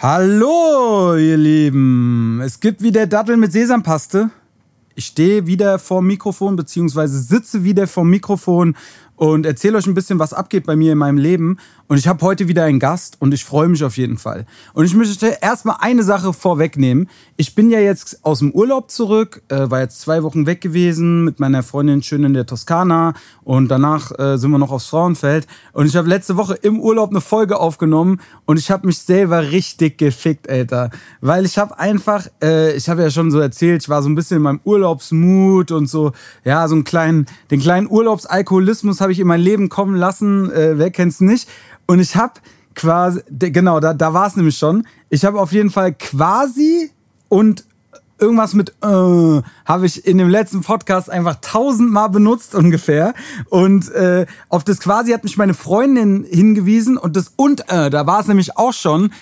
[0.00, 2.40] Hallo, ihr Lieben.
[2.40, 4.30] Es gibt wieder Datteln mit Sesampaste.
[4.94, 8.76] Ich stehe wieder vor Mikrofon, beziehungsweise sitze wieder vor Mikrofon
[9.18, 11.58] und erzähle euch ein bisschen, was abgeht bei mir in meinem Leben.
[11.88, 14.46] Und ich habe heute wieder einen Gast und ich freue mich auf jeden Fall.
[14.74, 17.08] Und ich möchte erstmal eine Sache vorwegnehmen.
[17.36, 21.24] Ich bin ja jetzt aus dem Urlaub zurück, äh, war jetzt zwei Wochen weg gewesen
[21.24, 25.46] mit meiner Freundin schön in der Toskana und danach äh, sind wir noch aufs Frauenfeld.
[25.72, 29.50] Und ich habe letzte Woche im Urlaub eine Folge aufgenommen und ich habe mich selber
[29.50, 30.90] richtig gefickt, Alter.
[31.20, 34.14] Weil ich habe einfach, äh, ich habe ja schon so erzählt, ich war so ein
[34.14, 36.12] bisschen in meinem Urlaubsmut und so,
[36.44, 40.50] ja, so einen kleinen, den kleinen Urlaubsalkoholismus habe ich in mein Leben kommen lassen.
[40.50, 41.48] Äh, wer kennt's nicht?
[41.86, 42.34] Und ich habe
[42.74, 44.86] quasi, genau, da, da war es nämlich schon.
[45.10, 46.90] Ich habe auf jeden Fall quasi
[47.28, 47.64] und
[48.20, 53.14] irgendwas mit äh, habe ich in dem letzten Podcast einfach tausendmal benutzt ungefähr.
[53.48, 58.06] Und äh, auf das quasi hat mich meine Freundin hingewiesen und das und äh, da
[58.06, 59.12] war es nämlich auch schon.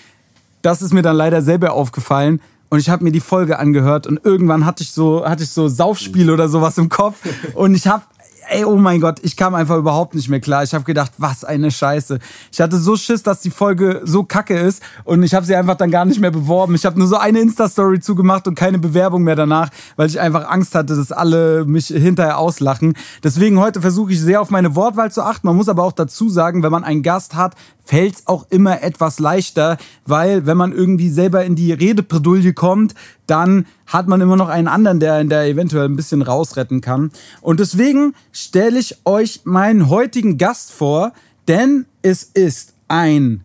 [0.62, 2.40] Das ist mir dann leider selber aufgefallen.
[2.68, 5.68] Und ich habe mir die Folge angehört und irgendwann hatte ich so hatte ich so
[5.68, 7.20] Saufspiel oder sowas im Kopf
[7.54, 8.02] und ich habe
[8.48, 10.62] ey, oh mein Gott, ich kam einfach überhaupt nicht mehr klar.
[10.62, 12.18] Ich habe gedacht, was eine Scheiße.
[12.52, 15.76] Ich hatte so Schiss, dass die Folge so kacke ist und ich habe sie einfach
[15.76, 16.74] dann gar nicht mehr beworben.
[16.74, 20.48] Ich habe nur so eine Insta-Story zugemacht und keine Bewerbung mehr danach, weil ich einfach
[20.48, 22.94] Angst hatte, dass alle mich hinterher auslachen.
[23.22, 25.46] Deswegen heute versuche ich sehr auf meine Wortwahl zu achten.
[25.46, 27.54] Man muss aber auch dazu sagen, wenn man einen Gast hat,
[27.86, 32.94] fällt es auch immer etwas leichter, weil wenn man irgendwie selber in die Redebredouille kommt,
[33.26, 37.12] dann hat man immer noch einen anderen, der in der eventuell ein bisschen rausretten kann.
[37.40, 41.12] Und deswegen stelle ich euch meinen heutigen Gast vor,
[41.48, 43.44] denn es ist ein,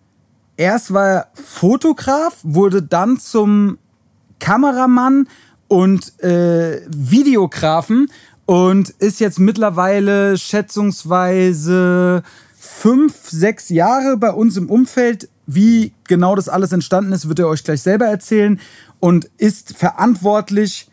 [0.57, 3.77] erst war er Fotograf, wurde dann zum
[4.39, 5.27] Kameramann
[5.67, 8.09] und äh, Videografen
[8.45, 12.23] und ist jetzt mittlerweile schätzungsweise
[12.81, 15.29] fünf, sechs Jahre bei uns im Umfeld.
[15.45, 18.59] Wie genau das alles entstanden ist, wird er euch gleich selber erzählen
[18.99, 20.87] und ist verantwortlich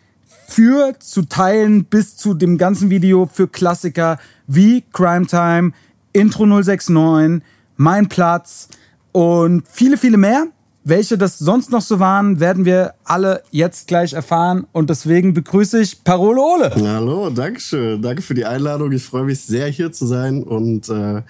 [0.48, 5.72] für zu teilen bis zu dem ganzen Video für Klassiker wie Crime Time,
[6.12, 7.42] Intro 069,
[7.76, 8.68] Mein Platz
[9.12, 10.46] und viele, viele mehr.
[10.84, 14.66] Welche das sonst noch so waren, werden wir alle jetzt gleich erfahren.
[14.72, 16.70] Und deswegen begrüße ich Parole Ole.
[16.74, 18.00] Hallo, danke schön.
[18.02, 18.92] Danke für die Einladung.
[18.92, 21.22] Ich freue mich sehr, hier zu sein und äh,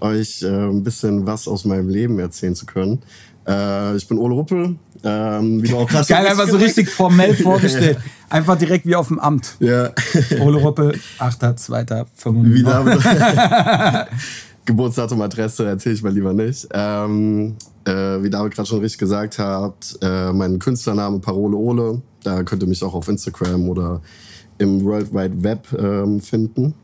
[0.00, 3.00] euch äh, ein bisschen was aus meinem Leben erzählen zu können.
[3.46, 4.76] Äh, ich bin Ole Ruppel.
[5.04, 7.98] Ähm, wie auch gerade Geil, einfach so richtig formell vorgestellt.
[8.28, 9.56] Einfach direkt wie auf dem Amt.
[9.60, 9.90] Ja.
[10.40, 14.06] Ole Ruppel, 8.2.95.
[14.66, 16.66] Geburtsdatum, Adresse erzähle ich mal lieber nicht.
[16.72, 17.54] Ähm,
[17.84, 22.02] äh, wie David gerade schon richtig gesagt hat, äh, mein Künstlername Parole Ole.
[22.24, 24.02] Da könnt ihr mich auch auf Instagram oder
[24.58, 26.74] im World Wide Web ähm, finden.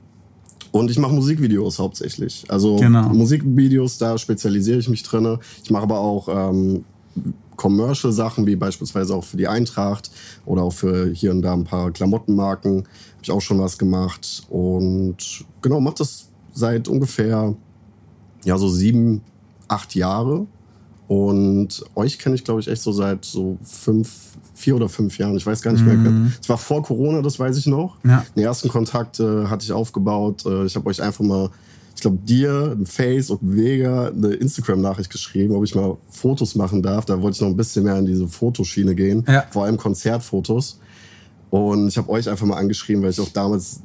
[0.73, 2.45] Und ich mache Musikvideos hauptsächlich.
[2.49, 3.11] Also genau.
[3.11, 5.39] Musikvideos, da spezialisiere ich mich drin.
[5.63, 6.85] Ich mache aber auch ähm,
[7.57, 10.11] Commercial-Sachen, wie beispielsweise auch für die Eintracht
[10.47, 12.79] oder auch für hier und da ein paar Klamottenmarken.
[12.79, 14.43] Habe ich auch schon was gemacht.
[14.49, 17.55] Und genau, mache das seit ungefähr
[18.45, 19.21] ja, so sieben,
[19.69, 20.47] acht Jahre.
[21.07, 24.32] Und euch kenne ich, glaube ich, echt so seit so fünf,
[24.63, 25.37] vier oder fünf Jahren.
[25.37, 26.03] Ich weiß gar nicht mhm.
[26.03, 26.33] mehr.
[26.41, 27.97] Es war vor Corona, das weiß ich noch.
[28.05, 28.25] Ja.
[28.37, 30.47] Den ersten Kontakt äh, hatte ich aufgebaut.
[30.47, 31.51] Äh, ich habe euch einfach mal,
[31.97, 36.81] ich glaube, dir, ein Face und Vega eine Instagram-Nachricht geschrieben, ob ich mal Fotos machen
[36.81, 37.05] darf.
[37.05, 39.25] Da wollte ich noch ein bisschen mehr in diese Fotoschiene gehen.
[39.27, 39.45] Ja.
[39.51, 40.79] Vor allem Konzertfotos.
[41.51, 43.81] Und ich habe euch einfach mal angeschrieben, weil ich auch damals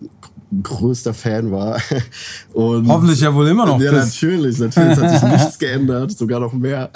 [0.64, 1.82] größter Fan war.
[2.54, 3.80] Und Hoffentlich ja wohl immer noch.
[3.82, 4.58] Ja, natürlich.
[4.60, 6.90] Natürlich hat sich nichts geändert, sogar noch mehr.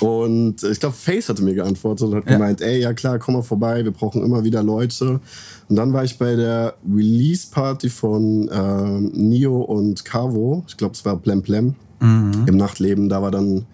[0.00, 2.32] Und ich glaube, Face hatte mir geantwortet und hat ja.
[2.32, 5.20] gemeint, ey, ja klar, komm mal vorbei, wir brauchen immer wieder Leute.
[5.68, 10.64] Und dann war ich bei der Release-Party von ähm, Nio und Cavo.
[10.68, 12.44] Ich glaube, es war Plem Plem mhm.
[12.46, 13.08] im Nachtleben.
[13.08, 13.66] Da war dann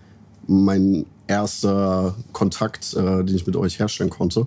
[0.47, 4.47] mein erster Kontakt, äh, den ich mit euch herstellen konnte.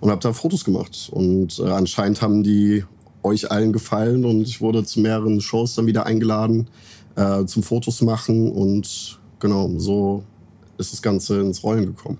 [0.00, 1.08] Und habe da Fotos gemacht.
[1.12, 2.84] Und äh, anscheinend haben die
[3.22, 6.68] euch allen gefallen und ich wurde zu mehreren Shows dann wieder eingeladen
[7.16, 10.22] äh, zum Fotos machen und genau, so
[10.78, 12.18] ist das Ganze ins Rollen gekommen.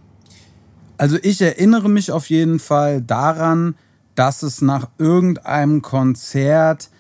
[0.99, 3.75] Also ich erinnere mich auf jeden Fall daran,
[4.15, 6.91] dass es nach irgendeinem Konzert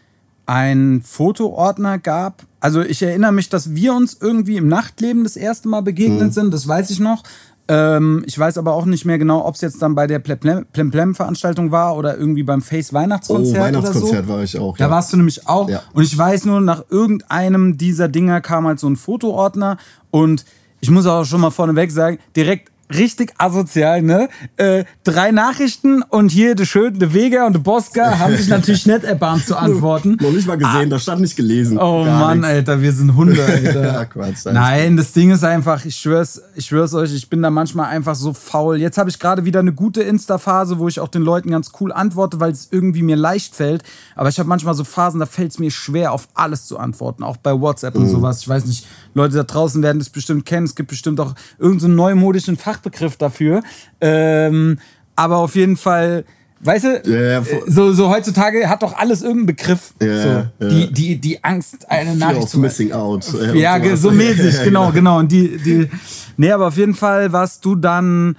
[0.44, 2.44] einen Fotoordner gab.
[2.60, 6.32] Also ich erinnere mich, dass wir uns irgendwie im Nachtleben das erste Mal begegnet mhm.
[6.32, 7.22] sind, das weiß ich noch.
[7.68, 11.72] Ähm, ich weiß aber auch nicht mehr genau, ob es jetzt dann bei der Plemplem-Veranstaltung
[11.72, 13.58] war oder irgendwie beim Face Weihnachtskonzert.
[13.58, 14.32] Oh, Weihnachtskonzert so.
[14.32, 14.76] war ich auch.
[14.76, 15.68] Da warst du nämlich auch.
[15.68, 15.82] Ja.
[15.92, 19.78] Und ich weiß nur, nach irgendeinem dieser Dinger kam halt so ein Fotoordner
[20.12, 20.44] und
[20.80, 24.28] ich muss auch schon mal vorneweg sagen, direkt richtig asozial, ne?
[24.56, 28.86] Äh, drei Nachrichten und hier der Schön, der Weger und der Boska haben sich natürlich
[28.86, 30.16] nicht erbarmt zu antworten.
[30.20, 31.78] Noch nicht mal gesehen, da stand nicht gelesen.
[31.78, 32.54] Oh Mann, nichts.
[32.54, 33.84] Alter, wir sind Hunde, Alter.
[33.84, 37.50] Ja, Quatsch, Nein, das Ding ist einfach, ich schwör's, ich schwör's euch, ich bin da
[37.50, 38.80] manchmal einfach so faul.
[38.80, 41.92] Jetzt habe ich gerade wieder eine gute Insta-Phase, wo ich auch den Leuten ganz cool
[41.92, 43.82] antworte, weil es irgendwie mir leicht fällt.
[44.14, 47.22] Aber ich habe manchmal so Phasen, da fällt es mir schwer, auf alles zu antworten,
[47.22, 48.40] auch bei WhatsApp und sowas.
[48.42, 50.66] Ich weiß nicht, Leute da draußen werden das bestimmt kennen.
[50.66, 53.62] Es gibt bestimmt auch irgendeinen so neumodischen Fachbegriff dafür.
[54.00, 54.78] Ähm,
[55.14, 56.24] aber auf jeden Fall.
[56.60, 59.92] Weißt du, Ja, ja, äh, so, so heutzutage hat doch alles irgendeinen Begriff.
[60.00, 60.68] Ja, so.
[60.68, 63.26] Die, die, die Angst, eine Fear Nachricht zu missing out.
[63.54, 65.18] ja, so mäßig, Ja, genau, genau.
[65.18, 65.90] Und die, die,
[66.38, 68.36] nee, aber auf jeden Fall warst du dann,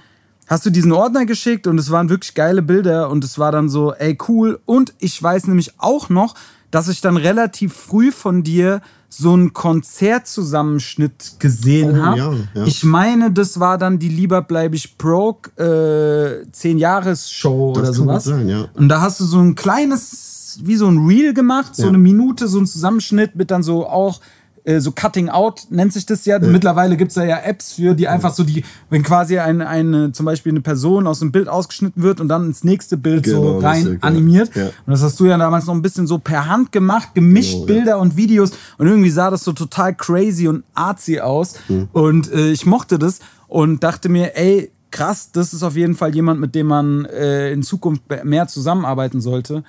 [0.48, 3.68] hast du diesen Ordner geschickt und es waren wirklich geile Bilder und es war dann
[3.68, 4.58] so, ey, cool.
[4.64, 6.34] Und ich weiß nämlich auch noch,
[6.72, 8.80] dass ich dann relativ früh von dir
[9.10, 12.18] so einen Konzertzusammenschnitt gesehen Oh, habe.
[12.18, 12.64] ja, ja.
[12.66, 18.24] Ich meine, das war dann die Lieber bleib ich broke äh, 10-Jahres-Show Das oder sowas.
[18.24, 18.68] sein, ja.
[18.74, 22.48] Und da hast du so ein kleines, wie so ein Reel gemacht, so eine Minute,
[22.48, 24.20] so ein Zusammenschnitt mit dann so auch
[24.68, 26.38] äh, so Cutting Out nennt sich das ja.
[26.38, 30.12] Mittlerweile gibt es da ja Apps für, die einfach so die, wenn quasi eine, eine,
[30.12, 33.40] zum Beispiel eine Person aus dem Bild ausgeschnitten wird und dann ins nächste Bild so
[33.40, 34.08] Genau, rein richtig, ja.
[34.08, 34.54] animiert.
[34.54, 34.66] Ja.
[34.66, 37.60] Und das hast du ja damals noch ein bisschen so per Hand gemacht, gemischt Genau,
[37.60, 37.66] ja.
[37.66, 41.54] Bilder und Videos und irgendwie sah das so total crazy und artsy aus.
[41.68, 41.88] Mhm.
[41.92, 46.14] Und äh, ich mochte das und dachte mir, ey, krass, das ist auf jeden Fall
[46.14, 49.64] jemand, mit dem man äh, in Zukunft mehr zusammenarbeiten sollte.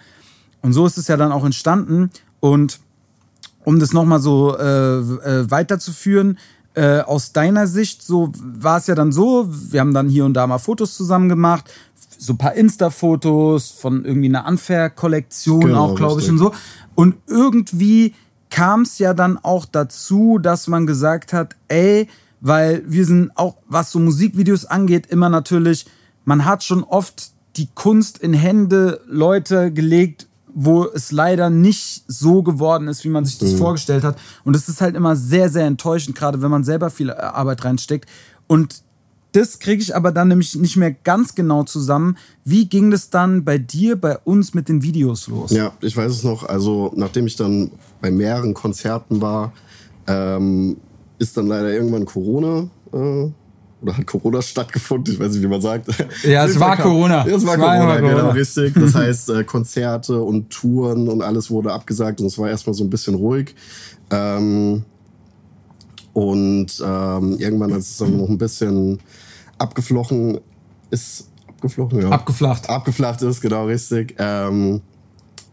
[0.61, 2.09] Und so ist es ja dann auch entstanden.
[2.41, 2.79] Und
[3.65, 6.37] um das nochmal so äh, äh, weiterzuführen,
[6.75, 10.33] äh, aus deiner Sicht, so war es ja dann so, wir haben dann hier und
[10.33, 11.69] da mal Fotos zusammen gemacht,
[12.17, 16.53] so ein paar Insta-Fotos von irgendwie einer Unfair-Kollektion Genau, auch, glaube ich, und so.
[16.95, 18.13] Und irgendwie
[18.49, 22.07] kam es ja dann auch dazu, dass man gesagt hat, ey,
[22.41, 25.85] weil wir sind auch, was so Musikvideos angeht, immer natürlich,
[26.25, 30.27] man hat schon oft die Kunst in Hände Leute gelegt,
[30.61, 34.17] wo es leider nicht so geworden ist, wie man sich das vorgestellt hat.
[34.43, 38.09] Und es ist halt immer sehr, sehr enttäuschend, gerade wenn man selber viel Arbeit reinsteckt.
[38.45, 38.83] Und
[39.31, 42.17] das kriege ich aber dann nämlich nicht mehr ganz genau zusammen.
[42.43, 45.51] Wie ging das dann bei dir, bei uns mit den Videos los?
[45.51, 46.43] Ja, ich weiß es noch.
[46.43, 47.71] Also, nachdem ich dann
[48.01, 49.53] bei mehreren Konzerten war,
[50.07, 50.75] ähm,
[51.19, 52.67] ist dann leider irgendwann Corona.
[52.91, 53.29] Äh,
[53.81, 55.13] oder hat Corona stattgefunden?
[55.13, 55.87] Ich weiß nicht, wie man sagt.
[56.23, 57.25] Ja, es war Corona.
[57.27, 58.21] Ja, es war Es war Corona, immer Corona.
[58.21, 58.73] genau, richtig.
[58.73, 62.83] Das heißt, äh, Konzerte und Touren und alles wurde abgesagt und es war erstmal so
[62.83, 63.55] ein bisschen ruhig.
[64.11, 64.83] Ähm,
[66.13, 68.99] und ähm, irgendwann, als es dann noch ein bisschen
[69.57, 70.39] abgeflochen
[70.89, 72.09] ist, abgeflochen, ja.
[72.09, 72.69] Abgeflacht.
[72.69, 74.81] abgeflacht ist, genau richtig, ähm,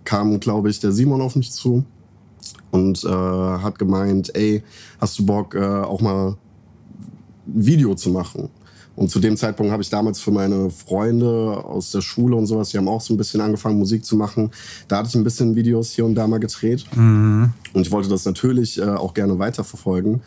[0.05, 1.85] kam, glaube ich, der Simon auf mich zu
[2.71, 4.63] und äh, hat gemeint, ey,
[5.01, 6.37] hast du Bock, äh, auch mal
[7.47, 8.49] ein Video zu machen?
[8.95, 11.27] Und zu dem Zeitpunkt habe ich damals für meine Freunde
[11.65, 14.51] aus der Schule und sowas, die haben auch so ein bisschen angefangen, Musik zu machen.
[14.89, 16.87] Da hatte ich ein bisschen Videos hier und da mal gedreht.
[17.75, 20.23] Und ich wollte das natürlich äh, auch gerne weiterverfolgen.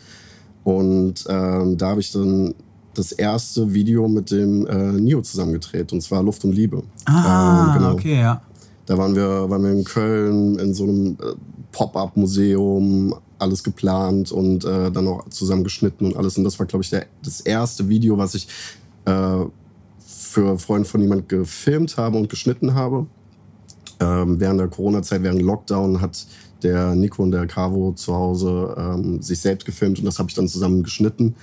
[0.62, 2.54] Und ähm, da habe ich dann
[2.94, 6.82] das erste Video mit dem äh, Nio zusammen gedreht, und zwar Luft und Liebe.
[7.06, 7.92] Ah, Ähm, genau.
[7.94, 8.42] okay, ja.
[8.86, 11.34] Da waren wir, waren wir in Köln in so einem äh,
[11.72, 16.36] Pop-up-Museum, alles geplant und äh, dann auch zusammen geschnitten und alles.
[16.38, 18.48] Und das war, glaube ich, der, das erste Video, was ich
[19.04, 19.44] äh,
[19.98, 23.06] für Freunde von jemand gefilmt habe und geschnitten habe.
[23.98, 26.26] Ähm, während der Corona-Zeit, während Lockdown, hat
[26.62, 30.34] der Nico und der Cavo zu Hause ähm, sich selbst gefilmt und das habe ich
[30.34, 31.34] dann zusammen geschnitten.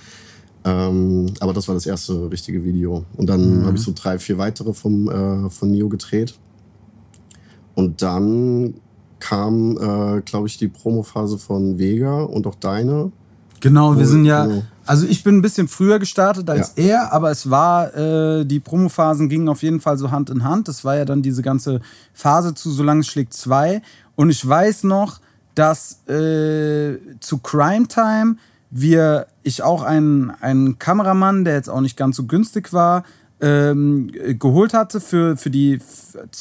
[0.64, 3.04] Ähm, aber das war das erste richtige Video.
[3.16, 6.34] Und dann habe ich so drei, vier weitere vom, äh, von Nio gedreht.
[7.74, 8.74] Und dann
[9.20, 13.12] kam, äh, glaube ich, die Promophase von Vega und auch deine.
[13.60, 14.62] Genau, wir sind ja, genau.
[14.86, 19.28] also ich bin ein bisschen früher gestartet als er, aber es war, äh, die Promophasen
[19.28, 20.68] gingen auf jeden Fall so Hand in Hand.
[20.68, 21.80] Das war ja dann diese ganze
[22.12, 23.82] Phase zu Solange es schlägt 2.
[24.14, 25.20] Und ich weiß noch,
[25.54, 28.36] dass äh, zu Crime Time
[28.70, 33.02] wir, ich auch einen, einen Kameramann, der jetzt auch nicht ganz so günstig war,
[33.40, 35.80] ähm, äh, geholt hatte für, für die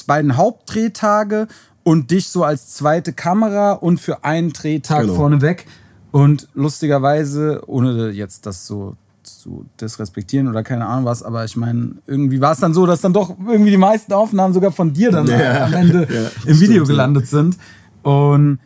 [0.07, 1.47] beiden Hauptdrehtage
[1.87, 5.15] und dich so als zweite Kamera und für einen Drehtag Genau.
[5.15, 5.65] vorneweg.
[6.11, 11.93] Und lustigerweise, ohne jetzt das so zu disrespektieren oder keine Ahnung was, aber ich meine,
[12.05, 15.11] irgendwie war es dann so, dass dann doch irgendwie die meisten Aufnahmen sogar von dir
[15.11, 16.93] dann Ja, am Ende ja, im Video stimmt, ja.
[16.93, 17.57] gelandet sind.
[18.03, 18.59] Und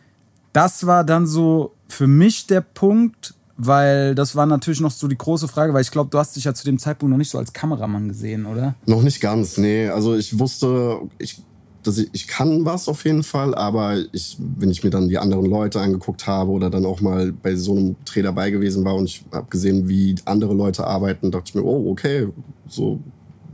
[0.52, 5.16] das war dann so für mich der Punkt, weil das war natürlich noch so die
[5.18, 7.38] große Frage, weil ich glaube, du hast dich ja zu dem Zeitpunkt noch nicht so
[7.38, 8.74] als Kameramann gesehen, oder?
[8.86, 9.88] Noch nicht ganz, nee.
[9.88, 11.40] Also ich wusste, ich
[11.82, 15.18] dass ich, ich kann was auf jeden Fall, aber ich, wenn ich mir dann die
[15.18, 18.94] anderen Leute angeguckt habe oder dann auch mal bei so einem Dreh dabei gewesen war
[18.94, 22.28] und ich habe gesehen, wie andere Leute arbeiten, dachte ich mir, oh, okay,
[22.68, 23.00] so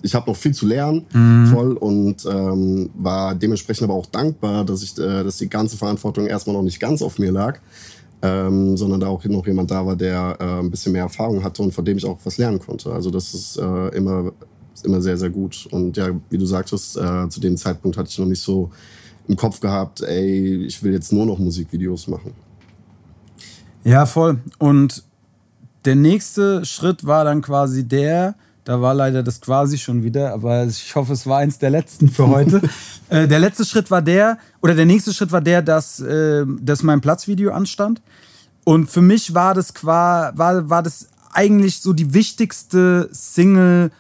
[0.02, 1.46] ich habe noch viel zu lernen, mhm.
[1.46, 6.26] voll und ähm, war dementsprechend aber auch dankbar, dass ich, äh, dass die ganze Verantwortung
[6.26, 7.58] erstmal noch nicht ganz auf mir lag,
[8.22, 11.62] ähm, sondern da auch noch jemand da war, der äh, ein bisschen mehr Erfahrung hatte
[11.62, 12.92] und von dem ich auch was lernen konnte.
[12.92, 14.32] Also das ist äh, immer
[14.78, 15.68] ist immer sehr, sehr gut.
[15.70, 18.70] Und ja, wie du sagtest, äh, zu dem Zeitpunkt hatte ich noch nicht so
[19.26, 22.32] im Kopf gehabt, ey, ich will jetzt nur noch Musikvideos machen.
[23.84, 24.38] Ja, voll.
[24.58, 25.04] Und
[25.84, 30.66] der nächste Schritt war dann quasi der, da war leider das quasi schon wieder, aber
[30.66, 32.62] ich hoffe, es war eins der letzten für heute.
[33.08, 36.82] äh, der letzte Schritt war der, oder der nächste Schritt war der, dass, äh, dass
[36.82, 38.00] mein Platzvideo anstand.
[38.64, 43.90] Und für mich war das, qua, war, war das eigentlich so die wichtigste Single,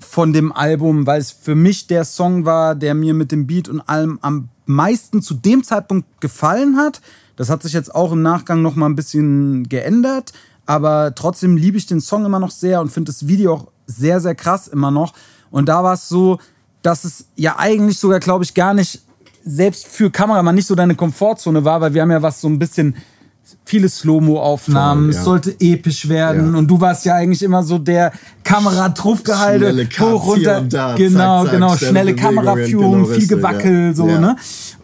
[0.00, 3.68] von dem Album, weil es für mich der Song war, der mir mit dem Beat
[3.68, 7.00] und allem am meisten zu dem Zeitpunkt gefallen hat.
[7.36, 10.32] Das hat sich jetzt auch im Nachgang noch mal ein bisschen geändert,
[10.66, 14.20] aber trotzdem liebe ich den Song immer noch sehr und finde das Video auch sehr,
[14.20, 15.14] sehr krass immer noch.
[15.50, 16.38] Und da war es so,
[16.82, 19.02] dass es ja eigentlich sogar, glaube ich, gar nicht
[19.44, 22.58] selbst für Kameramann nicht so deine Komfortzone war, weil wir haben ja was so ein
[22.58, 22.96] bisschen
[23.64, 25.18] viele Slow-Mo-Aufnahmen, ja.
[25.18, 26.52] es sollte episch werden.
[26.52, 26.58] Ja.
[26.58, 28.12] Und du warst ja eigentlich immer so der
[28.44, 30.62] Kameratruffgehalte, hoch runter.
[30.62, 33.94] Da, genau, zack, zack, genau, schnelle Kameraführung, genau, viel Gewackel, ja.
[33.94, 34.36] so, ne?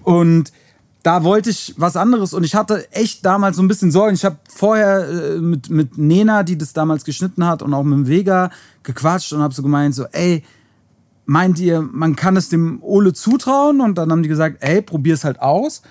[0.03, 0.53] Und
[1.03, 4.15] da wollte ich was anderes und ich hatte echt damals so ein bisschen Sorgen.
[4.15, 7.99] Ich habe vorher äh, mit, mit Nena, die das damals geschnitten hat, und auch mit
[7.99, 8.51] dem Vega
[8.83, 10.43] gequatscht und habe so gemeint, so, ey,
[11.25, 13.81] meint ihr, man kann es dem Ole zutrauen?
[13.81, 15.83] Und dann haben die gesagt, ey, probier es halt aus.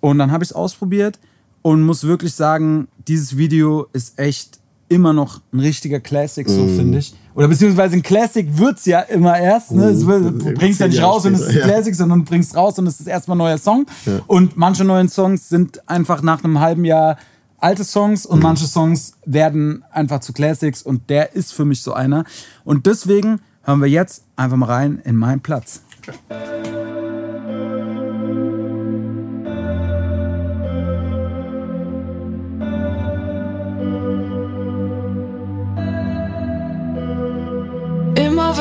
[0.00, 1.18] Und dann habe ich es ausprobiert
[1.62, 6.76] und muss wirklich sagen, dieses Video ist echt immer noch ein richtiger Classic, so mm.
[6.76, 7.14] finde ich.
[7.34, 9.70] Oder beziehungsweise ein Classic wird es ja immer erst.
[9.70, 9.92] Ne?
[9.92, 10.38] Mm.
[10.38, 12.88] Du bringst ja nicht raus und es ist ein Classic, sondern du bringst raus und
[12.88, 13.86] es ist erstmal ein neuer Song.
[14.04, 14.20] Ja.
[14.26, 17.16] Und manche neuen Songs sind einfach nach einem halben Jahr
[17.58, 18.42] alte Songs und mm.
[18.42, 22.24] manche Songs werden einfach zu Classics und der ist für mich so einer.
[22.64, 25.82] Und deswegen hören wir jetzt einfach mal rein in meinen Platz.
[26.00, 26.79] Okay.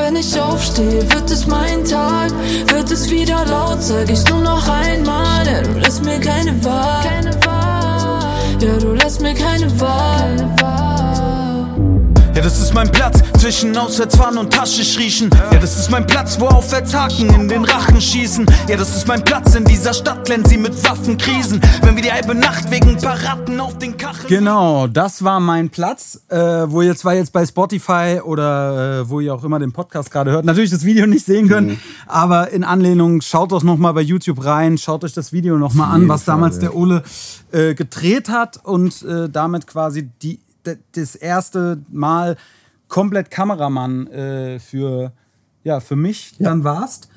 [0.09, 2.31] Wenn ich aufstehe, wird es mein Tag.
[2.71, 5.45] Wird es wieder laut, sag ich nur noch einmal.
[5.45, 7.03] Ja, du lässt mir keine Wahl.
[8.59, 10.88] Ja, du lässt mir keine Wahl.
[12.39, 15.29] Ja, das ist mein Platz zwischen Auswärtsfahren und Tasche riechen.
[15.51, 18.45] Ja, das ist mein Platz, wo Aufwärtshaken in den Rachen schießen.
[18.69, 21.59] Ja, das ist mein Platz in dieser Stadt, glänzt sie mit Waffenkrisen.
[21.81, 24.29] Wenn wir die halbe Nacht wegen Paraden auf den Kacheln.
[24.29, 29.19] Genau, das war mein Platz, äh, wo ihr zwar jetzt bei Spotify oder äh, wo
[29.19, 31.79] ihr auch immer den Podcast gerade hört, natürlich das Video nicht sehen könnt, mhm.
[32.07, 36.07] aber in Anlehnung, schaut doch nochmal bei YouTube rein, schaut euch das Video nochmal an,
[36.07, 37.03] was damals der Ole
[37.51, 42.37] äh, gedreht hat und äh, damit quasi die das erste Mal
[42.87, 45.13] komplett Kameramann äh, für,
[45.63, 46.49] ja, für mich ja.
[46.49, 47.09] dann warst.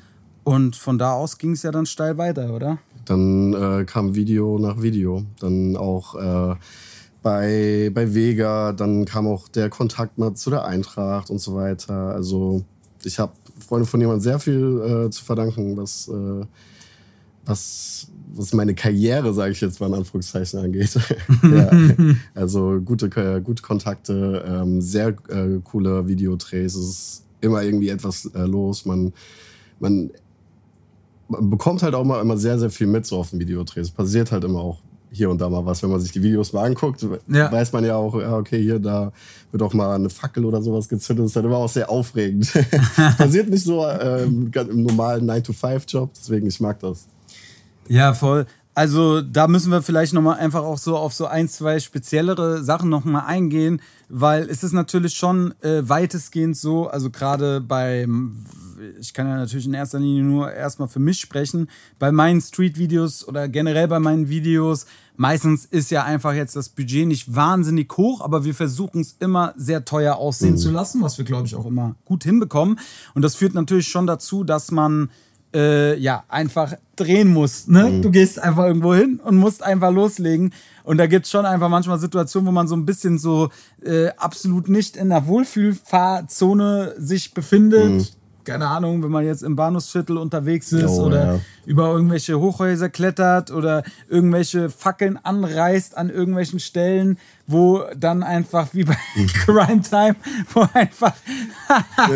[0.43, 2.79] Und von da aus ging es ja dann steil weiter, oder?
[3.05, 5.23] Dann äh, kam Video nach Video.
[5.39, 6.55] Dann auch äh,
[7.21, 12.13] bei, bei Vega, dann kam auch der Kontakt mal zu der Eintracht und so weiter.
[12.13, 12.63] Also
[13.03, 13.33] ich habe
[13.65, 16.45] Freunde von jemandem sehr viel äh, zu verdanken, was, äh,
[17.45, 20.93] was was meine Karriere, sage ich jetzt mal in Anführungszeichen, angeht.
[21.43, 21.71] ja.
[22.33, 23.09] Also gute,
[23.41, 26.75] gute Kontakte, ähm, sehr äh, coole Videodrehs.
[26.75, 28.85] Es ist immer irgendwie etwas äh, los.
[28.85, 29.13] Man,
[29.79, 30.11] man,
[31.27, 33.87] man, bekommt halt auch mal immer sehr, sehr viel mit so auf den Videodrehs.
[33.87, 34.79] Es passiert halt immer auch
[35.11, 35.83] hier und da mal was.
[35.83, 37.51] Wenn man sich die Videos mal anguckt, ja.
[37.51, 39.11] weiß man ja auch, ja, okay, hier, da
[39.51, 41.25] wird auch mal eine Fackel oder sowas gezündet.
[41.25, 42.51] Das ist dann immer auch sehr aufregend.
[43.17, 47.05] passiert nicht so ähm, im normalen 9-to-5-Job, deswegen ich mag das.
[47.87, 48.45] Ja, voll.
[48.75, 52.89] Also da müssen wir vielleicht nochmal einfach auch so auf so ein, zwei speziellere Sachen
[52.89, 58.07] nochmal eingehen, weil es ist natürlich schon äh, weitestgehend so, also gerade bei,
[58.99, 63.27] ich kann ja natürlich in erster Linie nur erstmal für mich sprechen, bei meinen Street-Videos
[63.27, 64.87] oder generell bei meinen Videos,
[65.17, 69.53] meistens ist ja einfach jetzt das Budget nicht wahnsinnig hoch, aber wir versuchen es immer
[69.55, 70.57] sehr teuer aussehen mhm.
[70.57, 72.79] zu lassen, was wir, glaube ich, auch immer gut hinbekommen.
[73.13, 75.09] Und das führt natürlich schon dazu, dass man
[75.53, 77.69] äh, ja, einfach drehen musst.
[77.69, 77.89] Ne?
[77.89, 78.01] Mhm.
[78.01, 80.53] Du gehst einfach irgendwo hin und musst einfach loslegen.
[80.83, 83.49] Und da gibt es schon einfach manchmal Situationen, wo man so ein bisschen so
[83.83, 87.91] äh, absolut nicht in der Wohlfühlfahrzone sich befindet.
[87.91, 88.05] Mhm.
[88.45, 91.39] Keine Ahnung, wenn man jetzt im Bahnhofsviertel unterwegs ist Oh, oder ja.
[91.65, 98.83] über irgendwelche Hochhäuser klettert oder irgendwelche Fackeln anreißt an irgendwelchen Stellen, wo dann einfach wie
[98.85, 98.97] bei
[99.45, 100.15] Crime Time,
[100.53, 101.13] wo einfach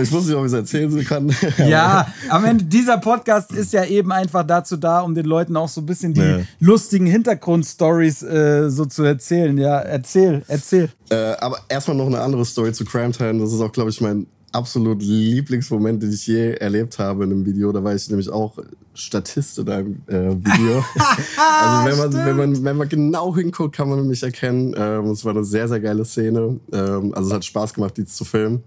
[0.02, 1.34] Ich wusste nicht, ob ich es erzählen so kann.
[1.68, 5.70] ja, am Ende dieser Podcast ist ja eben einfach dazu da, um den Leuten auch
[5.70, 6.40] so ein bisschen die Ja.
[6.60, 9.58] lustigen Hintergrundstories äh, so zu erzählen.
[9.58, 10.90] Ja, erzähl, erzähl.
[11.10, 13.40] Äh, aber erstmal noch eine andere Story zu Crime Time.
[13.40, 17.46] Das ist auch, glaube ich, mein absolut Lieblingsmoment, den ich je erlebt habe in einem
[17.46, 17.72] Video.
[17.72, 18.58] Da war ich nämlich auch
[18.96, 20.84] Statist in einem äh, Video.
[21.62, 24.74] also wenn man, wenn, man, wenn man genau hinguckt, kann man mich erkennen.
[24.76, 26.60] Ähm, es war eine sehr, sehr geile Szene.
[26.74, 28.64] Ähm, also es hat Spaß gemacht, die zu filmen.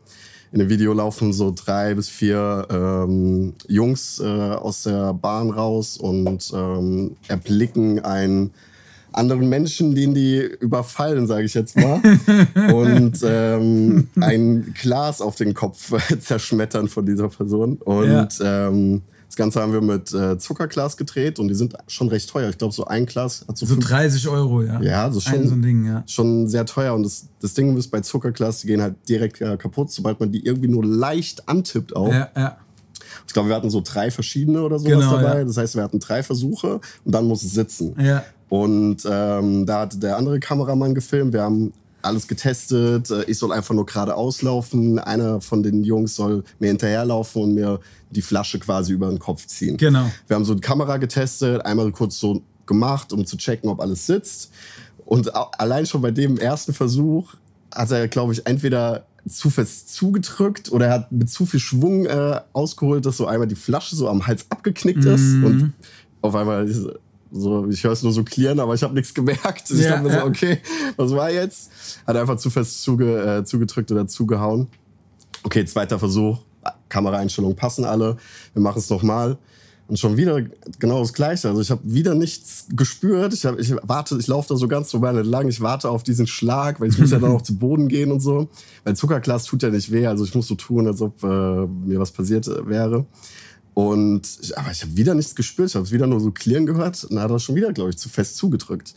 [0.53, 5.97] In dem Video laufen so drei bis vier ähm, Jungs äh, aus der Bahn raus
[5.97, 8.53] und ähm, erblicken einen
[9.13, 12.01] anderen Menschen, den die überfallen, sage ich jetzt mal,
[12.73, 17.77] und ähm, ein Glas auf den Kopf zerschmettern von dieser Person.
[17.77, 22.29] Und ähm, das Ganze haben wir mit äh, Zuckerglas gedreht und die sind schon recht
[22.29, 22.51] teuer.
[22.51, 24.81] Ich glaube, so ein Glas hat so, So fünf- 30 Euro, ja.
[24.83, 26.03] ja, Ein schon, so ein Ding, ja.
[26.07, 26.95] schon sehr teuer.
[26.95, 30.33] Und das, das Ding ist bei Zuckerglas, die gehen halt direkt äh, kaputt, sobald man
[30.33, 32.13] die irgendwie nur leicht antippt auch.
[32.13, 32.57] Ja, ja.
[33.27, 35.39] Ich glaube, wir hatten so drei verschiedene oder sowas Genau, dabei.
[35.39, 35.45] ja.
[35.45, 37.95] Das heißt, wir hatten drei Versuche und dann muss es sitzen.
[38.01, 38.25] Ja.
[38.51, 41.33] Und ähm, da hat der andere Kameramann gefilmt.
[41.33, 43.11] Wir haben alles getestet.
[43.11, 44.99] Äh, Ich soll einfach nur geradeaus laufen.
[44.99, 47.81] Einer von den Jungs soll mir hinterherlaufen und mir
[48.11, 49.77] die Flasche quasi über den Kopf ziehen.
[49.77, 50.11] Genau.
[50.27, 54.07] Wir haben so die Kamera getestet, einmal kurz so gemacht, um zu checken, ob alles
[54.07, 54.51] sitzt.
[55.05, 57.35] Und allein schon bei dem ersten Versuch
[57.73, 62.07] hat er, glaube ich, entweder zu fest zugedrückt oder er hat mit zu viel Schwung
[62.07, 65.21] äh, ausgeholt, dass so einmal die Flasche so am Hals abgeknickt ist.
[65.21, 65.45] Mhm.
[65.45, 65.73] Und
[66.23, 66.87] auf einmal ist
[67.33, 69.71] so, ich höre es nur so klirren, aber ich habe nichts gemerkt.
[69.71, 70.21] Ich Ja, dachte mir ja.
[70.21, 70.59] so, okay,
[70.97, 71.71] was war jetzt?
[72.07, 74.69] Hat einfach zu fest zuge, äh, zugedrückt oder zugehauen.
[75.43, 76.39] Okay, zweiter Versuch.
[76.89, 78.17] Kameraeinstellungen passen alle.
[78.53, 79.39] Wir machen es nochmal.
[79.87, 80.41] Und schon wieder
[80.79, 81.49] genau das Gleiche.
[81.49, 83.35] Also ich habe wieder nichts gespürt.
[83.35, 85.49] Ich, hab, ich warte, ich laufe da so ganz normal entlang.
[85.49, 88.21] Ich warte auf diesen Schlag, weil ich muss ja dann auch zu Boden gehen und
[88.21, 88.49] so.
[88.85, 90.07] Weil Zuckerglas tut ja nicht weh.
[90.07, 93.07] Also ich muss so tun, als ob äh, mir was passiert äh, wäre.
[93.89, 95.71] Und ich, aber ich habe wieder nichts gespürt.
[95.71, 97.03] Ich habe wieder nur so klirren gehört.
[97.05, 98.95] Und dann hat er schon wieder, glaube ich, zu fest zugedrückt.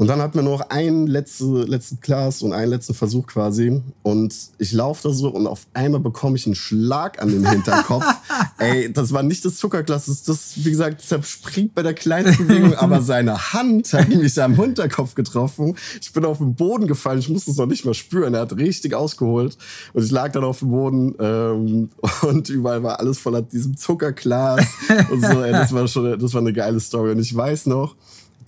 [0.00, 3.82] Und dann hat mir noch ein letzte, letzten Glas und einen letzten Versuch quasi.
[4.02, 8.06] Und ich laufe da so und auf einmal bekomme ich einen Schlag an den Hinterkopf.
[8.58, 12.74] Ey, das war nicht das Zuckerglas, das, das wie gesagt, zerspringt bei der kleinsten Bewegung,
[12.74, 15.76] aber seine Hand hat mich am Hinterkopf getroffen.
[16.00, 18.32] Ich bin auf den Boden gefallen, ich musste es noch nicht mal spüren.
[18.32, 19.58] Er hat richtig ausgeholt.
[19.92, 21.90] Und ich lag dann auf dem Boden ähm,
[22.22, 24.66] und überall war alles voller diesem Zuckerglas.
[25.10, 27.12] und so, ey, das war schon, das war eine geile Story.
[27.12, 27.96] Und ich weiß noch,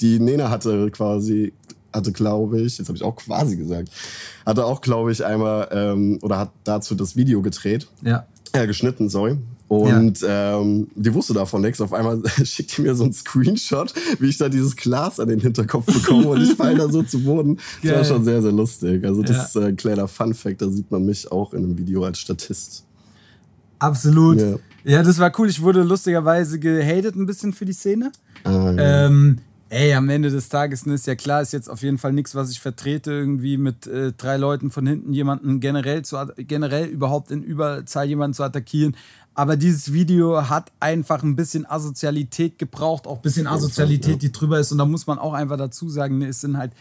[0.00, 1.52] die Nena hatte quasi,
[1.92, 3.90] hatte glaube ich, jetzt habe ich auch quasi gesagt,
[4.46, 8.26] hatte auch glaube ich einmal ähm, oder hat dazu das Video gedreht, Ja.
[8.52, 9.36] äh, geschnitten, sorry.
[9.68, 11.80] Und ähm, die wusste davon nichts.
[11.80, 15.40] Auf einmal schickt die mir so einen Screenshot, wie ich da dieses Glas an den
[15.40, 17.56] Hinterkopf bekomme und ich falle da so zu Boden.
[17.82, 18.04] Das war Geil.
[18.04, 19.02] schon sehr, sehr lustig.
[19.04, 19.42] Also das Ja.
[19.44, 22.84] ist äh, ein kleiner Fun-Fact, da sieht man mich auch in einem Video als Statist.
[23.78, 24.40] Absolut.
[24.40, 24.56] Ja.
[24.84, 25.02] Ja.
[25.02, 25.48] das war cool.
[25.48, 28.12] Ich wurde lustigerweise gehatet ein bisschen für die Szene.
[28.44, 29.06] Ja.
[29.06, 32.12] Ähm, ey, am Ende des Tages ne, ist ja klar, ist jetzt auf jeden Fall
[32.12, 36.86] nichts, was ich vertrete, irgendwie mit äh, drei Leuten von hinten jemanden generell zu generell
[36.86, 38.96] überhaupt in Überzahl jemanden zu attackieren.
[39.34, 44.60] Aber dieses Video hat einfach ein bisschen Asozialität gebraucht, auch ein bisschen Asozialität, die drüber
[44.60, 44.72] ist.
[44.72, 46.72] Und da muss man auch einfach dazu sagen, ne, es sind halt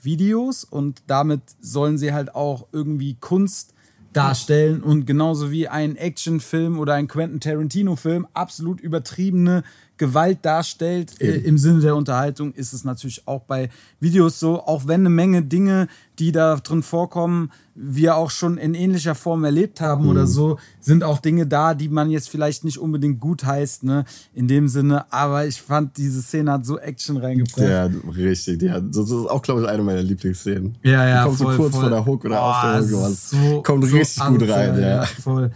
[0.00, 3.72] Videos und damit sollen sie halt auch irgendwie Kunst
[4.12, 4.82] darstellen.
[4.82, 9.62] Und genauso wie ein Actionfilm oder ein Quentin Tarantino-Film absolut übertriebene
[10.06, 13.68] Gewalt darstellt äh, im Sinne der Unterhaltung, ist es natürlich auch bei
[14.00, 15.86] Videos so, auch wenn eine Menge Dinge,
[16.18, 21.04] die da drin vorkommen, wir auch schon in ähnlicher Form erlebt haben oder so, sind
[21.04, 25.10] auch Dinge da, die man jetzt vielleicht nicht unbedingt gut heißt, ne, in dem Sinne,
[25.12, 27.58] aber ich fand, diese Szene hat so Action reingebracht.
[27.68, 28.58] Ja, richtig.
[28.58, 30.76] Die hat, das ist auch, glaube ich, eine meiner Lieblingsszenen.
[30.82, 31.80] Ja, ja, Die kommt voll, so kurz voll.
[31.82, 33.14] vor der Hook oder Oh, auf der Hook.
[33.16, 35.04] so- kommt so richtig gut rein, ja.
[35.04, 35.50] Voll.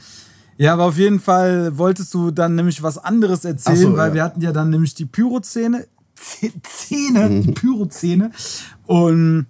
[0.59, 4.14] Ja, aber auf jeden Fall wolltest du dann nämlich was anderes erzählen, so, weil ja.
[4.14, 7.42] wir hatten ja dann nämlich die Pyro-Szene, Z- Szene, Mhm.
[7.42, 8.31] die Pyro-Szene
[8.87, 9.47] und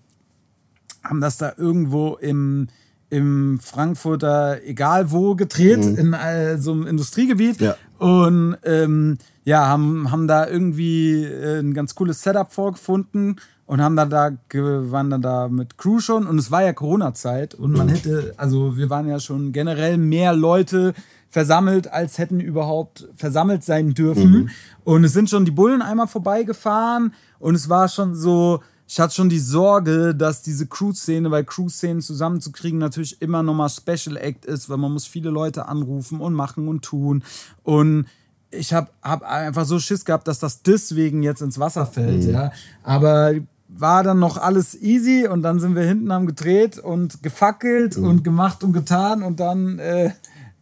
[1.05, 2.67] haben das da irgendwo im,
[3.11, 7.61] im Frankfurter, egal wo, gedreht, in äh, so einem Industriegebiet.
[7.61, 7.67] Mhm.
[7.67, 7.77] Ja.
[7.99, 13.97] Und ähm, ja, haben, haben da irgendwie äh, ein ganz cooles Setup vorgefunden und haben
[13.97, 17.89] dann da, waren dann da mit Crew schon und es war ja Corona-Zeit und man
[17.89, 20.95] hätte, also wir waren ja schon generell mehr Leute
[21.29, 24.51] versammelt, als hätten überhaupt versammelt sein dürfen.
[24.85, 29.15] Und es sind schon die Bullen einmal vorbeigefahren und es war schon so, ich hatte
[29.15, 34.71] schon die Sorge, dass diese Crew-Szene, weil Crew-Szenen zusammenzukriegen natürlich immer nochmal Special Act ist,
[34.71, 37.25] weil man muss viele Leute anrufen und machen und tun.
[37.65, 38.07] Und
[38.51, 42.31] ich habe hab einfach so Schiss gehabt, dass das deswegen jetzt ins Wasser fällt, mhm.
[42.31, 42.53] ja.
[42.85, 43.35] Aber
[43.69, 48.07] war dann noch alles easy und dann sind wir hinten am gedreht und gefackelt mhm.
[48.07, 50.11] und gemacht und getan und dann äh,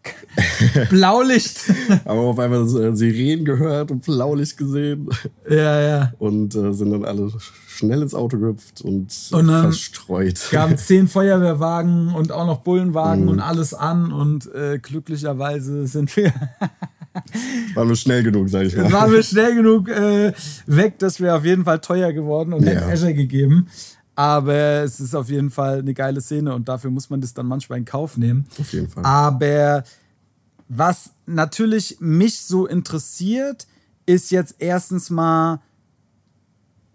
[0.91, 1.61] Blaulicht.
[2.05, 5.09] Aber auf einmal äh, Sirenen gehört und Blaulicht gesehen.
[5.49, 6.13] Ja, ja.
[6.19, 7.31] Und äh, sind dann alle
[7.75, 10.49] schnell ins Auto gehüpft und, und verstreut.
[10.51, 13.31] gaben zehn Feuerwehrwagen und auch noch Bullenwagen mhm.
[13.31, 16.33] und alles an und äh, glücklicherweise sind wir.
[17.75, 18.91] Waren wir schnell genug, sag ich mal.
[18.91, 20.33] Waren wir schnell genug äh,
[20.67, 22.73] weg, dass wir auf jeden Fall teuer geworden und ja.
[22.73, 23.69] hätten Escher gegeben.
[24.17, 27.47] Aber es ist auf jeden Fall eine geile Szene und dafür muss man das dann
[27.47, 28.47] manchmal in Kauf nehmen.
[28.61, 29.05] Auf jeden Fall.
[29.05, 29.85] Aber
[30.69, 33.67] was natürlich mich so interessiert,
[34.07, 35.61] ist jetzt erstens mal,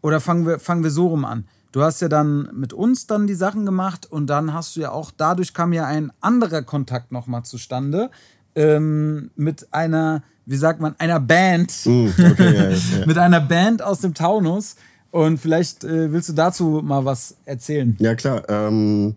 [0.02, 1.46] oder fangen wir, fangen wir so rum an.
[1.72, 4.92] Du hast ja dann mit uns dann die Sachen gemacht und dann hast du ja
[4.92, 8.10] auch, dadurch kam ja ein anderer Kontakt nochmal zustande
[8.56, 11.86] ähm, mit einer, wie sagt man, einer Band.
[11.86, 13.06] Mm, okay, ja, ja.
[13.06, 14.76] mit einer Band aus dem Taunus.
[15.12, 17.96] Und vielleicht äh, willst du dazu mal was erzählen.
[18.00, 18.44] Ja, klar.
[18.48, 19.16] Ähm,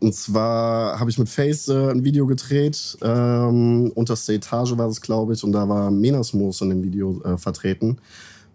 [0.00, 2.98] und zwar habe ich mit Face äh, ein Video gedreht.
[3.00, 5.42] Ähm, unterste Etage war es, glaube ich.
[5.44, 7.98] Und da war Menasmos in dem Video äh, vertreten.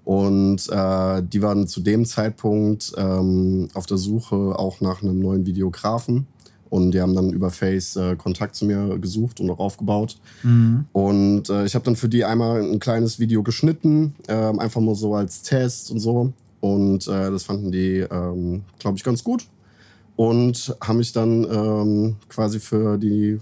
[0.09, 5.45] Und äh, die waren zu dem Zeitpunkt ähm, auf der Suche auch nach einem neuen
[5.45, 6.25] Videografen.
[6.71, 10.17] Und die haben dann über Face äh, Kontakt zu mir gesucht und auch aufgebaut.
[10.41, 10.85] Mhm.
[10.93, 14.95] Und äh, ich habe dann für die einmal ein kleines Video geschnitten, äh, einfach mal
[14.95, 16.33] so als Test und so.
[16.59, 19.45] Und äh, das fanden die, ähm, glaube ich, ganz gut.
[20.15, 23.37] Und haben mich dann ähm, quasi für die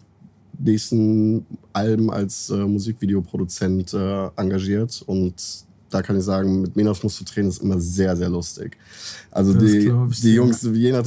[0.59, 5.01] nächsten Alben als äh, Musikvideoproduzent äh, engagiert.
[5.05, 8.77] Und da kann ich sagen, mit Menos musst du drehen, ist immer sehr, sehr lustig.
[9.31, 11.05] Also das die, die Jungs, je nach,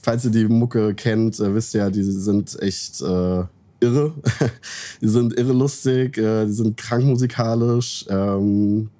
[0.00, 3.44] falls ihr die Mucke kennt, äh, wisst ihr ja, die sind echt äh,
[3.80, 4.14] irre.
[5.00, 8.06] die sind irre lustig, äh, die sind krank musikalisch.
[8.08, 8.90] Ähm,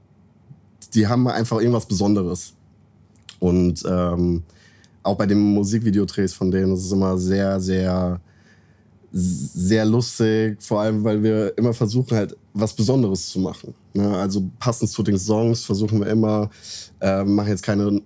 [0.95, 2.55] die haben einfach irgendwas Besonderes.
[3.39, 4.43] Und ähm,
[5.03, 8.21] auch bei den Musikvideodrehs von denen ist es immer sehr, sehr,
[9.13, 10.61] sehr lustig.
[10.61, 13.75] Vor allem, weil wir immer versuchen, halt was Besonderes zu machen.
[13.95, 14.09] Ne?
[14.17, 16.51] Also passend zu den Songs versuchen wir immer,
[17.01, 18.03] äh, machen jetzt keine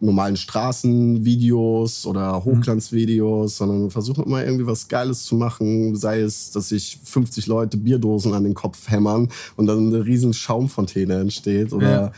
[0.00, 2.44] normalen Straßenvideos oder mhm.
[2.44, 3.56] Hochglanzvideos, mhm.
[3.56, 5.96] sondern wir versuchen immer irgendwie was Geiles zu machen.
[5.96, 10.34] Sei es, dass sich 50 Leute Bierdosen an den Kopf hämmern und dann eine riesen
[10.34, 11.72] Schaumfontäne entsteht.
[11.72, 12.12] Oder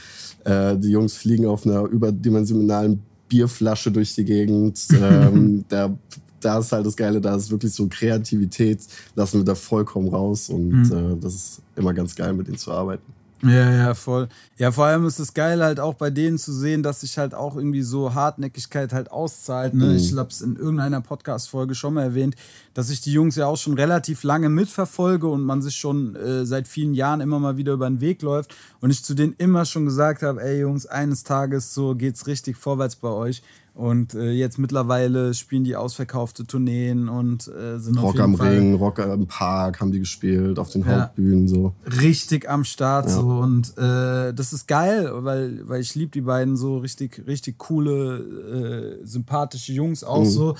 [0.44, 0.72] ja.
[0.72, 4.80] äh, die Jungs fliegen auf einer überdimensionalen Bierflasche durch die Gegend.
[5.00, 5.96] ähm, da,
[6.40, 8.80] da ist halt das Geile, da ist wirklich so Kreativität,
[9.14, 11.12] lassen wir da vollkommen raus und mhm.
[11.12, 13.12] äh, das ist immer ganz geil, mit ihnen zu arbeiten.
[13.42, 14.28] Ja, ja, voll.
[14.56, 17.34] Ja, vor allem ist es geil, halt auch bei denen zu sehen, dass sich halt
[17.34, 19.74] auch irgendwie so Hartnäckigkeit halt auszahlt.
[19.74, 19.86] Ne?
[19.86, 19.96] Mhm.
[19.96, 22.34] Ich habe es in irgendeiner Podcast-Folge schon mal erwähnt,
[22.74, 26.44] dass ich die Jungs ja auch schon relativ lange mitverfolge und man sich schon äh,
[26.46, 28.56] seit vielen Jahren immer mal wieder über den Weg läuft.
[28.80, 32.56] Und ich zu denen immer schon gesagt habe, ey Jungs, eines Tages so geht's richtig
[32.56, 33.42] vorwärts bei euch.
[33.78, 38.74] Und äh, jetzt mittlerweile spielen die ausverkaufte Tourneen und äh, sind Rock am Fall Ring,
[38.74, 41.74] Rock am Park haben die gespielt, auf den ja, Hauptbühnen so.
[42.00, 43.12] Richtig am Start ja.
[43.12, 43.20] so.
[43.20, 48.98] Und äh, das ist geil, weil, weil ich liebe die beiden so richtig, richtig coole,
[49.02, 50.28] äh, sympathische Jungs auch mhm.
[50.28, 50.56] so.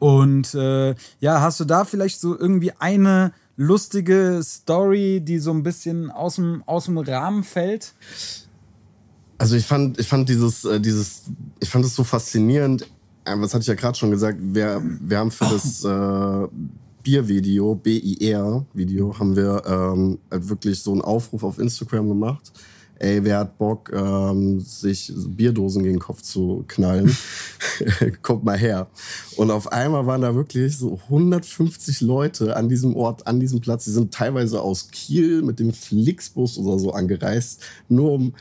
[0.00, 5.62] Und äh, ja, hast du da vielleicht so irgendwie eine lustige Story, die so ein
[5.62, 7.94] bisschen aus dem, aus dem Rahmen fällt?
[9.38, 11.24] Also ich fand, ich fand dieses, äh, dieses,
[11.60, 12.82] ich fand es so faszinierend.
[13.24, 14.38] Äh, was hatte ich ja gerade schon gesagt?
[14.40, 16.48] Wir, wir haben für das äh,
[17.02, 22.52] Biervideo, B-I-R-Video, haben wir ähm, halt wirklich so einen Aufruf auf Instagram gemacht.
[22.98, 27.14] Ey, wer hat Bock, ähm, sich Bierdosen gegen den Kopf zu knallen?
[28.22, 28.88] Kommt mal her.
[29.36, 33.84] Und auf einmal waren da wirklich so 150 Leute an diesem Ort, an diesem Platz.
[33.84, 38.32] Die sind teilweise aus Kiel mit dem Flixbus oder so angereist, nur um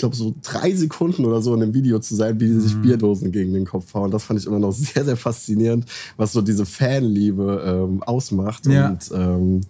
[0.00, 2.82] glaube, so drei Sekunden oder so in dem Video zu sein, wie die sich mhm.
[2.82, 4.10] Bierdosen gegen den Kopf hauen.
[4.10, 5.86] Das fand ich immer noch sehr, sehr faszinierend,
[6.16, 8.66] was so diese Fanliebe ähm, ausmacht.
[8.66, 8.88] Ja.
[8.88, 9.60] Und ähm,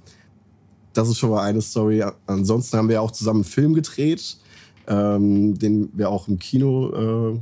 [0.92, 2.04] das ist schon mal eine Story.
[2.26, 4.36] Ansonsten haben wir auch zusammen einen Film gedreht,
[4.86, 7.40] ähm, den wir auch im Kino äh,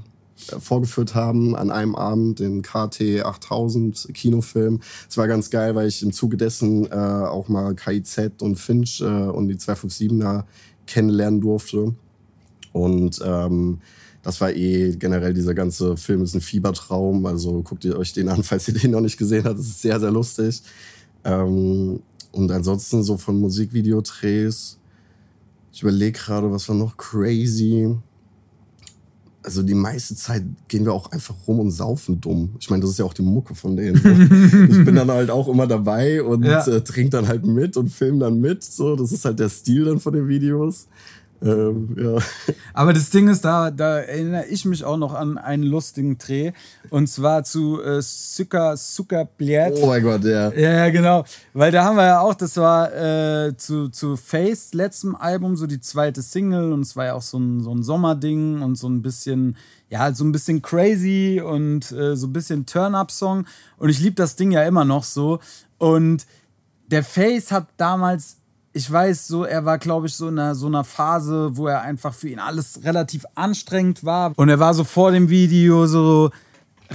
[0.60, 4.80] vorgeführt haben an einem Abend, den KT 8000 Kinofilm.
[5.08, 9.00] Es war ganz geil, weil ich im Zuge dessen äh, auch mal KIZ und Finch
[9.00, 10.44] äh, und die 257er
[10.86, 11.94] kennenlernen durfte.
[12.78, 13.80] Und ähm,
[14.22, 17.24] das war eh generell dieser ganze Film ist ein Fiebertraum.
[17.26, 19.58] Also guckt ihr euch den an, falls ihr den noch nicht gesehen habt.
[19.58, 20.62] Das ist sehr, sehr lustig.
[21.24, 22.00] Ähm,
[22.32, 24.78] und ansonsten so von Musikvideodrehs.
[25.72, 27.94] Ich überlege gerade, was war noch crazy.
[29.42, 32.56] also die meiste Zeit gehen wir auch einfach rum und saufen dumm.
[32.60, 33.96] Ich meine, das ist ja auch die Mucke von denen.
[33.96, 34.08] So.
[34.78, 36.66] ich bin dann halt auch immer dabei und ja.
[36.66, 38.62] äh, trink dann halt mit und film dann mit.
[38.62, 40.88] So, das ist halt der Stil dann von den Videos.
[41.40, 42.18] Ähm, ja.
[42.74, 46.52] Aber das Ding ist, da, da erinnere ich mich auch noch an einen lustigen Dreh.
[46.90, 49.74] Und zwar zu äh, Zucker, Zuckerblät.
[49.80, 50.52] Oh mein Gott, ja.
[50.52, 51.24] Ja, genau.
[51.52, 55.66] Weil da haben wir ja auch, das war äh, zu, zu Face letztem Album, so
[55.66, 56.72] die zweite Single.
[56.72, 59.56] Und es war ja auch so ein, so ein Sommerding und so ein bisschen,
[59.90, 63.46] ja, so ein bisschen crazy und äh, so ein bisschen Turn-Up-Song.
[63.76, 65.38] Und ich liebe das Ding ja immer noch so.
[65.78, 66.26] Und
[66.90, 68.37] der Face hat damals
[68.78, 71.82] ich weiß so, er war, glaube ich, so in einer, so einer Phase, wo er
[71.82, 74.32] einfach für ihn alles relativ anstrengend war.
[74.36, 76.30] Und er war so vor dem Video so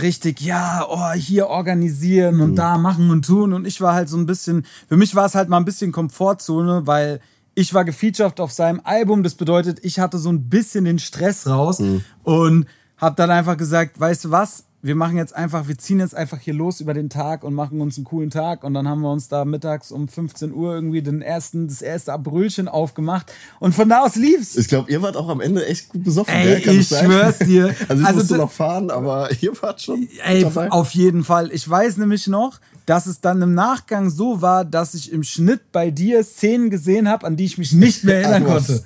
[0.02, 2.56] richtig, ja, oh, hier organisieren und mhm.
[2.56, 3.52] da machen und tun.
[3.52, 5.92] Und ich war halt so ein bisschen, für mich war es halt mal ein bisschen
[5.92, 7.20] Komfortzone, weil
[7.54, 9.22] ich war gefeatured auf seinem Album.
[9.22, 12.06] Das bedeutet, ich hatte so ein bisschen den Stress raus mhm.
[12.24, 12.66] und
[12.96, 16.40] habe dann einfach gesagt, weißt du was, wir machen jetzt einfach, wir ziehen jetzt einfach
[16.40, 18.66] hier los über den Tag und machen uns einen coolen Tag.
[18.66, 22.12] Und dann haben wir uns da mittags um 15 Uhr irgendwie den ersten, das erste
[22.12, 23.32] Abrüllchen aufgemacht.
[23.62, 24.58] Und von da aus lief's.
[24.58, 26.34] Ich glaube, ihr wart auch am Ende echt gut besoffen.
[26.34, 27.68] Ey, ja, ich schwör's dir.
[27.88, 30.70] also ich also, musste noch fahren, aber ihr wart schon ey, dabei.
[30.70, 31.50] Auf jeden Fall.
[31.54, 35.72] Ich weiß nämlich noch, dass es dann im Nachgang so war, dass ich im Schnitt
[35.72, 38.84] bei dir Szenen gesehen habe, an die ich mich nicht mehr erinnern konnte.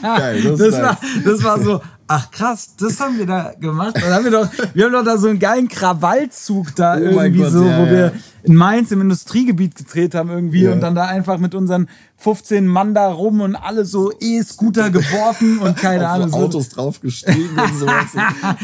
[0.00, 4.00] Geil, das, das, war, das war so, Ach krass, das haben wir da gemacht.
[4.00, 7.50] Haben wir, doch, wir haben doch da so einen geilen Krawallzug da oh irgendwie Gott,
[7.50, 7.90] so, ja, wo ja.
[7.90, 8.12] wir
[8.44, 10.72] in Mainz im Industriegebiet gedreht haben irgendwie ja.
[10.72, 11.88] und dann da einfach mit unseren
[12.18, 16.30] 15 Mann da rum und alle so E-Scooter geworfen und keine Ahnung.
[16.30, 18.06] So Autos draufgestiegen und sowas.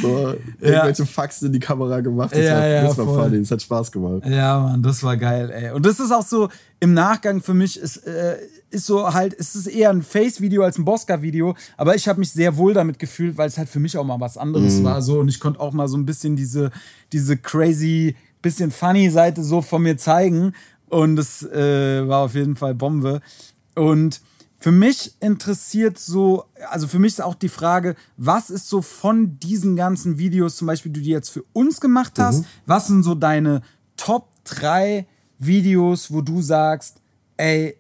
[0.01, 2.31] so, irgendwelche Faxen in die Kamera gemacht.
[2.33, 4.23] Das, ja, hat, das war funny, das hat Spaß gemacht.
[4.25, 5.73] Ja, Mann, das war geil, ey.
[5.73, 8.37] Und das ist auch so im Nachgang für mich, ist, äh,
[8.73, 12.33] ist so halt, es ist eher ein Face-Video als ein Bosca-Video, aber ich habe mich
[12.33, 14.85] sehr wohl damit gefühlt, weil es halt für mich auch mal was anderes mhm.
[14.85, 16.71] war so und ich konnte auch mal so ein bisschen diese,
[17.13, 20.55] diese crazy, bisschen funny Seite so von mir zeigen
[20.89, 23.21] und es äh, war auf jeden Fall Bombe
[23.75, 24.21] und
[24.63, 29.41] für mich interessiert so, also für mich ist auch die Frage, was ist so von
[29.41, 32.47] diesen ganzen Videos, zum Beispiel, die du jetzt für uns gemacht hast, mhm.
[32.67, 33.63] was sind so deine
[33.97, 35.07] Top 3
[35.39, 37.01] Videos, wo du sagst,
[37.37, 37.77] ey,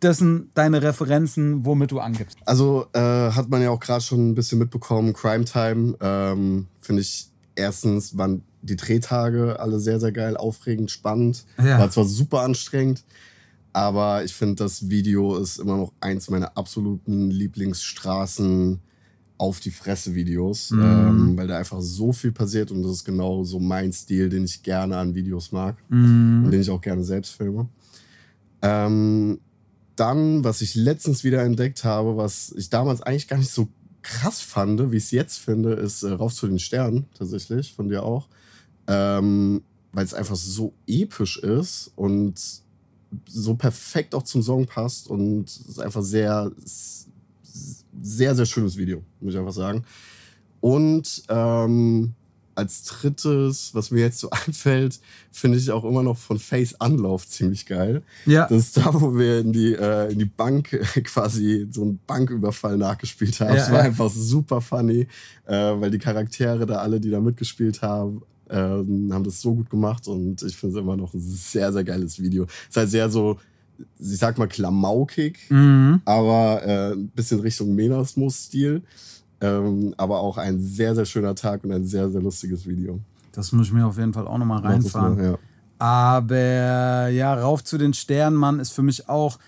[0.00, 2.38] das sind deine Referenzen, womit du angibst?
[2.44, 7.02] Also äh, hat man ja auch gerade schon ein bisschen mitbekommen, Crime Time ähm, finde
[7.02, 11.44] ich erstens waren die Drehtage alle sehr, sehr geil, aufregend, spannend.
[11.58, 11.78] Ja.
[11.78, 13.04] War zwar super anstrengend,
[13.72, 18.80] aber ich finde, das Video ist immer noch eins meiner absoluten Lieblingsstraßen
[19.36, 20.82] auf die Fresse Videos, mhm.
[20.82, 24.44] ähm, weil da einfach so viel passiert und das ist genau so mein Stil, den
[24.44, 26.42] ich gerne an Videos mag mhm.
[26.44, 27.68] und den ich auch gerne selbst filme.
[28.62, 29.38] Ähm,
[29.98, 33.68] dann, was ich letztens wieder entdeckt habe, was ich damals eigentlich gar nicht so
[34.02, 37.88] krass fand, wie ich es jetzt finde, ist äh, Rauf zu den Sternen, tatsächlich, von
[37.88, 38.28] dir auch.
[38.86, 42.40] Ähm, weil es einfach so episch ist und
[43.26, 46.52] so perfekt auch zum Song passt und es ist einfach sehr,
[48.00, 49.84] sehr, sehr schönes Video, muss ich einfach sagen.
[50.60, 52.14] Und ähm,
[52.58, 57.26] als drittes, was mir jetzt so einfällt, finde ich auch immer noch von Face Anlauf
[57.26, 58.02] ziemlich geil.
[58.26, 58.46] Ja.
[58.48, 60.70] Das ist da, wo wir in die, äh, in die Bank
[61.04, 63.54] quasi so einen Banküberfall nachgespielt haben.
[63.54, 63.84] Es ja, war ja.
[63.86, 65.06] einfach super funny,
[65.46, 69.70] äh, weil die Charaktere da alle, die da mitgespielt haben, ähm, haben das so gut
[69.70, 72.44] gemacht und ich finde es immer noch ein sehr, sehr geiles Video.
[72.44, 73.38] Es ist halt sehr so,
[73.98, 76.00] ich sag mal, klamaukig, mhm.
[76.04, 78.82] aber äh, ein bisschen Richtung Menasmus-Stil.
[79.40, 83.00] Ähm, aber auch ein sehr, sehr schöner Tag und ein sehr, sehr lustiges Video.
[83.32, 85.16] Das muss ich mir auf jeden Fall auch nochmal reinfahren.
[85.16, 85.38] Mal, ja.
[85.78, 89.38] Aber ja, rauf zu den Sternen, Mann, ist für mich auch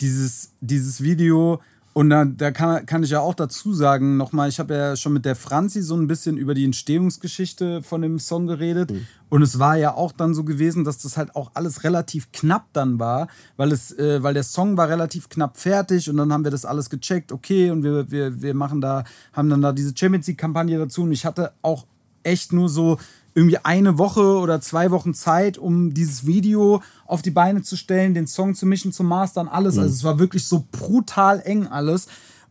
[0.00, 1.60] dieses, dieses Video,
[1.96, 5.14] und da, da kann, kann ich ja auch dazu sagen, nochmal, ich habe ja schon
[5.14, 8.90] mit der Franzi so ein bisschen über die Entstehungsgeschichte von dem Song geredet.
[8.90, 9.06] Mhm.
[9.30, 12.66] Und es war ja auch dann so gewesen, dass das halt auch alles relativ knapp
[12.74, 16.44] dann war, weil, es, äh, weil der Song war relativ knapp fertig und dann haben
[16.44, 19.94] wir das alles gecheckt, okay, und wir, wir, wir machen da, haben dann da diese
[19.96, 21.04] Champions League-Kampagne dazu.
[21.04, 21.86] Und ich hatte auch
[22.22, 22.98] echt nur so
[23.36, 28.14] irgendwie eine Woche oder zwei Wochen Zeit, um dieses Video auf die Beine zu stellen,
[28.14, 29.74] den Song zu mischen, zu mastern, alles.
[29.74, 29.82] Mhm.
[29.82, 32.08] Also es war wirklich so brutal eng alles.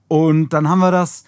[0.08, 1.24] Und dann haben wir das,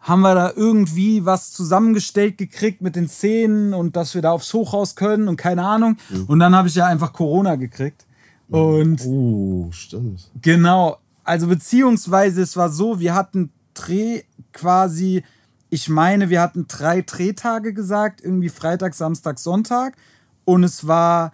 [0.00, 4.54] haben wir da irgendwie was zusammengestellt gekriegt mit den Szenen und dass wir da aufs
[4.54, 5.98] Hochhaus können und keine Ahnung.
[6.08, 6.24] Mhm.
[6.24, 8.06] Und dann habe ich ja einfach Corona gekriegt.
[8.48, 8.54] Mhm.
[8.54, 10.30] Und oh, stimmt.
[10.40, 10.96] Genau.
[11.22, 14.22] Also beziehungsweise es war so, wir hatten Dreh
[14.54, 15.22] quasi
[15.72, 19.96] ich meine, wir hatten drei Drehtage gesagt, irgendwie Freitag, Samstag, Sonntag.
[20.44, 21.32] Und es war,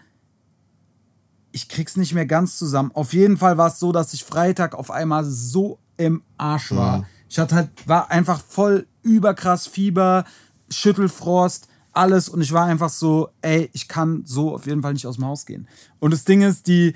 [1.50, 2.92] ich krieg's nicht mehr ganz zusammen.
[2.94, 6.98] Auf jeden Fall war es so, dass ich Freitag auf einmal so im Arsch war.
[6.98, 7.06] Mhm.
[7.28, 10.24] Ich hatte halt, war einfach voll überkrass Fieber,
[10.70, 15.08] Schüttelfrost, alles und ich war einfach so, ey, ich kann so auf jeden Fall nicht
[15.08, 15.66] aus dem Haus gehen.
[15.98, 16.94] Und das Ding ist, die,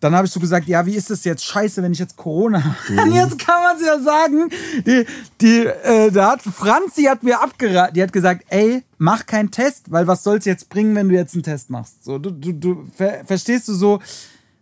[0.00, 1.44] dann habe ich so gesagt, ja, wie ist das jetzt?
[1.44, 2.76] Scheiße, wenn ich jetzt Corona habe.
[2.88, 3.12] Mhm.
[3.12, 4.50] Jetzt kann man es ja sagen.
[4.86, 5.06] Die,
[5.40, 7.94] die, äh, da hat Franzi hat mir abgeraten.
[7.94, 11.14] Die hat gesagt, ey, mach keinen Test, weil was soll es jetzt bringen, wenn du
[11.14, 12.04] jetzt einen Test machst?
[12.04, 14.00] So, du, du, du ver verstehst du so?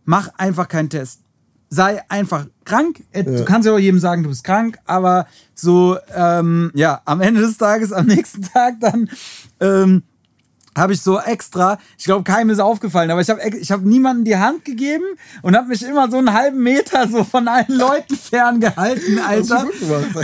[0.05, 1.21] Mach einfach keinen Test.
[1.69, 3.05] Sei einfach krank.
[3.13, 7.21] Äh, du kannst ja auch jedem sagen, du bist krank, aber so, ähm, ja, am
[7.21, 9.11] Ende des Tages, am nächsten Tag dann
[9.61, 10.03] ähm,
[10.77, 14.25] habe ich so extra, ich glaube, keinem ist aufgefallen, aber ich habe ich hab niemandem
[14.25, 15.05] die Hand gegeben
[15.43, 19.67] und habe mich immer so einen halben Meter so von allen Leuten ferngehalten, Alter.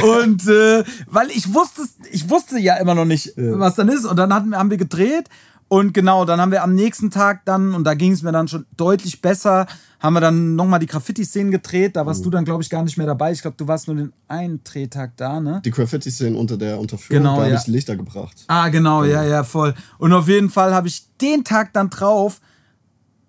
[0.02, 3.58] Und äh, weil ich wusste, ich wusste ja immer noch nicht, ja.
[3.58, 4.04] was dann ist.
[4.04, 5.28] Und dann hatten, haben wir gedreht
[5.72, 8.46] und genau, dann haben wir am nächsten Tag dann, und da ging es mir dann
[8.46, 9.66] schon deutlich besser,
[10.00, 11.96] haben wir dann nochmal die Graffiti-Szenen gedreht.
[11.96, 12.24] Da warst mhm.
[12.24, 13.32] du dann, glaube ich, gar nicht mehr dabei.
[13.32, 15.62] Ich glaube, du warst nur den einen Drehtag da, ne?
[15.64, 17.52] Die Graffiti-Szenen unter der Unterführung, genau, da ja.
[17.54, 18.44] habe ich Lichter gebracht.
[18.48, 19.22] Ah, genau, ja.
[19.22, 19.72] ja, ja, voll.
[19.96, 22.42] Und auf jeden Fall habe ich den Tag dann drauf,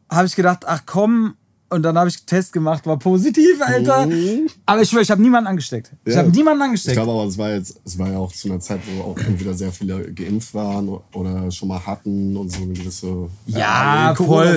[0.09, 1.35] habe ich gedacht, ach komm,
[1.73, 4.05] und dann habe ich einen Test gemacht, war positiv, Alter.
[4.05, 4.47] Mhm.
[4.65, 5.91] Aber ich schwöre, ich habe niemanden angesteckt.
[6.05, 6.97] Ich habe niemanden angesteckt.
[6.97, 9.17] Ich glaube aber, es war jetzt, es war ja auch zu einer Zeit, wo auch
[9.17, 14.15] entweder sehr viele geimpft waren oder schon mal hatten und so eine gewisse ja, äh,
[14.15, 14.55] voll.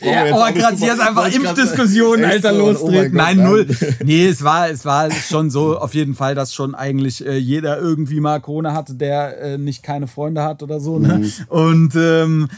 [0.00, 3.14] Ja, aber gerade hier ist einfach Impfdiskussionen, Alter, lostreten.
[3.14, 3.66] Oh Nein, null.
[4.04, 7.78] nee, es war, es war schon so auf jeden Fall, dass schon eigentlich äh, jeder
[7.78, 10.98] irgendwie mal Corona hatte, der äh, nicht keine Freunde hat oder so.
[10.98, 11.18] Ne?
[11.18, 11.32] Mhm.
[11.48, 12.48] Und ähm,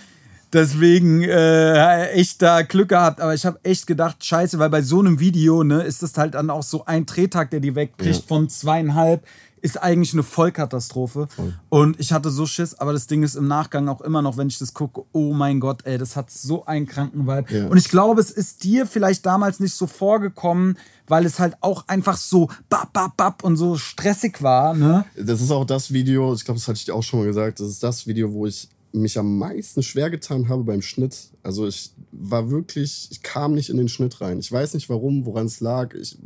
[0.56, 3.20] Deswegen äh, echt da Glück gehabt.
[3.20, 6.34] Aber ich habe echt gedacht, scheiße, weil bei so einem Video ne, ist das halt
[6.34, 8.26] dann auch so ein Drehtag, der die wegbricht ja.
[8.26, 9.22] von zweieinhalb.
[9.60, 11.26] Ist eigentlich eine Vollkatastrophe.
[11.28, 11.54] Voll.
[11.68, 14.48] Und ich hatte so Schiss, aber das Ding ist im Nachgang auch immer noch, wenn
[14.48, 17.52] ich das gucke, oh mein Gott, ey, das hat so einen kranken Vibe.
[17.52, 17.66] Ja.
[17.66, 21.84] Und ich glaube, es ist dir vielleicht damals nicht so vorgekommen, weil es halt auch
[21.88, 24.72] einfach so bap, bap, bap und so stressig war.
[24.72, 25.04] Ne?
[25.16, 27.60] Das ist auch das Video, ich glaube, das hatte ich dir auch schon mal gesagt,
[27.60, 31.30] das ist das Video, wo ich mich am meisten schwer getan habe beim Schnitt.
[31.42, 34.38] Also ich war wirklich, ich kam nicht in den Schnitt rein.
[34.38, 35.94] Ich weiß nicht warum, woran es lag.
[35.94, 36.16] Ich,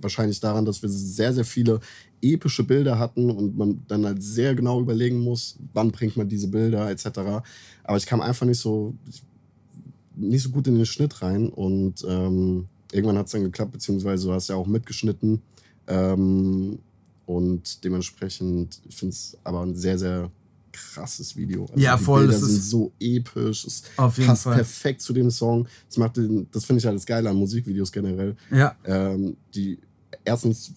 [0.00, 1.80] wahrscheinlich daran, dass wir sehr, sehr viele
[2.22, 6.48] epische Bilder hatten und man dann halt sehr genau überlegen muss, wann bringt man diese
[6.48, 7.06] Bilder etc.
[7.82, 8.94] Aber ich kam einfach nicht so,
[10.14, 14.28] nicht so gut in den Schnitt rein und ähm, irgendwann hat es dann geklappt, beziehungsweise
[14.28, 15.42] du hast ja auch mitgeschnitten.
[15.88, 16.78] Ähm,
[17.26, 20.30] und dementsprechend, ich finde es aber ein sehr, sehr
[20.74, 21.66] krasses Video.
[21.66, 22.26] Also ja, voll.
[22.26, 23.64] Bilder sind so episch.
[23.64, 24.56] Es passt Fall.
[24.56, 25.66] perfekt zu dem Song.
[25.88, 28.36] Das, macht den, das finde ich halt das Geile an Musikvideos generell.
[28.50, 28.74] Ja.
[28.84, 29.78] Ähm, die
[30.24, 30.72] erstens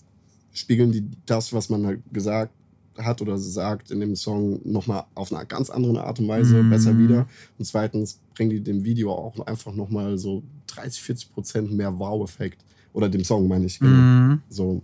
[0.53, 2.53] spiegeln die das, was man halt gesagt
[2.97, 6.69] hat oder sagt in dem Song nochmal auf eine ganz andere Art und Weise mm.
[6.69, 7.27] besser wieder.
[7.57, 12.63] Und zweitens bringen die dem Video auch einfach nochmal so 30, 40 Prozent mehr Wow-Effekt.
[12.93, 13.79] Oder dem Song meine ich.
[13.79, 13.91] Genau.
[13.91, 14.41] Mm.
[14.49, 14.81] So,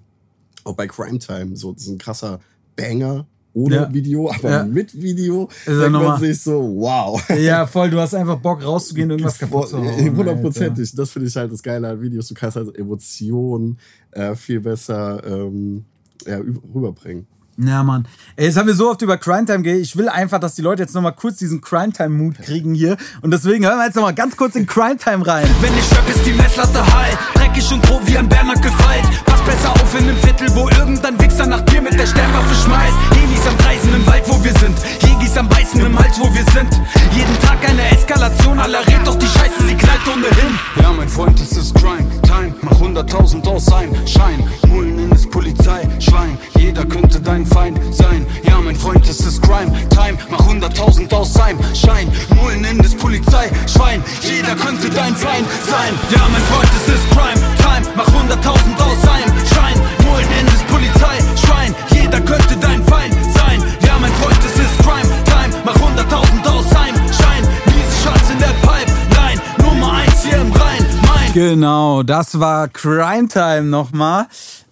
[0.63, 2.39] auch bei Crime Time, so, das ist ein krasser
[2.75, 3.93] Banger, ohne ja.
[3.93, 4.63] Video, aber ja.
[4.63, 7.21] mit Video, denkt man sich so, wow.
[7.37, 10.17] Ja, voll, du hast einfach Bock rauszugehen und irgendwas kaputt zu hauen.
[10.17, 10.95] Hundertprozentig.
[10.95, 12.27] Das finde ich halt das Geile an Videos.
[12.27, 13.77] Du kannst halt Emotionen
[14.11, 15.85] äh, viel besser ähm,
[16.25, 17.27] ja, rüberbringen.
[17.57, 18.07] Ja, Mann.
[18.35, 19.83] Ey, jetzt haben wir so oft über Crime Time geredet.
[19.85, 22.97] Ich will einfach, dass die Leute jetzt nochmal kurz diesen Crime Time Mood kriegen hier.
[23.21, 25.45] Und deswegen hören wir jetzt nochmal ganz kurz in Crime Time rein.
[25.61, 27.15] Wenn ich rap, ist die Messlatte high.
[27.35, 29.03] Dreckig und grob wie ein Bernhard gefeit.
[29.25, 32.97] Pass besser auf in einem Viertel, wo irgendein Wichser nach dir mit der Sternwaffe schmeißt.
[33.11, 34.75] Helis am Kreisen im Wald, wo wir sind.
[35.01, 36.73] Jägis am Beißen im Hals, wo wir sind.
[37.11, 40.59] Jeden Tag eine Eskalation aller Red, doch die Scheiße, sie knallt ohnehin.
[40.81, 42.55] Ja, mein Freund, es ist Crime Time.
[42.61, 44.43] Mach 100.000 aus ein Schein.
[44.67, 46.37] Mullen in das Polizei, Schwein.
[46.57, 48.25] Jeder könnte dein Feind sein.
[48.43, 50.17] Ja, mein Freund, es ist Crime Time.
[50.29, 52.07] Mach 100.000 aus seinem Schein.
[52.35, 54.03] Mullen in das Polizei, Schwein.
[54.21, 55.93] Jeder könnte dein Feind sein.
[56.11, 57.87] Ja, mein Freund, es ist Crime Time.
[57.95, 59.81] Mach 100.000 aus seinem Schein.
[60.05, 61.75] Mullen in das Polizei, Schwein.
[61.91, 63.63] Jeder könnte dein Feind sein.
[63.85, 65.53] Ja, mein Freund, es ist Crime Time.
[65.65, 67.43] Mach 100.000 aus seinem Schein.
[67.65, 69.41] Miese Schatz in der Pipeline.
[69.57, 70.85] Nummer 1 hier im Rhein.
[71.07, 71.33] Mein.
[71.33, 74.27] Genau, das war Crime Time nochmal.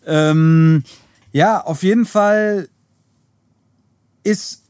[0.08, 0.84] Ähm,
[1.32, 2.70] ja, auf jeden Fall
[4.24, 4.64] ist,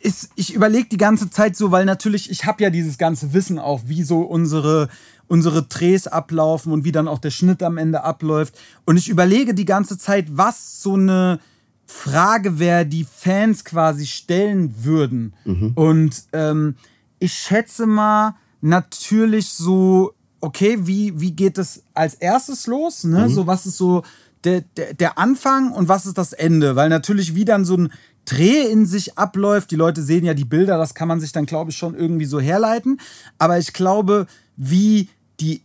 [0.00, 3.58] ist ich überlege die ganze Zeit so, weil natürlich, ich habe ja dieses ganze Wissen
[3.58, 4.88] auch, wie so unsere,
[5.28, 8.58] unsere Drehs ablaufen und wie dann auch der Schnitt am Ende abläuft.
[8.84, 11.40] Und ich überlege die ganze Zeit, was so eine
[11.86, 15.34] Frage wäre, die Fans quasi stellen würden.
[15.44, 15.72] Mhm.
[15.74, 16.76] Und ähm,
[17.18, 23.04] ich schätze mal, natürlich so, okay, wie, wie geht es als erstes los?
[23.04, 23.28] Ne?
[23.28, 23.34] Mhm.
[23.34, 24.02] So, was ist so
[24.44, 26.76] der, der, der Anfang und was ist das Ende?
[26.76, 27.92] Weil natürlich wie dann so ein
[28.24, 29.70] Dreh in sich abläuft.
[29.70, 32.24] Die Leute sehen ja die Bilder, das kann man sich dann, glaube ich, schon irgendwie
[32.24, 33.00] so herleiten.
[33.38, 34.26] Aber ich glaube,
[34.56, 35.08] wie
[35.40, 35.62] die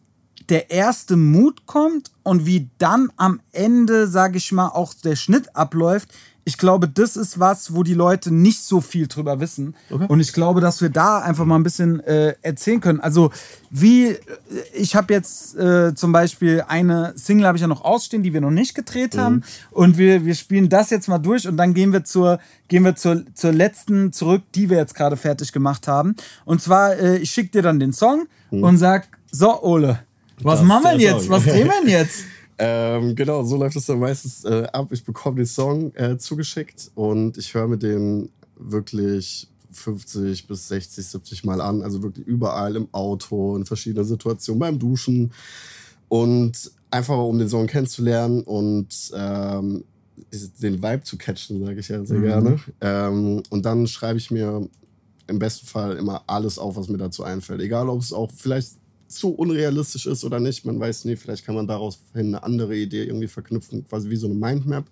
[0.49, 5.55] der erste Mut kommt und wie dann am Ende, sage ich mal, auch der Schnitt
[5.55, 6.09] abläuft,
[6.47, 9.75] ich glaube, das ist was, wo die Leute nicht so viel drüber wissen.
[9.89, 10.05] Okay.
[10.07, 13.01] Und ich glaube, dass wir da einfach mal ein bisschen äh, erzählen können.
[13.01, 13.31] Also,
[13.69, 14.17] wie, äh,
[14.73, 18.39] ich habe jetzt äh, zum Beispiel eine Single habe ich ja noch ausstehen, die wir
[18.39, 19.19] noch nicht gedreht mhm.
[19.19, 19.43] haben.
[19.71, 22.39] Und wir, wir spielen das jetzt mal durch und dann gehen wir zur,
[22.69, 26.15] gehen wir zur, zur letzten zurück, die wir jetzt gerade fertig gemacht haben.
[26.45, 28.63] Und zwar, äh, ich schicke dir dann den Song mhm.
[28.63, 29.99] und sag, so, Ole,
[30.41, 31.29] was das machen wir jetzt?
[31.29, 32.23] Was drehen wir jetzt?
[32.59, 34.91] Ähm, genau, so läuft es dann meistens äh, ab.
[34.91, 41.05] Ich bekomme den Song äh, zugeschickt und ich höre mir den wirklich 50 bis 60,
[41.05, 41.81] 70 Mal an.
[41.81, 45.31] Also wirklich überall im Auto, in verschiedenen Situationen, beim Duschen.
[46.09, 49.83] Und einfach um den Song kennenzulernen und ähm,
[50.61, 52.23] den Vibe zu catchen, sage ich ja sehr mhm.
[52.23, 52.59] gerne.
[52.81, 54.67] Ähm, und dann schreibe ich mir
[55.27, 57.61] im besten Fall immer alles auf, was mir dazu einfällt.
[57.61, 58.77] Egal, ob es auch vielleicht
[59.07, 60.65] zu unrealistisch ist oder nicht.
[60.65, 64.27] Man weiß nie, vielleicht kann man daraus eine andere Idee irgendwie verknüpfen, quasi wie so
[64.27, 64.85] eine Mindmap.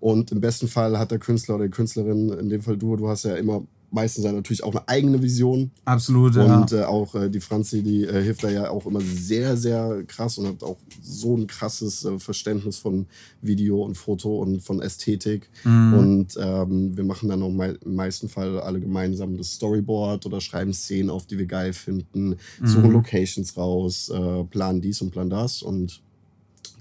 [0.00, 3.08] Und im besten Fall hat der Künstler oder die Künstlerin, in dem Fall du, du
[3.08, 5.70] hast ja immer meistens natürlich auch eine eigene Vision.
[5.84, 6.60] Absolut, ja.
[6.60, 10.02] Und äh, auch äh, die Franzi, die äh, hilft da ja auch immer sehr, sehr
[10.06, 13.06] krass und hat auch so ein krasses äh, Verständnis von
[13.42, 15.50] Video und Foto und von Ästhetik.
[15.64, 15.94] Mhm.
[15.94, 20.40] Und ähm, wir machen dann auch me im meisten Fall alle gemeinsam das Storyboard oder
[20.40, 22.66] schreiben Szenen auf, die wir geil finden, mhm.
[22.66, 26.02] suchen Locations raus, äh, planen dies und planen das und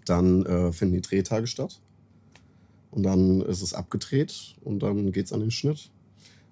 [0.05, 1.80] dann äh, finden die Drehtage statt.
[2.89, 5.89] Und dann ist es abgedreht und dann geht es an den Schnitt.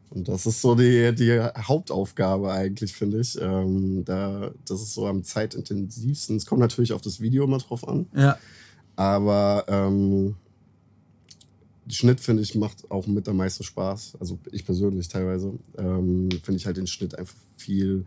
[0.10, 3.40] Und das ist so die, die Hauptaufgabe eigentlich, finde ich.
[3.40, 6.36] Ähm, da, das ist so am zeitintensivsten.
[6.38, 8.08] Es kommt natürlich auf das Video immer drauf an.
[8.16, 8.38] Ja.
[8.96, 10.36] Aber ähm,
[11.88, 14.18] Schnitt, finde ich, macht auch mit am meisten Spaß.
[14.20, 15.54] Also ich persönlich teilweise.
[15.78, 18.06] Ähm, finde ich halt den Schnitt einfach viel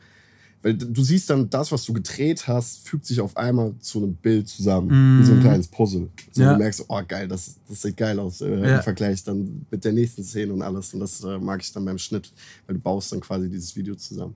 [0.63, 4.15] weil du siehst dann, das, was du gedreht hast, fügt sich auf einmal zu einem
[4.15, 4.89] Bild zusammen.
[4.89, 5.21] Mm.
[5.21, 6.09] Wie so ein kleines Puzzle.
[6.31, 6.53] So ja.
[6.53, 8.77] Du merkst, oh geil, das, das sieht geil aus äh, ja.
[8.77, 10.95] im Vergleich dann mit der nächsten Szene und alles.
[10.95, 12.33] Und das äh, mag ich dann beim Schnitt,
[12.67, 14.35] weil du baust dann quasi dieses Video zusammen.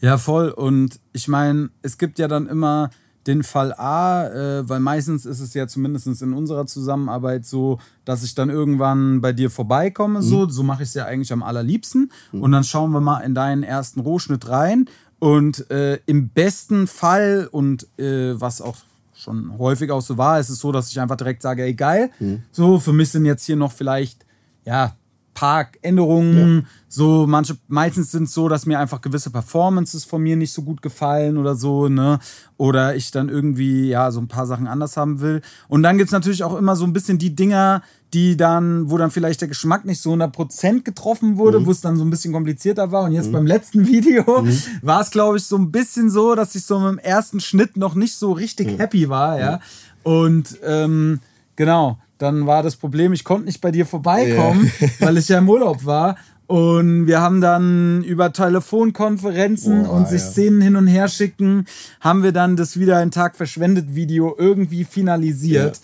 [0.00, 0.48] Ja, voll.
[0.48, 2.90] Und ich meine, es gibt ja dann immer
[3.26, 8.22] den Fall A, äh, weil meistens ist es ja zumindest in unserer Zusammenarbeit so, dass
[8.22, 10.20] ich dann irgendwann bei dir vorbeikomme.
[10.20, 10.22] Mhm.
[10.22, 12.12] So, so mache ich es ja eigentlich am allerliebsten.
[12.32, 12.42] Mhm.
[12.42, 14.88] Und dann schauen wir mal in deinen ersten Rohschnitt rein.
[15.18, 18.76] Und äh, im besten Fall und äh, was auch
[19.14, 22.10] schon häufig auch so war, ist es so, dass ich einfach direkt sage, ey geil,
[22.18, 22.42] mhm.
[22.52, 24.26] so für mich sind jetzt hier noch vielleicht
[24.64, 24.94] ja
[25.36, 26.68] Parkänderungen, ja.
[26.88, 30.62] so manche, meistens sind es so, dass mir einfach gewisse Performances von mir nicht so
[30.62, 32.18] gut gefallen oder so, ne?
[32.56, 35.42] Oder ich dann irgendwie, ja, so ein paar Sachen anders haben will.
[35.68, 37.82] Und dann gibt es natürlich auch immer so ein bisschen die Dinger,
[38.14, 41.66] die dann, wo dann vielleicht der Geschmack nicht so 100% getroffen wurde, mhm.
[41.66, 43.04] wo es dann so ein bisschen komplizierter war.
[43.04, 43.32] Und jetzt mhm.
[43.32, 44.58] beim letzten Video mhm.
[44.80, 47.94] war es, glaube ich, so ein bisschen so, dass ich so im ersten Schnitt noch
[47.94, 48.76] nicht so richtig mhm.
[48.78, 49.60] happy war, ja.
[50.02, 51.20] Und ähm,
[51.56, 54.90] genau dann war das Problem, ich konnte nicht bei dir vorbeikommen, yeah.
[55.00, 56.16] weil ich ja im Urlaub war.
[56.46, 60.28] Und wir haben dann über Telefonkonferenzen oh, und sich ja.
[60.28, 61.66] Szenen hin und her schicken,
[62.00, 65.76] haben wir dann das wieder ein Tag verschwendet Video irgendwie finalisiert.
[65.76, 65.82] Ja.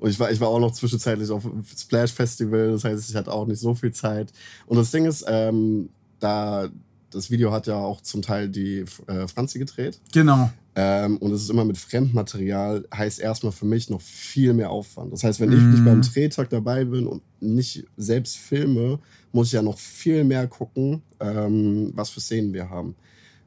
[0.00, 1.44] Und ich war, ich war auch noch zwischenzeitlich auf
[1.76, 4.32] Splash Festival, das heißt, ich hatte auch nicht so viel Zeit.
[4.66, 6.68] Und das Ding ist, ähm, da
[7.10, 10.00] das Video hat ja auch zum Teil die äh, Franzi gedreht.
[10.12, 10.50] Genau.
[10.76, 15.12] Ähm, und es ist immer mit Fremdmaterial, heißt erstmal für mich noch viel mehr Aufwand.
[15.12, 15.52] Das heißt, wenn mm.
[15.52, 16.02] ich nicht beim mhm.
[16.02, 19.00] Drehtag dabei bin und nicht selbst filme,
[19.32, 22.94] muss ich ja noch viel mehr gucken, ähm, was für Szenen wir haben.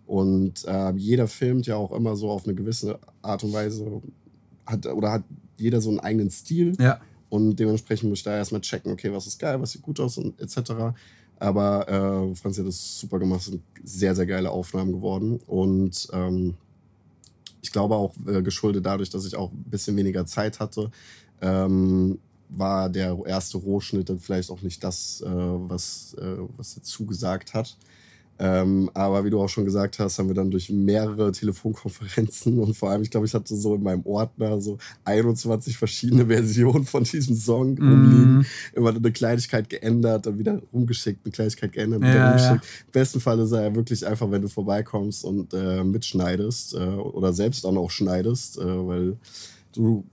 [0.05, 4.01] Und äh, jeder filmt ja auch immer so auf eine gewisse Art und Weise,
[4.65, 5.23] hat, oder hat
[5.57, 6.73] jeder so einen eigenen Stil.
[6.79, 6.99] Ja.
[7.29, 10.17] Und dementsprechend muss ich da erstmal checken, okay, was ist geil, was sieht gut aus
[10.17, 10.93] und etc.
[11.39, 15.39] Aber äh, Franzi hat das super gemacht, es sind sehr, sehr geile Aufnahmen geworden.
[15.47, 16.55] Und ähm,
[17.63, 20.91] ich glaube auch äh, geschuldet dadurch, dass ich auch ein bisschen weniger Zeit hatte,
[21.41, 26.83] ähm, war der erste Rohschnitt dann vielleicht auch nicht das, äh, was, äh, was er
[26.83, 27.77] zugesagt hat.
[28.45, 32.75] Ähm, aber wie du auch schon gesagt hast, haben wir dann durch mehrere Telefonkonferenzen und
[32.75, 37.05] vor allem, ich glaube, ich hatte so in meinem Ordner so 21 verschiedene Versionen von
[37.05, 37.89] diesem Song mm.
[37.89, 38.45] rumliegen.
[38.73, 42.65] Immer eine Kleinigkeit geändert, dann wieder rumgeschickt, eine Kleinigkeit geändert, wieder ja, rumgeschickt.
[42.65, 42.85] Ja.
[42.85, 46.79] Im besten Fall ist er ja wirklich einfach, wenn du vorbeikommst und äh, mitschneidest äh,
[46.79, 49.17] oder selbst dann auch schneidest, äh, weil
[49.73, 50.03] du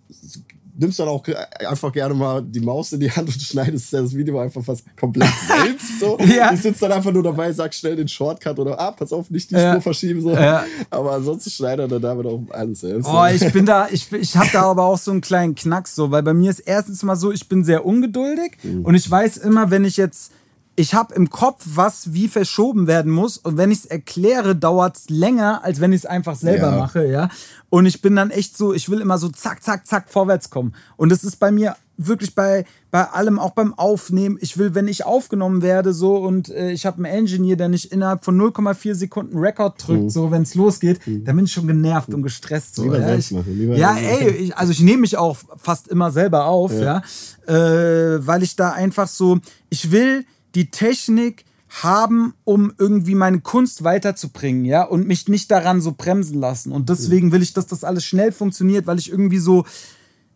[0.76, 1.24] nimmst dann auch
[1.68, 5.30] einfach gerne mal die Maus in die Hand und schneidest das Video einfach fast komplett
[5.46, 6.00] selbst.
[6.00, 6.18] So.
[6.36, 6.52] ja.
[6.52, 9.50] Ich sitze dann einfach nur dabei, sag schnell den Shortcut oder ah, pass auf, nicht
[9.50, 9.72] die ja.
[9.72, 10.20] Spur verschieben.
[10.20, 10.32] So.
[10.32, 10.64] Ja.
[10.90, 13.08] Aber ansonsten schneidet er damit auch alles selbst.
[13.08, 16.10] Oh, ich bin da, ich, ich habe da aber auch so einen kleinen Knacks, so,
[16.10, 18.84] weil bei mir ist erstens mal so, ich bin sehr ungeduldig mhm.
[18.84, 20.32] und ich weiß immer, wenn ich jetzt
[20.76, 23.36] ich habe im Kopf, was wie verschoben werden muss.
[23.36, 26.76] Und wenn ich es erkläre, dauert es länger, als wenn ich es einfach selber Ja.
[26.78, 27.28] mache, ja.
[27.68, 30.74] Und ich bin dann echt so, ich will immer so zack, zack, zack vorwärts kommen.
[30.96, 34.38] Und das ist bei mir wirklich bei, bei allem, auch beim Aufnehmen.
[34.40, 37.92] Ich will, wenn ich aufgenommen werde, so und äh, ich habe einen Engineer, der nicht
[37.92, 42.14] innerhalb von 0,4 Sekunden Rekord drückt, so wenn es losgeht, dann bin ich schon genervt
[42.14, 42.76] und gestresst.
[42.76, 45.88] So, Lieber ja, ich, machen, lieber ja, ey, ich, also ich nehme mich auch fast
[45.88, 47.02] immer selber auf, ja,
[47.46, 51.44] Äh, weil ich da einfach so, ich will die Technik
[51.82, 56.72] haben, um irgendwie meine Kunst weiterzubringen, ja, und mich nicht daran so bremsen lassen.
[56.72, 59.64] Und deswegen will ich, dass das alles schnell funktioniert, weil ich irgendwie so,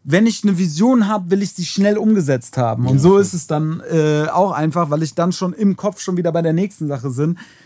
[0.04, 2.86] wenn ich eine Vision habe, will ich sie schnell umgesetzt haben.
[2.86, 6.16] Und so ist es dann äh, auch einfach, weil ich dann schon im Kopf schon
[6.16, 7.10] wieder bei der nächsten Sache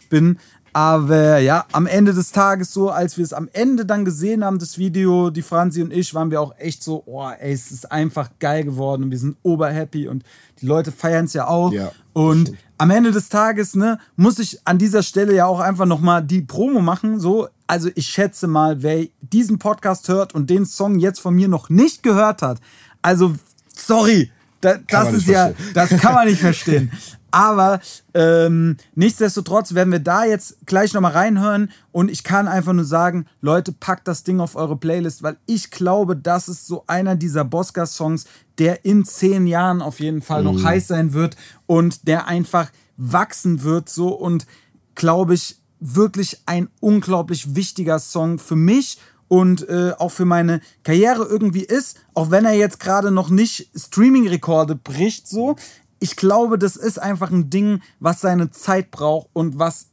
[0.09, 0.38] bin.
[0.73, 4.59] Aber ja, am Ende des Tages so, als wir es am Ende dann gesehen haben,
[4.59, 7.91] das Video, die Franzi und ich, waren wir auch echt so, oh, ey, es ist
[7.91, 10.25] einfach geil geworden und wir sind oberhappy und
[10.61, 11.73] die Leute feiern es ja auch.
[11.73, 15.87] Ja, und am Ende des Tages, ne, muss ich an dieser Stelle ja auch einfach
[15.87, 17.49] nochmal die Promo machen, so.
[17.66, 21.69] Also ich schätze mal, wer diesen Podcast hört und den Song jetzt von mir noch
[21.69, 22.61] nicht gehört hat,
[23.03, 23.35] also
[23.75, 25.75] sorry, da, das ist nicht ja, verstehen.
[25.75, 26.91] das kann man nicht verstehen.
[27.31, 27.81] Aber
[28.14, 33.26] ähm, nichtsdestotrotz werden wir da jetzt gleich nochmal reinhören und ich kann einfach nur sagen,
[33.41, 37.45] Leute, packt das Ding auf eure Playlist, weil ich glaube, das ist so einer dieser
[37.45, 38.24] Bosca-Songs,
[38.59, 43.62] der in zehn Jahren auf jeden Fall noch heiß sein wird und der einfach wachsen
[43.62, 44.47] wird so und
[44.95, 48.99] glaube ich wirklich ein unglaublich wichtiger Song für mich
[49.29, 53.70] und äh, auch für meine Karriere irgendwie ist, auch wenn er jetzt gerade noch nicht
[53.76, 55.57] Streaming-Rekorde bricht, so.
[56.01, 59.88] Ich glaube, das ist einfach ein Ding, was seine Zeit braucht und was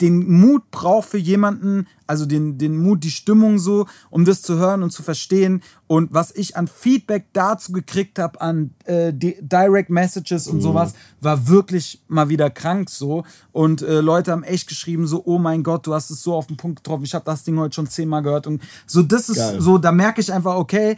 [0.00, 4.56] den Mut braucht für jemanden, also den, den Mut, die Stimmung so, um das zu
[4.56, 5.62] hören und zu verstehen.
[5.86, 11.48] Und was ich an Feedback dazu gekriegt habe, an äh, Direct Messages und sowas, war
[11.48, 13.24] wirklich mal wieder krank so.
[13.50, 16.46] Und äh, Leute haben echt geschrieben, so, oh mein Gott, du hast es so auf
[16.46, 18.46] den Punkt getroffen, ich habe das Ding heute schon zehnmal gehört.
[18.46, 19.60] Und so, das ist Geil.
[19.60, 20.96] so, da merke ich einfach, okay,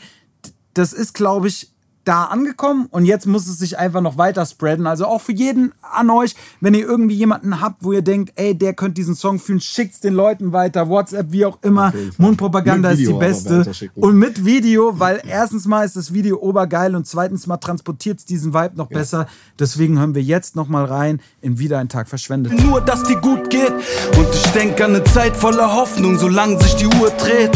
[0.75, 1.73] das ist, glaube ich,
[2.05, 4.87] da angekommen und jetzt muss es sich einfach noch weiter spreaden.
[4.87, 8.57] Also auch für jeden an euch, wenn ihr irgendwie jemanden habt, wo ihr denkt, ey,
[8.57, 11.93] der könnte diesen Song fühlen, schickt's den Leuten weiter, WhatsApp, wie auch immer.
[12.17, 13.71] Mundpropaganda ist die beste.
[13.97, 18.55] Und mit Video, weil erstens mal ist das Video obergeil und zweitens mal transportiert's diesen
[18.55, 19.27] Vibe noch besser.
[19.59, 22.53] Deswegen hören wir jetzt noch mal rein in Wieder ein Tag verschwendet.
[22.65, 23.73] Nur, dass dir gut geht.
[24.17, 27.53] Und ich denk an eine Zeit voller Hoffnung, solange sich die Uhr dreht.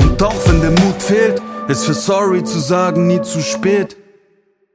[0.00, 3.96] Und auch wenn der Mut fehlt, ist für sorry zu sagen nie zu spät.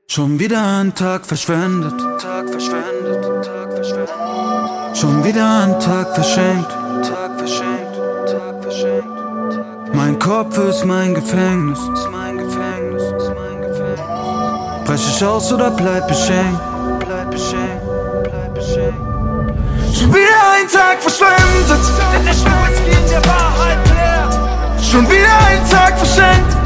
[0.07, 1.99] Schon wieder ein Tag verschwendet.
[2.21, 4.97] Tag verschwendet, Tag verschwendet.
[4.97, 6.69] Schon wieder ein Tag verschenkt.
[6.69, 7.95] Tag verschenkt,
[8.27, 9.95] Tag verschenkt.
[9.95, 11.79] Mein Kopf ist mein Gefängnis.
[11.79, 14.85] Ist mein Gefängnis, ist mein Gefängnis.
[14.85, 16.59] Brech ich aus oder bleib hängen?
[16.99, 19.93] Bleib hängen, bleib hängen.
[19.93, 21.83] Schon wieder ein Tag verschwendet.
[22.13, 24.77] Denn der Whisky in der Wahrheit leer.
[24.79, 26.62] Schon wieder ein Tag verschenkt.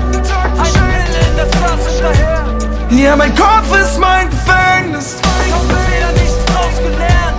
[2.90, 5.18] Ja, mein Kopf ist mein Gefängnis.
[5.46, 7.38] Ich hoffe, wieder nichts draus gelernt.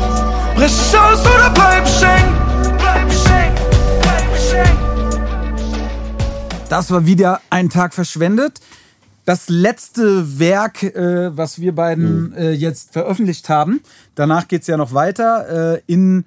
[0.56, 2.34] Brech ich aus oder bleib hängen?
[2.78, 3.54] Bleib hängen,
[4.00, 4.78] bleib hängen.
[6.68, 8.60] Das war wieder ein Tag verschwendet.
[9.24, 13.80] Das letzte Werk, äh, was wir beiden äh, jetzt veröffentlicht haben.
[14.14, 15.74] Danach geht's ja noch weiter.
[15.74, 16.24] Äh, in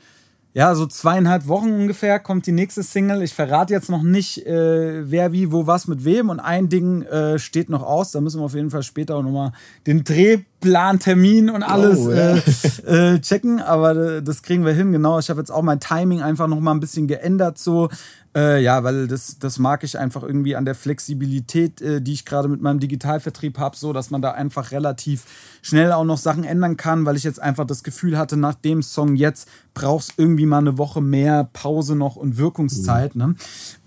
[0.53, 3.21] ja, so zweieinhalb Wochen ungefähr kommt die nächste Single.
[3.21, 6.29] Ich verrate jetzt noch nicht, äh, wer, wie, wo, was, mit wem.
[6.29, 8.11] Und ein Ding äh, steht noch aus.
[8.11, 9.53] Da müssen wir auf jeden Fall später auch nochmal
[9.87, 12.35] den Drehplan, Termin und alles Oh, ja.
[12.35, 13.61] äh, äh, checken.
[13.61, 15.19] Aber äh, das kriegen wir hin, genau.
[15.19, 17.57] Ich habe jetzt auch mein Timing einfach nochmal ein bisschen geändert.
[17.57, 17.87] So.
[18.33, 22.25] Äh, ja, weil das, das mag ich einfach irgendwie an der Flexibilität, äh, die ich
[22.25, 25.25] gerade mit meinem Digitalvertrieb habe, so dass man da einfach relativ
[25.61, 28.83] schnell auch noch Sachen ändern kann, weil ich jetzt einfach das Gefühl hatte, nach dem
[28.83, 33.15] Song jetzt brauchst irgendwie mal eine Woche mehr Pause noch und Wirkungszeit.
[33.15, 33.35] Ne?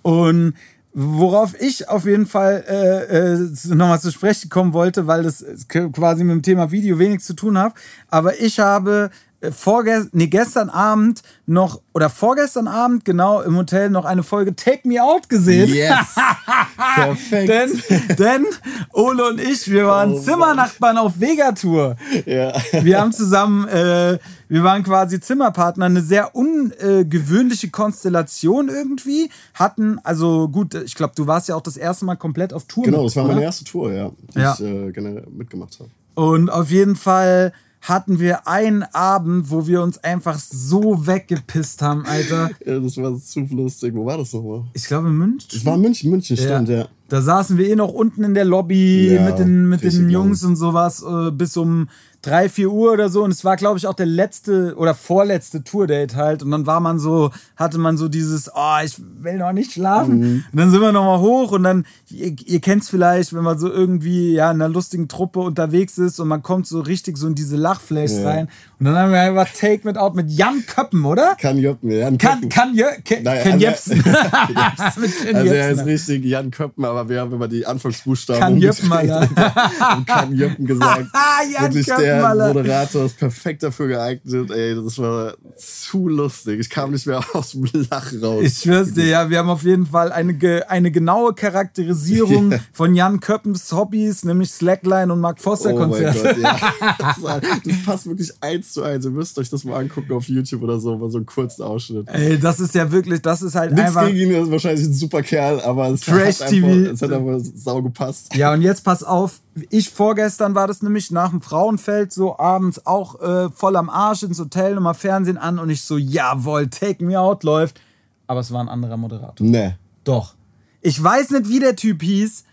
[0.02, 0.54] Und
[0.92, 6.22] worauf ich auf jeden Fall äh, äh, nochmal zu sprechen kommen wollte, weil das quasi
[6.22, 7.74] mit dem Thema Video wenig zu tun hat,
[8.08, 13.90] aber ich habe äh, vorgestern, nee, gestern Abend noch, oder vorgestern Abend genau im Hotel
[13.90, 15.68] noch eine Folge Take Me Out gesehen.
[15.72, 16.14] Yes.
[16.94, 17.48] Perfekt.
[17.48, 18.46] Denn, denn
[18.92, 20.18] Ole und ich, wir waren Oh.
[20.20, 21.96] Zimmernachbarn auf Vegatour.
[22.26, 22.52] ja.
[22.82, 24.18] Wir haben zusammen, äh,
[24.48, 29.30] wir waren quasi Zimmerpartner, eine sehr ungewöhnliche Konstellation irgendwie.
[29.54, 32.84] Hatten, also gut, ich glaube, du warst ja auch das erste Mal komplett auf Tour.
[32.84, 33.44] Genau, mit, das war meine oder?
[33.46, 34.54] erste Tour, ja, die Ja.
[34.54, 35.90] ich äh, generell mitgemacht habe.
[36.14, 37.52] Und auf jeden Fall
[37.84, 42.50] hatten wir einen Abend, wo wir uns einfach so weggepisst haben, Alter.
[42.66, 43.94] Ja, das war zu lustig.
[43.94, 44.64] Wo war das nochmal?
[44.72, 45.48] Ich glaube in München.
[45.52, 46.88] Das war München, München, stimmt, ja.
[47.08, 50.08] Da saßen wir eh noch unten in der Lobby Ja, mit den, mit den.
[50.08, 51.88] Jungs und sowas äh, bis um
[52.24, 55.62] 3, 4 Uhr oder so und es war, glaube ich, auch der letzte oder vorletzte
[55.62, 59.52] Tourdate halt und dann war man so, hatte man so dieses, oh, ich will noch
[59.52, 60.44] nicht schlafen Mhm.
[60.52, 63.58] und dann sind wir nochmal hoch und dann, ihr, ihr kennt es vielleicht, wenn man
[63.58, 67.26] so irgendwie, ja, in einer lustigen Truppe unterwegs ist und man kommt so richtig so
[67.26, 68.24] in diese Lachflash Ja.
[68.28, 68.48] rein
[68.86, 71.36] und dann haben wir einfach Take mit Out mit Jan Köppen, oder?
[71.40, 72.48] Kann Jöppen, Jan Kann, Köppen.
[72.50, 74.04] kann, Jö, Ken, Nein, Ken also- Jepsen.
[75.34, 79.20] Also er ist richtig Jan Köppen, aber wir haben immer die Anfangsbuchstaben Kann Jöppen, Alter.
[79.96, 81.06] und kann Jöppen gesagt.
[81.52, 82.48] Jan Wirklich Köppen, der Alter.
[82.48, 84.50] Moderator ist perfekt dafür geeignet.
[84.50, 86.60] Ey, das war zu lustig.
[86.60, 88.42] Ich kam nicht mehr aus dem Lachen raus.
[88.44, 90.36] Ich schwör's dir, ja, wir haben auf jeden Fall eine,
[90.68, 96.34] eine genaue Charakterisierung von Jan Köppens Hobbys, nämlich Slackline und Mark Foster Oh mein Konzerte.
[96.34, 96.96] Gott, ja.
[96.98, 99.04] Das, war, das passt wirklich eins zu eins.
[99.04, 102.06] Ihr müsst euch das mal angucken auf YouTube oder so, mal so einen kurzen Ausschnitt.
[102.08, 104.06] Ey, das ist ja wirklich, das ist halt Nichts einfach.
[104.08, 106.66] gegen ihn, ist wahrscheinlich ein super Kerl, aber es Trash hat TV.
[106.66, 108.34] einfach, es hat einfach sau gepasst.
[108.34, 112.84] Ja, und jetzt pass auf, ich vorgestern war das nämlich nach dem Frauenfeld so abends
[112.84, 117.04] auch äh, voll am Arsch ins Hotel, nochmal Fernsehen an und ich so, jawohl, Take
[117.04, 117.80] Me Out läuft.
[118.26, 119.46] Aber es war ein anderer Moderator.
[119.46, 119.78] Ne.
[120.04, 120.34] Doch.
[120.80, 122.44] Ich weiß nicht, wie der Typ hieß,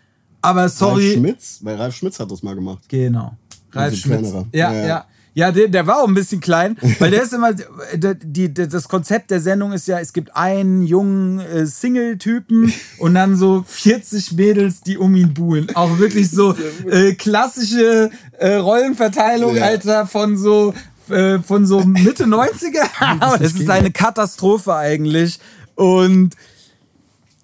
[0.41, 1.07] aber sorry.
[1.09, 1.59] Ralf Schmitz?
[1.63, 2.83] Weil Ralf Schmitz hat das mal gemacht.
[2.87, 3.33] Genau.
[3.73, 4.31] Ralf Schmitz.
[4.53, 5.05] Ja, Ja, ja.
[5.33, 5.51] Ja.
[5.51, 9.31] der, der war auch ein bisschen klein, weil der ist immer, der, die, das Konzept
[9.31, 14.81] der Sendung ist ja, es gibt einen jungen äh, Single-Typen und dann so 40 Mädels,
[14.81, 15.67] die um ihn buhlen.
[15.75, 16.55] Auch wirklich so
[16.89, 19.65] äh, klassische äh, Rollenverteilung, Ja.
[19.65, 20.73] Alter, von so,
[21.09, 23.39] äh, von so Mitte 90er.
[23.41, 25.39] Es ist eine Katastrophe eigentlich.
[25.75, 26.35] Und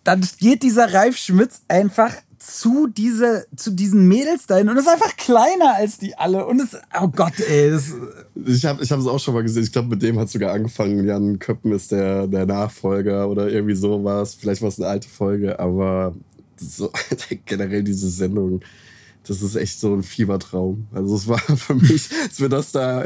[0.04, 2.14] dann geht dieser Ralf Schmitz einfach
[2.48, 6.46] zu, diese, zu diesen Mädels dahin und ist einfach kleiner als die alle.
[6.46, 7.94] Und es, oh Gott, ey, das,
[8.46, 9.64] Ich habe es auch schon mal gesehen.
[9.64, 11.06] Ich glaube, mit dem hat sogar angefangen.
[11.06, 14.36] Jan Köppen ist der, der Nachfolger oder irgendwie so war es.
[14.36, 16.16] Vielleicht war es eine alte Folge, aber
[16.56, 16.90] so,
[17.46, 18.62] generell diese Sendung,
[19.28, 20.88] das ist echt so ein Fiebertraum.
[20.94, 23.04] Also es war für mich, als wir das da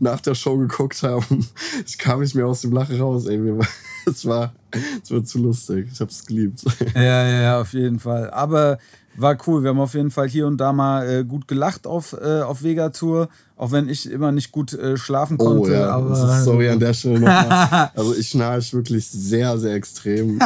[0.00, 1.46] nach der Show geguckt haben,
[1.86, 3.26] ich kam nicht mehr aus dem Lachen raus.
[3.26, 3.66] Ey, mir war,
[4.06, 4.54] es war,
[5.02, 5.88] es war zu lustig.
[5.92, 6.64] Ich habe es geliebt.
[6.94, 8.30] ja, ja, ja, auf jeden Fall.
[8.30, 8.78] Aber
[9.16, 9.62] war cool.
[9.62, 12.62] Wir haben auf jeden Fall hier und da mal äh, gut gelacht auf, äh, auf
[12.62, 15.60] Vega-Tour, auch wenn ich immer nicht gut äh, schlafen konnte.
[15.60, 17.90] Oh ja, aber, ist, sorry an der Stelle nochmal.
[17.94, 20.40] Also ich schnarch wirklich sehr, sehr extrem.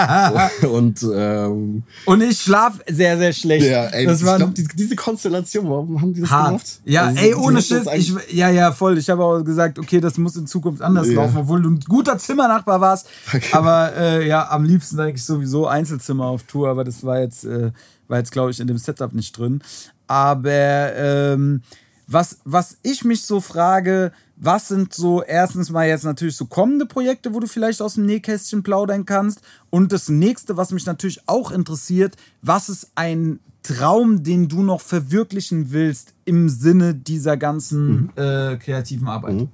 [0.70, 3.66] Und ähm, Und ich schlaf sehr, sehr schlecht.
[3.66, 6.48] ja, ey, das ich war glaube, die, diese Konstellation, warum haben die das hart.
[6.48, 6.80] gemacht?
[6.84, 8.98] Ja, Also, ey, ohne eigentlich- Ich, ja, ja, voll.
[8.98, 11.14] Ich habe auch gesagt, okay, das muss in Zukunft anders Ja.
[11.22, 13.06] laufen, obwohl du ein guter Zimmernachbar warst.
[13.52, 17.70] Aber äh, ja, am liebsten eigentlich sowieso Einzelzimmer auf Tour, aber das war jetzt, äh,
[18.08, 19.62] war jetzt, glaube ich, in dem Setup nicht drin.
[20.08, 20.50] Aber
[20.96, 21.62] ähm,
[22.10, 26.86] was, was ich mich so frage, was sind so erstens mal jetzt natürlich so kommende
[26.86, 29.42] Projekte, wo du vielleicht aus dem Nähkästchen plaudern kannst?
[29.70, 34.80] Und das nächste, was mich natürlich auch interessiert, was ist ein Traum, den du noch
[34.80, 39.48] verwirklichen willst im Sinne dieser ganzen äh, kreativen Arbeit?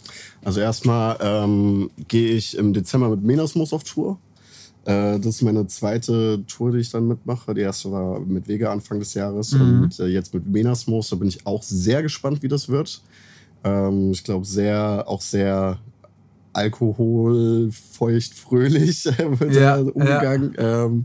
[0.44, 4.18] Also erstmal ähm, gehe ich im Dezember mit Menasmus auf Tour.
[4.86, 7.52] Äh, das ist meine zweite Tour, die ich dann mitmache.
[7.54, 11.10] Die erste war mit Vega Anfang des Jahres und äh, jetzt mit Menasmus.
[11.10, 13.02] Da bin ich auch sehr gespannt, wie das wird.
[13.64, 15.78] Ähm, ich glaube, sehr, auch sehr
[16.52, 19.04] alkoholfeucht, fröhlich
[19.40, 20.54] wird Ja, da umgegangen.
[20.56, 21.04] Ähm,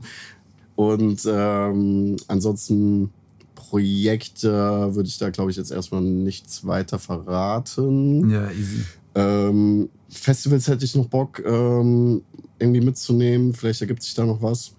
[0.76, 3.10] und ähm, ansonsten
[3.56, 8.30] Projekte würde ich da, glaube ich, jetzt erstmal nichts weiter verraten.
[8.30, 8.84] Ja, easy.
[9.16, 12.22] Ähm, Festivals hätte ich noch Bock, ähm,
[12.62, 13.54] irgendwie mitzunehmen.
[13.54, 14.74] Vielleicht ergibt sich da noch was.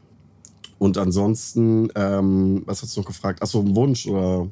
[0.78, 3.43] Und ansonsten, ähm, was hast du noch gefragt?
[3.43, 4.49] Achso, ein Wunsch oder?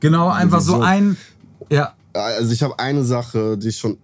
[0.00, 1.16] Genau, einfach so ein.
[1.70, 3.98] Ja, Also ich habe eine Sache, die ich schon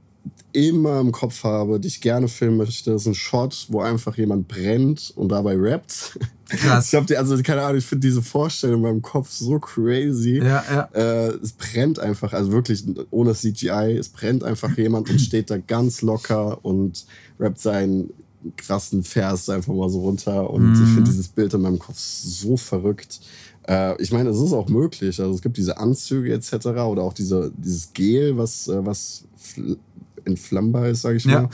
[0.53, 2.91] immer im Kopf habe, die ich gerne filmen möchte.
[2.93, 6.19] Das ist ein Shot, wo einfach jemand brennt und dabei rappt.
[6.49, 6.89] Krass.
[6.89, 10.39] Ich habe die, also keine Ahnung, ich finde diese Vorstellung in meinem Kopf so crazy.
[10.39, 10.89] ja, ja.
[10.95, 15.59] Äh, es brennt einfach, also wirklich ohne CGI, es brennt einfach jemand und steht da
[15.59, 17.05] ganz locker und
[17.39, 18.11] rappt seinen
[18.57, 20.51] krassen Vers einfach mal so runter.
[20.51, 23.21] Und ich finde dieses Bild in meinem Kopf so verrückt.
[23.69, 25.21] Äh, ich meine, es ist auch möglich.
[25.21, 26.67] Also es gibt diese Anzüge etc.
[26.67, 29.77] oder auch diese, dieses Gel, was, äh, was fl-
[30.25, 31.43] entflammbar ist, sage ich Ja.
[31.43, 31.49] mal,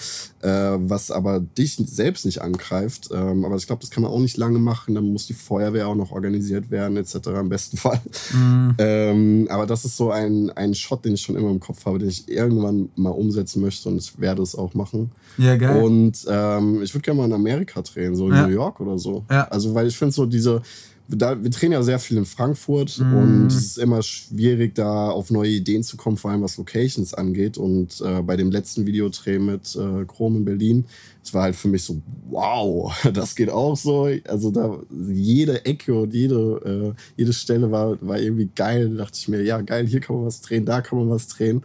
[0.75, 3.09] äh, was aber dich selbst nicht angreift.
[3.13, 4.95] Ähm, aber ich glaube, das kann man auch nicht lange machen.
[4.97, 7.15] Dann muss die Feuerwehr auch noch organisiert werden, etc.
[7.41, 8.01] im besten Fall.
[8.33, 8.75] Mhm.
[8.79, 11.99] Ähm, aber das ist so ein, ein Shot, den ich schon immer im Kopf habe,
[12.01, 15.13] den ich irgendwann mal umsetzen möchte und ich werde es auch machen.
[15.39, 15.83] Ja, geil.
[15.83, 18.47] Und ähm, ich würde gerne mal in Amerika drehen, so in Ja.
[18.47, 19.25] New York oder so.
[19.31, 19.45] Ja.
[19.49, 20.63] Also, weil ich finde so diese
[21.09, 23.15] da, wir drehen ja sehr viel in Frankfurt Mhm.
[23.15, 27.13] und es ist immer schwierig, da auf neue Ideen zu kommen, vor allem was Locations
[27.15, 27.59] angeht.
[27.59, 30.85] Und äh, bei dem letzten Videodreh mit äh, Chrome in Berlin,
[31.23, 32.01] es war halt für mich so,
[32.31, 34.09] wow, das geht auch so.
[34.27, 34.81] Also da
[35.11, 38.91] jede Ecke und jede, äh, jede Stelle war, war irgendwie geil.
[38.91, 41.29] Da dachte ich mir, ja, geil, hier kann man was drehen, da kann man was
[41.29, 41.63] drehen.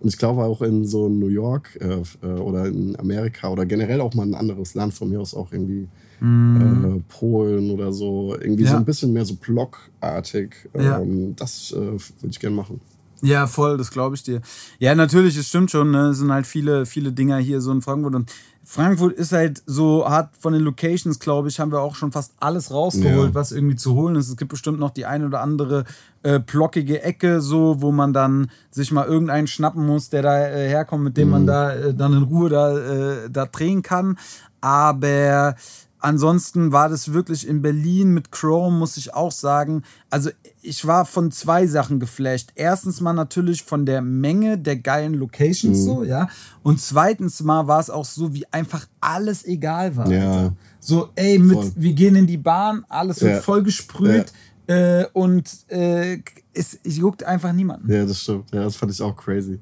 [0.00, 4.00] Und ich glaube auch in so New York äh, äh, oder in Amerika oder generell
[4.00, 5.88] auch mal ein anderes Land von mir aus auch irgendwie
[6.22, 8.34] äh, Polen oder so.
[8.40, 8.74] Irgendwie so Mhm.
[8.74, 8.78] Ja.
[8.78, 10.54] ein bisschen mehr so blockartig.
[10.78, 11.00] Ja.
[11.00, 11.98] Ähm, das äh, würde
[12.30, 12.80] ich gerne machen.
[13.24, 14.40] Ja, voll, das glaube ich dir.
[14.80, 16.08] Ja, natürlich, es stimmt schon, ne?
[16.08, 18.32] es sind halt viele, viele Dinger hier so in Frankfurt und
[18.64, 22.32] Frankfurt ist halt so, hat von den Locations, glaube ich, haben wir auch schon fast
[22.40, 23.34] alles rausgeholt, Ja.
[23.34, 24.28] was irgendwie zu holen ist.
[24.28, 25.84] Es gibt bestimmt noch die eine oder andere
[26.24, 30.68] äh, blockige Ecke, so, wo man dann sich mal irgendeinen schnappen muss, der da äh,
[30.68, 34.16] herkommt, mit dem man da äh, dann in Ruhe da, äh, da drehen kann.
[34.60, 35.54] Aber
[36.02, 39.82] ansonsten war das wirklich in Berlin mit Chrome, muss ich auch sagen.
[40.10, 40.30] Also
[40.60, 42.50] ich war von zwei Sachen geflasht.
[42.54, 46.28] Erstens mal natürlich von der Menge der geilen Locations so, ja.
[46.62, 50.10] Und zweitens mal war es auch so, wie einfach alles egal war.
[50.10, 50.52] Ja.
[50.80, 51.72] So, ey, mit, Voll.
[51.76, 53.40] wir gehen in die Bahn, alles wird Ja.
[53.40, 54.32] voll gesprüht
[54.66, 56.18] äh, und äh,
[56.54, 57.90] es, es juckt einfach niemanden.
[57.92, 58.50] Ja, das stimmt.
[58.52, 59.60] Ja, das fand ich auch crazy.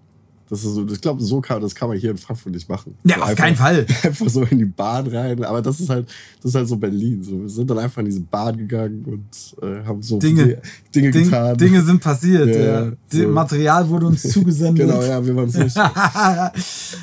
[0.51, 2.97] Das ist so, ich glaube, so kann, das kann man hier in Frankfurt nicht machen.
[3.05, 3.87] Ja, so auf einfach, keinen Fall.
[4.03, 5.45] Einfach so in die Bahn rein.
[5.45, 6.09] Aber das ist halt,
[6.43, 7.23] das ist halt so Berlin.
[7.23, 10.59] So, wir sind dann einfach in diese Bahn gegangen und äh, haben so Dinge-
[10.95, 11.57] Dinge, Ding, getan.
[11.57, 12.49] Dinge sind passiert.
[12.49, 13.29] Ja, Ja, so.
[13.29, 14.89] Material wurde uns zugesendet.
[14.89, 15.77] Genau, ja, wir waren es nicht.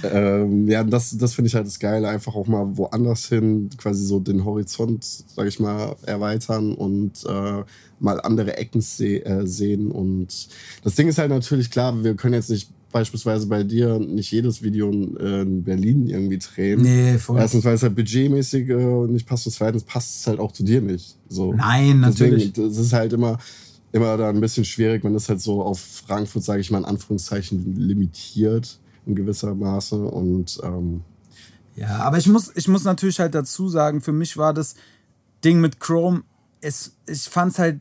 [0.03, 2.07] ähm, ja, das, das finde ich halt das Geile.
[2.09, 7.63] Einfach auch mal woanders hin, quasi so den Horizont, sag ich mal, erweitern und äh,
[7.99, 9.91] mal andere Ecken se äh, sehen.
[9.91, 10.47] Und
[10.83, 14.61] das Ding ist halt natürlich klar, wir können jetzt nicht beispielsweise bei dir nicht jedes
[14.61, 16.81] Video in, äh, in Berlin irgendwie drehen.
[16.81, 17.39] Nee, voll.
[17.39, 20.63] Erstens, weil es halt budgetmäßig äh, nicht passt und zweitens passt es halt auch zu
[20.63, 21.17] dir nicht.
[21.29, 21.53] So.
[21.53, 22.53] Nein, natürlich.
[22.53, 23.37] Deswegen, das ist halt immer,
[23.91, 25.03] immer da ein bisschen schwierig.
[25.03, 29.97] Man ist halt so auf Frankfurt, sage ich mal, in Anführungszeichen limitiert in gewisser Maße.
[29.97, 31.01] Und ähm,
[31.75, 34.75] Ja, aber ich muss, ich muss natürlich halt dazu sagen, für mich war das
[35.43, 36.23] Ding mit Chrome,
[36.61, 37.79] es, ich fand es halt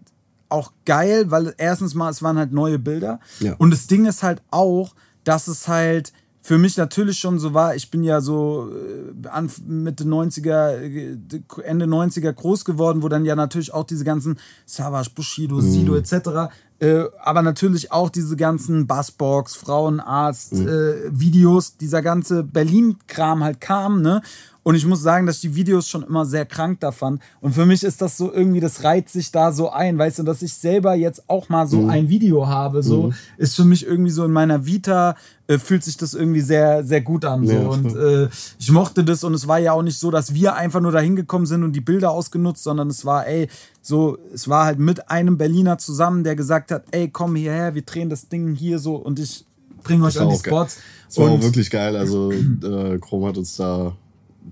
[0.48, 3.20] auch geil, weil erstens mal, es waren halt neue Bilder.
[3.40, 3.54] Ja.
[3.58, 4.94] Und das Ding ist halt auch,
[5.24, 6.12] dass es halt
[6.46, 11.18] für mich natürlich schon so war, ich bin ja so äh, an Mitte 90er, äh,
[11.64, 16.52] Ende 90er groß geworden, wo dann ja natürlich auch diese ganzen Savage, Bushido, Sido etc.,
[16.78, 24.02] äh, aber natürlich auch diese ganzen Bassbox, Frauenarzt, äh, Videos, dieser ganze Berlin-Kram halt kam,
[24.02, 24.22] ne?
[24.66, 27.22] Und ich muss sagen, dass ich die Videos schon immer sehr krank da fand.
[27.40, 30.22] Und für mich ist das so irgendwie, das reiht sich da so ein, weißt du,
[30.24, 34.10] dass ich selber jetzt auch mal so ein Video habe, so ist für mich irgendwie
[34.10, 35.14] so in meiner Vita,
[35.46, 37.46] äh, fühlt sich das irgendwie sehr, sehr gut an.
[37.46, 37.52] So.
[37.52, 40.56] Ja, und äh, ich mochte das und es war ja auch nicht so, dass wir
[40.56, 43.46] einfach nur da hingekommen sind und die Bilder ausgenutzt, sondern es war, ey,
[43.82, 47.82] so, es war halt mit einem Berliner zusammen, der gesagt hat, ey, komm hierher, wir
[47.82, 49.44] drehen das Ding hier so und ich
[49.84, 50.52] bringe euch Das an die auch geil.
[50.54, 50.78] Spots.
[51.08, 51.94] es war Und- wirklich geil.
[51.96, 52.32] Also
[52.64, 53.94] äh, Chrome hat uns da,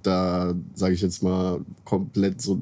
[0.02, 2.58] da sage ich jetzt mal, komplett so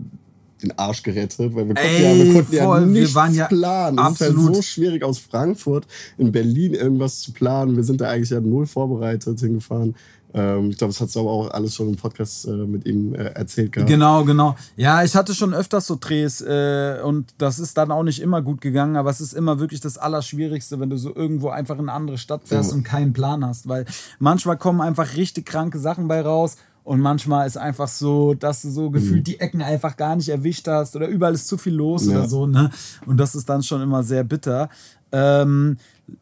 [0.63, 2.81] den Arsch gerettet, weil wir konnten, Ey, ja, wir konnten ja voll.
[2.81, 3.99] Wir nichts waren ja planen.
[3.99, 4.57] Es ist halt absolut.
[4.57, 5.87] so schwierig aus Frankfurt
[6.19, 7.77] in Berlin irgendwas zu planen.
[7.77, 9.97] Wir sind da eigentlich ja null vorbereitet hingefahren.
[10.35, 13.15] Ähm, ich glaube, das hast du aber auch alles schon im Podcast äh, mit ihm
[13.15, 13.91] äh, erzählt gehabt.
[13.91, 14.57] Genau, genau.
[14.77, 18.41] Ja, ich hatte schon öfters so Drehs äh, und das ist dann auch nicht immer
[18.41, 21.83] gut gegangen, aber es ist immer wirklich das Allerschwierigste, wenn du so irgendwo einfach in
[21.83, 22.77] eine andere Stadt fährst Ja.
[22.77, 23.85] und keinen Plan hast, weil
[24.21, 28.71] manchmal kommen einfach richtig kranke Sachen bei raus und manchmal ist einfach so, dass du
[28.71, 32.07] so gefühlt die Ecken einfach gar nicht erwischt hast oder überall ist zu viel los
[32.07, 32.13] Ja.
[32.19, 32.71] oder so, ne?
[33.07, 34.69] Und das ist dann schon immer sehr bitter.
[35.13, 35.77] Ähm,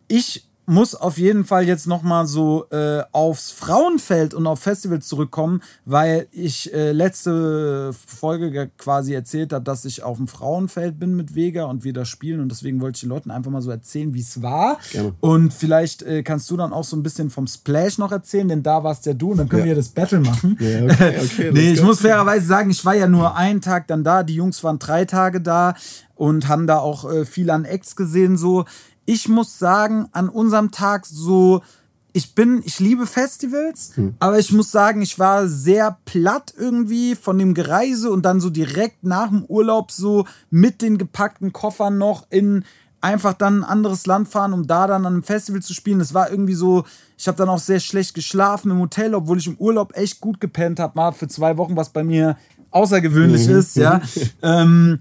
[0.08, 5.06] ich muss auf jeden Fall jetzt noch mal so äh, aufs Frauenfeld und auf Festivals
[5.08, 10.98] zurückkommen, weil ich äh, letzte Folge ge- quasi erzählt habe, dass ich auf dem Frauenfeld
[10.98, 13.62] bin mit Vega und wir da spielen und deswegen wollte ich den Leuten einfach mal
[13.62, 14.78] so erzählen, wie es war.
[14.92, 15.12] Gerne.
[15.20, 18.62] Und vielleicht äh, kannst du dann auch so ein bisschen vom Splash noch erzählen, denn
[18.62, 19.68] da warst ja du und dann können Ja.
[19.70, 20.56] wir das Battle machen.
[20.60, 21.50] Ja, okay, okay.
[21.54, 24.22] nee, ich muss fairerweise sagen, ich war ja nur einen Tag dann da.
[24.22, 25.74] Die Jungs waren drei Tage da
[26.14, 28.36] und haben da auch äh, viel an Acts gesehen.
[28.36, 28.64] So,
[29.10, 31.62] ich muss sagen, an unserem Tag so,
[32.12, 37.36] ich bin, ich liebe Festivals, aber ich muss sagen, ich war sehr platt irgendwie von
[37.36, 42.28] dem Gereise und dann so direkt nach dem Urlaub so mit den gepackten Koffern noch
[42.30, 42.64] in
[43.00, 45.98] einfach dann ein anderes Land fahren, um da dann an einem Festival zu spielen.
[45.98, 46.84] Das war irgendwie so,
[47.18, 50.40] ich habe dann auch sehr schlecht geschlafen im Hotel, obwohl ich im Urlaub echt gut
[50.40, 52.36] gepennt habe, mal für zwei Wochen, was bei mir
[52.70, 54.02] außergewöhnlich ist, ja.
[54.42, 55.00] ähm,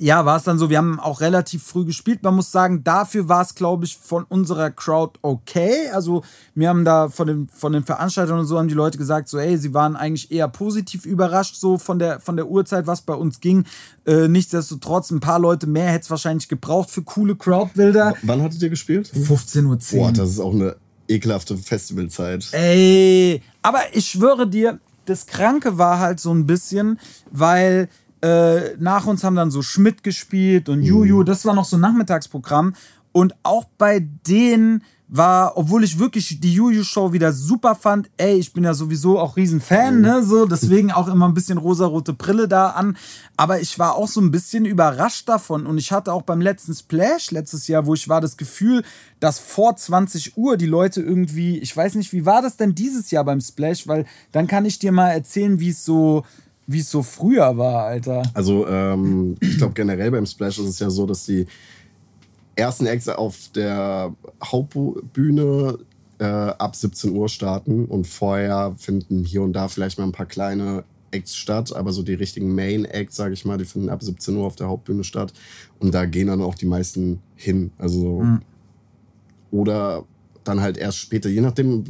[0.00, 2.22] ja, war es dann so, wir haben auch relativ früh gespielt.
[2.22, 5.90] Man muss sagen, dafür war es, glaube ich, von unserer Crowd okay.
[5.92, 6.24] Also,
[6.54, 9.38] wir haben da von den, von den Veranstaltern und so haben die Leute gesagt, so,
[9.38, 13.12] ey, sie waren eigentlich eher positiv überrascht, so von der, von der Uhrzeit, was bei
[13.12, 13.64] uns ging.
[14.06, 18.14] Äh, nichtsdestotrotz, ein paar Leute mehr hätte es wahrscheinlich gebraucht für coole Crowdbilder.
[18.22, 19.12] Wann hattet ihr gespielt?
[19.14, 19.78] 15.10 Uhr.
[20.00, 20.76] Boah, das ist auch eine
[21.08, 22.48] ekelhafte Festivalzeit.
[22.52, 26.98] Ey, aber ich schwöre dir, das Kranke war halt so ein bisschen,
[27.30, 27.90] weil
[28.22, 31.80] äh, nach uns haben dann so Schmidt gespielt und Juju, das war noch so ein
[31.80, 32.74] Nachmittagsprogramm.
[33.12, 38.52] Und auch bei denen war, obwohl ich wirklich die Juju-Show wieder super fand, ey, ich
[38.52, 42.46] bin ja sowieso auch riesen Fan, ne, so, deswegen auch immer ein bisschen rosarote Brille
[42.46, 42.96] da an,
[43.36, 45.66] aber ich war auch so ein bisschen überrascht davon.
[45.66, 48.84] Und ich hatte auch beim letzten Splash letztes Jahr, wo ich war, das Gefühl,
[49.18, 53.10] dass vor 20 Uhr die Leute irgendwie, ich weiß nicht, wie war das denn dieses
[53.10, 56.24] Jahr beim Splash, weil dann kann ich dir mal erzählen, wie es so,
[56.72, 58.22] wie es so früher war, Alter.
[58.34, 61.46] Also, ähm, ich glaube generell beim Splash ist es ja so, dass die
[62.56, 64.14] ersten Acts auf der
[64.44, 65.78] Hauptbühne
[66.18, 70.26] äh, ab 17 Uhr starten und vorher finden hier und da vielleicht mal ein paar
[70.26, 74.02] kleine Acts statt, aber so die richtigen Main Acts, sage ich mal, die finden ab
[74.02, 75.32] 17 Uhr auf der Hauptbühne statt
[75.80, 77.72] und da gehen dann auch die meisten hin.
[77.78, 78.42] Also Mhm.
[79.50, 80.04] oder
[80.44, 81.84] dann halt erst später, je nachdem,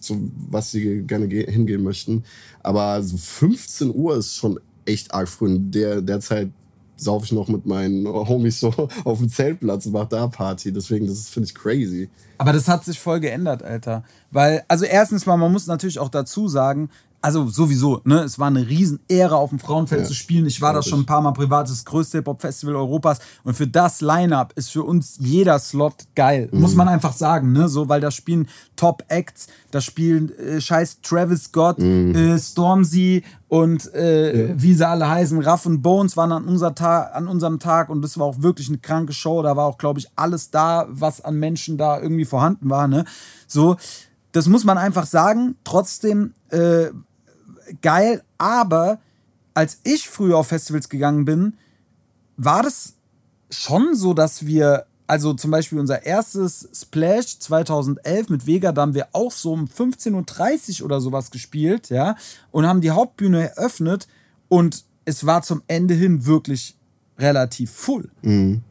[0.00, 0.18] so,
[0.50, 2.24] was sie gerne ge- hingehen möchten.
[2.62, 5.46] Aber so 15 Uhr ist schon echt arg früh.
[5.48, 6.50] In der, der Zeit
[6.96, 8.72] saufe ich noch mit meinen Homies so
[9.04, 10.72] auf dem Zeltplatz und mach da Party.
[10.72, 12.08] Deswegen, das finde ich crazy.
[12.38, 14.04] Aber das hat sich voll geändert, Alter.
[14.30, 16.90] Weil, also erstens mal, man muss natürlich auch dazu sagen,
[17.24, 20.44] also sowieso, ne, es war eine Riesenehre, auf dem Frauenfeld Ja, zu spielen.
[20.44, 23.18] Ich war da schon ein paar Mal privat, das größte Hip-Hop-Festival Europas.
[23.44, 26.50] Und für das Line-Up ist für uns jeder Slot geil.
[26.52, 26.60] Mhm.
[26.60, 27.70] Muss man einfach sagen, ne?
[27.70, 28.46] So, weil da spielen
[28.76, 32.14] Top-Acts, da spielen äh, scheiß Travis Scott, Mhm.
[32.14, 37.14] äh, Stormzy und äh, wie sie alle heißen, Ruff und Bones waren an, unser Tag,
[37.14, 39.42] an unserem Tag und das war auch wirklich eine kranke Show.
[39.42, 43.06] Da war auch, glaube ich, alles da, was an Menschen da irgendwie vorhanden war, ne?
[43.46, 43.76] So,
[44.32, 45.56] das muss man einfach sagen.
[45.64, 46.88] Trotzdem, äh,
[47.82, 48.98] geil, aber
[49.54, 51.54] als ich früher auf Festivals gegangen bin,
[52.36, 52.94] war das
[53.50, 58.94] schon so, dass wir, also zum Beispiel unser erstes Splash 2011 mit Vega, da haben
[58.94, 62.16] wir auch so um 15.30 Uhr oder sowas gespielt, ja,
[62.50, 64.08] und haben die Hauptbühne eröffnet
[64.48, 66.76] und es war zum Ende hin wirklich
[67.18, 68.10] relativ full.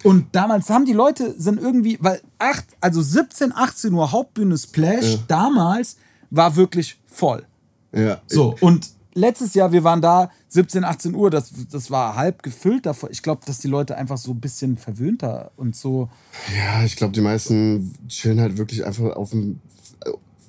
[0.04, 5.20] Und damals haben die Leute sind irgendwie, weil acht, also 17, 18 Uhr Hauptbühne Splash
[5.30, 5.96] damals
[6.30, 7.46] war wirklich voll.
[7.94, 8.22] Ja.
[8.28, 12.86] So, und letztes Jahr, wir waren da 17, 18 Uhr, das, das war halb gefüllt
[12.86, 13.10] davor.
[13.12, 16.10] Ich glaube, dass die Leute einfach so ein bisschen verwöhnter und so.
[16.56, 19.60] Ja, ich glaube, die meisten chillen halt wirklich einfach auf dem,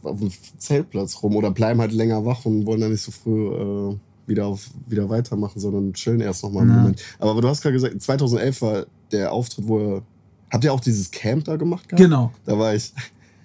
[0.02, 3.48] auf dem Zeltplatz rum oder bleiben halt länger wach und wollen dann nicht so früh
[3.48, 7.02] äh, wieder, auf, wieder weitermachen, sondern chillen erst noch mal einen Moment.
[7.18, 10.02] Aber, aber du hast gerade gesagt, 2011 war der Auftritt, wo ihr.
[10.50, 11.88] Habt ihr auch dieses Camp da gemacht?
[11.88, 12.00] Gehabt?
[12.00, 12.30] Genau.
[12.44, 12.92] Da war ich.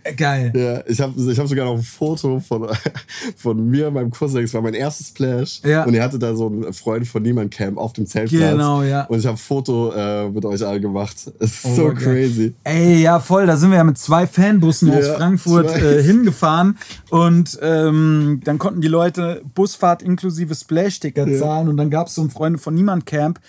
[0.03, 0.51] Äh, Geil.
[0.55, 2.67] Ja, ich habe ich hab sogar noch ein Foto von,
[3.35, 4.43] von mir, meinem Cousin.
[4.43, 5.61] Es war mein erstes Splash.
[5.63, 5.83] Ja.
[5.83, 8.51] Und ihr hattet da so einen Freund von Niemand Camp auf dem Zeltplatz.
[8.51, 9.05] Genau, ja.
[9.05, 11.15] Und ich habe ein Foto äh, mit euch allen gemacht.
[11.17, 12.53] Es ist Oh, so crazy.
[12.63, 13.45] Ey, ja, voll.
[13.45, 15.81] Da sind wir ja mit zwei Fanbussen aus Ja, Frankfurt ich weiß.
[15.83, 16.77] äh, hingefahren.
[17.09, 21.39] Und ähm, dann konnten die Leute Busfahrt inklusive Splash-Ticket Ja.
[21.39, 21.67] zahlen.
[21.69, 23.39] Und dann gab es so ein Freunde von Niemand Camp.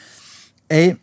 [0.69, 0.97] Ey,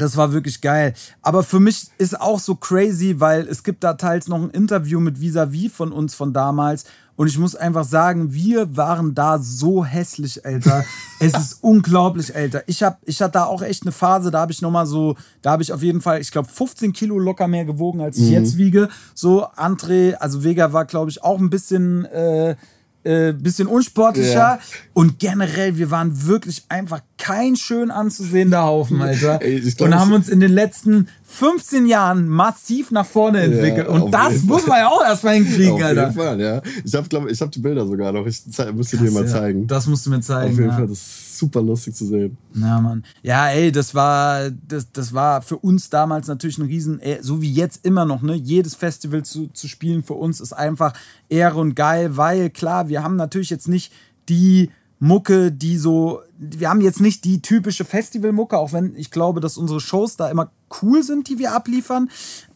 [0.00, 0.94] das war wirklich geil.
[1.22, 5.00] Aber für mich ist auch so crazy, weil es gibt da teils noch ein Interview
[5.00, 6.84] mit Visavi von uns von damals.
[7.16, 10.84] Und ich muss einfach sagen, wir waren da so hässlich, Alter.
[11.20, 12.62] es ist unglaublich, Alter.
[12.66, 15.50] Ich, hab, ich hatte da auch echt eine Phase, da habe ich nochmal so, da
[15.50, 18.56] habe ich auf jeden Fall, ich glaube, 15 Kilo locker mehr gewogen, als ich jetzt
[18.56, 18.88] wiege.
[19.14, 22.56] So, André, also Vega war, glaube ich, auch ein bisschen, äh,
[23.02, 24.34] äh, bisschen unsportlicher.
[24.34, 24.60] Ja.
[24.92, 29.40] Und generell, wir waren wirklich einfach kein schön anzusehender Haufen, Alter.
[29.40, 33.86] Ey, und haben uns in den letzten 15 Jahren massiv nach vorne entwickelt.
[33.86, 36.02] auf und das muss man ja auch erstmal hinkriegen, Auf Alter.
[36.02, 36.60] jeden Fall, ja.
[36.84, 38.26] Ich habe, glaube ich, habe die Bilder sogar noch.
[38.26, 38.42] Ich
[38.74, 39.30] müsste dir mal ja.
[39.30, 39.66] zeigen.
[39.66, 40.52] Das musst du mir zeigen.
[40.52, 40.76] Auf jeden ja.
[40.76, 42.36] Fall, das ist super lustig zu sehen.
[42.54, 43.04] Ja, Mann.
[43.22, 47.40] Ja, ey, das war, das, das war für uns damals natürlich ein Riesen, äh, so
[47.40, 48.34] wie jetzt immer noch, ne?
[48.34, 50.92] Jedes Festival zu, zu spielen für uns ist einfach
[51.28, 53.92] Ehre und geil, weil klar, wir haben natürlich jetzt nicht
[54.28, 54.70] die
[55.00, 59.56] Mucke, die so, wir haben jetzt nicht die typische Festivalmucke, auch wenn ich glaube, dass
[59.56, 62.10] unsere Shows da immer cool sind, die wir abliefern.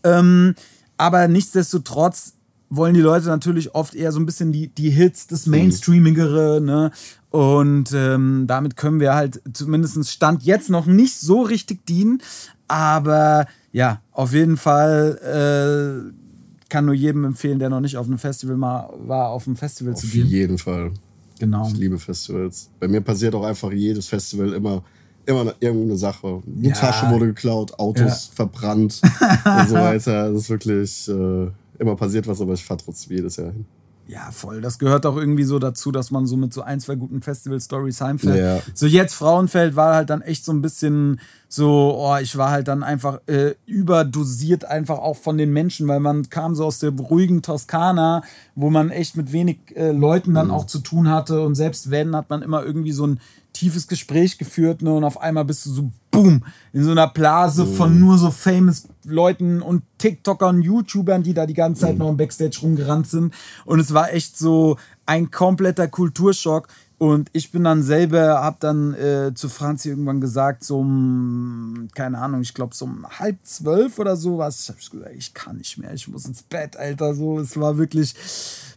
[0.04, 0.54] Ähm,
[0.98, 2.34] aber nichtsdestotrotz
[2.68, 6.90] wollen die Leute natürlich oft eher so ein bisschen die, die Hits, das Mainstreamigere, ne?
[7.30, 12.22] Und ähm, damit können wir halt zumindest Stand jetzt noch nicht so richtig dienen.
[12.68, 18.18] Aber ja, auf jeden Fall äh, kann nur jedem empfehlen, der noch nicht auf einem
[18.18, 20.26] Festival mal war, auf ein Festival zu Auf gehen.
[20.26, 20.92] jeden Fall.
[21.38, 21.66] Genau.
[21.68, 22.70] Ich liebe Festivals.
[22.80, 24.82] Bei mir passiert auch einfach jedes Festival immer
[25.26, 26.42] immer eine, irgendeine Sache.
[26.44, 26.74] Die Ja.
[26.74, 29.00] Tasche wurde geklaut, Autos verbrannt
[29.44, 30.30] und so weiter.
[30.30, 33.64] Das ist wirklich äh, immer passiert was, aber ich fahre trotzdem jedes Jahr hin.
[34.06, 34.60] Ja, voll.
[34.60, 38.02] Das gehört auch irgendwie so dazu, dass man so mit so ein, zwei guten Festival-Stories
[38.02, 38.36] heimfährt.
[38.36, 38.72] Ja.
[38.74, 41.20] So jetzt Frauenfeld war halt dann echt so ein bisschen
[41.54, 46.00] so, oh, ich war halt dann einfach äh, überdosiert einfach auch von den Menschen, weil
[46.00, 48.22] man kam so aus der ruhigen Toskana,
[48.54, 51.42] wo man echt mit wenig äh, Leuten dann auch zu tun hatte.
[51.42, 53.20] Und selbst wenn, hat man immer irgendwie so ein
[53.52, 57.66] tiefes Gespräch geführt ne, und auf einmal bist du so, boom, in so einer Blase
[57.66, 62.16] von nur so famous Leuten und TikTokern, YouTubern, die da die ganze Zeit noch im
[62.16, 63.32] Backstage rumgerannt sind.
[63.64, 64.76] Und es war echt so
[65.06, 66.68] ein kompletter Kulturschock
[67.04, 72.16] und ich bin dann selber, hab dann äh, zu Franzi irgendwann gesagt, so um, keine
[72.16, 74.62] Ahnung, ich glaube so um halb zwölf oder so was.
[74.62, 77.14] Ich habe gesagt, ich kann nicht mehr, ich muss ins Bett, Alter.
[77.14, 78.14] So, es war wirklich,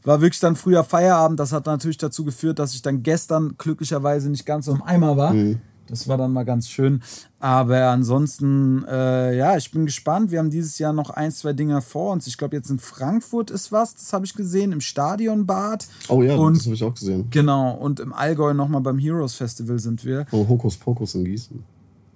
[0.03, 1.39] war wirklich dann früher Feierabend.
[1.39, 5.15] Das hat natürlich dazu geführt, dass ich dann gestern glücklicherweise nicht ganz so im Eimer
[5.15, 5.33] war.
[5.87, 7.01] Das war dann mal ganz schön.
[7.39, 10.31] Aber ansonsten, äh, ja, ich bin gespannt.
[10.31, 12.27] Wir haben dieses Jahr noch ein, zwei Dinge vor uns.
[12.27, 15.87] Ich glaube, jetzt in Frankfurt ist was, das habe ich gesehen, im Stadionbad.
[16.09, 17.27] Oh ja, Und das habe ich auch gesehen.
[17.29, 20.25] Genau, und im Allgäu nochmal beim Heroes Festival sind wir.
[20.31, 21.63] Oh, Hokus Pokus in Gießen.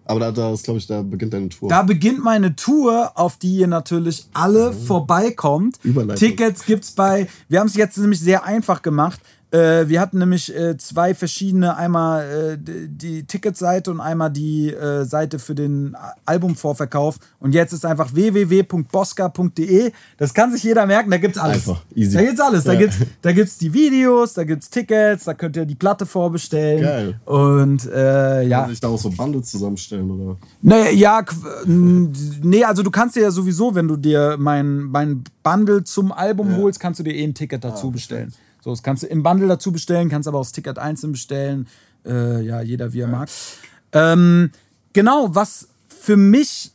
[0.06, 1.70] Aber da, da ist, glaube ich, da beginnt deine Tour.
[1.70, 5.80] Da beginnt meine Tour, auf die ihr natürlich alle vorbeikommt.
[5.84, 6.28] Überleitung.
[6.28, 9.22] Tickets gibt's bei, wir haben es jetzt nämlich sehr einfach gemacht.
[9.52, 15.04] Äh, wir hatten nämlich äh, zwei verschiedene, einmal äh, die Ticketseite und einmal die äh,
[15.04, 15.96] Seite für den
[16.26, 17.18] Albumvorverkauf.
[17.40, 19.92] Und jetzt ist einfach www.bosca.de.
[20.18, 21.68] Das kann sich jeder merken, da gibt's alles.
[21.68, 22.16] Einfach, easy.
[22.16, 22.64] Da gibt's alles.
[22.64, 22.80] Da Ja.
[22.80, 26.82] gibt's, da gibt's die Videos, da gibt's Tickets, da könnt ihr die Platte vorbestellen.
[26.84, 27.20] Geil.
[27.26, 28.62] Und äh, ja.
[28.62, 30.38] Kann sich da auch so Bundles zusammenstellen, oder?
[30.62, 31.24] Nee, ja,
[31.66, 36.56] nee, also du kannst dir ja sowieso, wenn du dir mein, mein Bundle zum Album
[36.58, 38.34] holst, kannst du dir eh ein Ticket dazu bestellen.
[38.62, 41.68] So, das kannst du im Bundle dazu bestellen, kannst aber auch das Ticket einzeln bestellen.
[42.06, 43.30] Äh, ja, jeder wie er mag.
[43.92, 44.52] Ähm,
[44.94, 46.72] genau, was für mich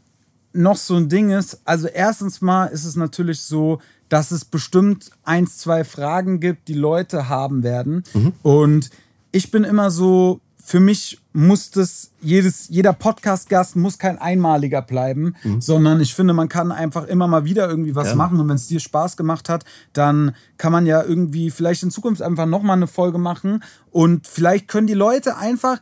[0.52, 5.10] noch so ein Ding ist, also erstens mal ist es natürlich so, dass es bestimmt
[5.24, 8.04] eins, zwei Fragen gibt, die Leute haben werden.
[8.42, 8.90] Und
[9.32, 15.36] ich bin immer so, für mich muss das, jedes, jeder Podcast-Gast muss kein einmaliger bleiben,
[15.60, 18.16] sondern ich finde, man kann einfach immer mal wieder irgendwie was Gerne.
[18.16, 18.40] machen.
[18.40, 22.20] Und wenn es dir Spaß gemacht hat, dann kann man ja irgendwie vielleicht in Zukunft
[22.20, 23.62] einfach nochmal eine Folge machen.
[23.92, 25.80] Und vielleicht können die Leute einfach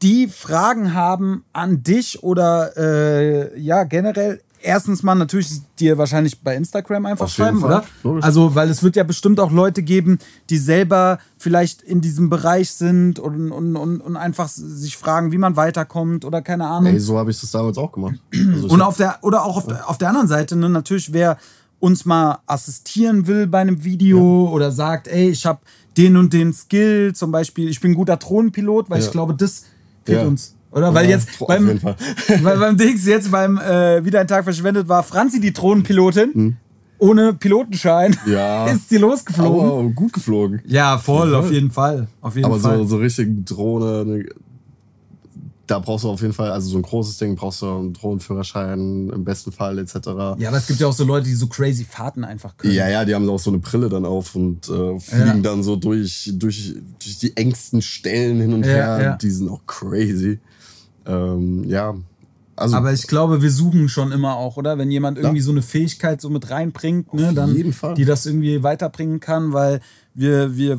[0.00, 4.40] die Fragen haben an dich oder äh, ja, generell.
[4.62, 5.48] Erstens mal natürlich
[5.78, 7.84] dir wahrscheinlich bei Instagram einfach Auf schreiben, oder?
[8.20, 10.18] Also, weil es wird ja bestimmt auch Leute geben,
[10.50, 15.38] die selber vielleicht in diesem Bereich sind und, und, und, und einfach sich fragen, wie
[15.38, 16.92] man weiterkommt oder keine Ahnung.
[16.92, 18.16] Ey, so habe ich das damals auch gemacht.
[18.34, 21.12] Also ich Und auf der, oder auch auf, der- auf der anderen Seite, ne, natürlich,
[21.12, 21.38] wer
[21.78, 25.60] uns mal assistieren will bei einem Video oder sagt, ey, ich habe
[25.96, 29.10] den und den Skill, zum Beispiel, ich bin guter Drohnenpilot, weil ich Ja.
[29.12, 29.64] glaube, das
[30.04, 30.26] fehlt Ja.
[30.28, 30.54] uns.
[30.72, 30.94] Oder?
[30.94, 31.80] Weil Ja, jetzt beim,
[32.42, 36.56] weil beim Dings jetzt beim äh, Wieder ein Tag verschwendet war Franzi die Drohnenpilotin.
[36.98, 38.20] Ohne Pilotenschein Hm.
[38.32, 38.66] Ja.
[38.66, 39.68] ist sie losgeflogen.
[39.70, 40.60] aber gut geflogen.
[40.66, 42.08] ja, voll, auf jeden Fall.
[42.20, 42.78] Auf jeden Aber Fall.
[42.78, 44.26] so, so richtig Drohne, ne,
[45.66, 49.08] da brauchst du auf jeden Fall, also so ein großes Ding, brauchst du einen Drohnenführerschein
[49.10, 49.94] im besten Fall etc.
[50.38, 52.74] ja, aber es gibt ja auch so Leute, die so crazy Fahrten einfach können.
[52.74, 55.34] Ja, ja, die haben auch so eine Brille dann auf und äh, fliegen Ja.
[55.36, 59.00] dann so durch, durch, durch die engsten Stellen hin und Ja, her.
[59.02, 59.16] ja.
[59.16, 60.40] Die sind auch crazy.
[61.10, 61.94] Ähm, ja,
[62.60, 64.76] also Aber ich glaube, wir suchen schon immer auch, oder?
[64.76, 67.54] Wenn jemand irgendwie so eine Fähigkeit so mit reinbringt, ne, dann
[67.96, 69.80] die das irgendwie weiterbringen kann, weil
[70.12, 70.78] wir, wir,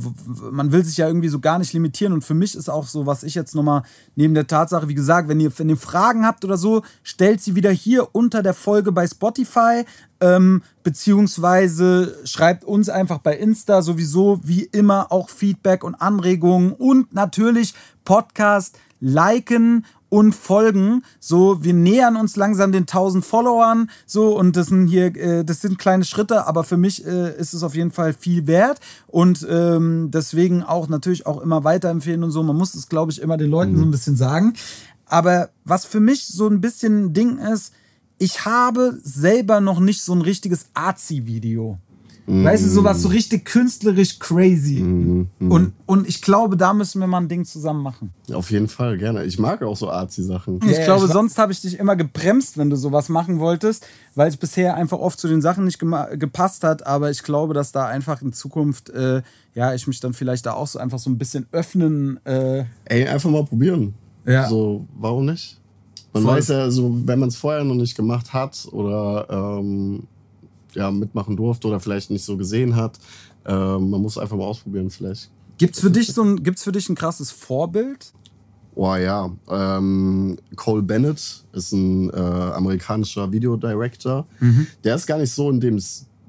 [0.51, 2.13] man will sich ja irgendwie so gar nicht limitieren.
[2.13, 3.81] Und für mich ist auch so, was ich jetzt nochmal
[4.15, 7.55] neben der Tatsache, wie gesagt, wenn ihr, wenn ihr Fragen habt oder so, stellt sie
[7.55, 9.83] wieder hier unter der Folge bei Spotify.
[10.19, 17.11] Ähm, beziehungsweise schreibt uns einfach bei Insta sowieso wie immer auch Feedback und Anregungen und
[17.11, 17.73] natürlich
[18.05, 21.03] Podcast liken und folgen.
[21.21, 23.89] So, wir nähern uns langsam den 1000 Followern.
[24.05, 27.53] So, und das sind hier, äh, das sind kleine Schritte, aber für mich äh, ist
[27.53, 28.81] es auf jeden Fall viel wert.
[29.07, 32.43] Und ähm, deswegen auch natürlich auch immer weiterempfehlen und so.
[32.43, 34.53] Man muss es, glaube ich, immer den Leuten so ein bisschen sagen.
[35.05, 37.71] Aber was für mich so ein bisschen ein Ding ist,
[38.17, 40.65] ich habe selber noch nicht so ein richtiges
[42.31, 42.51] Arzi-Video.
[42.51, 44.81] Weißt du, sowas so richtig künstlerisch crazy.
[45.39, 48.11] Und, und ich glaube, da müssen wir mal ein Ding zusammen machen.
[48.33, 49.23] auf jeden Fall gerne.
[49.25, 50.59] Ich mag auch so Arzi-Sachen.
[50.63, 53.85] Ich Ja, glaube, ich sonst habe ich dich immer gebremst, wenn du sowas machen wolltest,
[54.15, 56.85] weil es bisher einfach oft zu den Sachen nicht gepasst hat.
[56.85, 59.21] Aber ich glaube, dass da einfach in Zukunft, äh,
[59.53, 62.19] ja, ich mich dann vielleicht da auch so einfach so ein bisschen öffnen.
[62.25, 63.93] Äh, Ey, einfach mal probieren.
[64.25, 64.47] Ja.
[64.47, 65.57] So, warum nicht?
[66.13, 66.35] Man Voll.
[66.35, 69.27] weiß ja, so, wenn man es vorher noch nicht gemacht hat oder
[69.59, 70.03] ähm,
[70.73, 72.99] ja, mitmachen durfte oder vielleicht nicht so gesehen hat,
[73.45, 75.29] ähm, man muss einfach mal ausprobieren vielleicht.
[75.57, 78.13] gibt's für dich so ein, gibt's für dich ein krasses Vorbild?
[78.73, 84.25] Oh ja, ähm, Cole Bennett ist ein äh, amerikanischer Videodirector.
[84.39, 84.67] Mhm.
[84.83, 85.77] Der ist gar nicht so in dem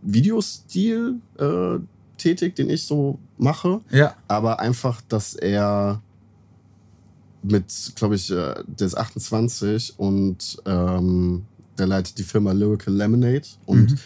[0.03, 1.79] Videostil äh,
[2.19, 3.81] tätig, den ich so mache.
[3.91, 4.15] Ja.
[4.29, 6.03] Aber einfach, dass er
[7.43, 11.45] mit, glaube ich, äh, der ist 28 und ähm,
[11.79, 13.99] der leitet die Firma Lyrical Lemonade und Mhm.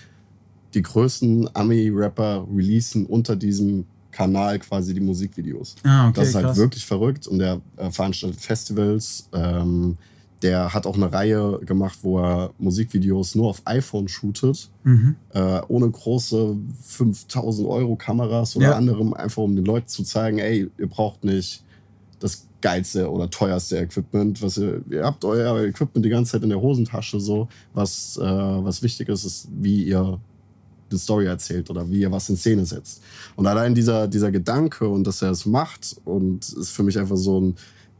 [0.77, 5.75] Die größten Ami-Rapper releasen unter diesem Kanal quasi die Musikvideos.
[5.83, 6.57] Ah, okay, das ist halt krass.
[6.59, 9.29] wirklich verrückt und der äh, veranstaltet Festivals.
[9.33, 9.97] Ähm,
[10.43, 15.17] der hat auch eine Reihe gemacht, wo er Musikvideos nur auf iPhone shootet, Mhm.
[15.33, 18.77] äh, ohne große 5000 Euro Kameras oder Ja.
[18.77, 21.65] anderem, einfach um den Leuten zu zeigen, ey, ihr braucht nicht
[22.21, 26.51] das geilste oder teuerste Equipment, was ihr, ihr habt euer Equipment die ganze Zeit in
[26.51, 30.19] der Hosentasche so, was, äh, was wichtig ist, ist, wie ihr
[30.91, 33.03] eine Story erzählt oder wie ihr was in Szene setzt.
[33.37, 37.17] Und allein dieser, dieser Gedanke und dass er es macht und ist für mich einfach
[37.17, 37.57] so ein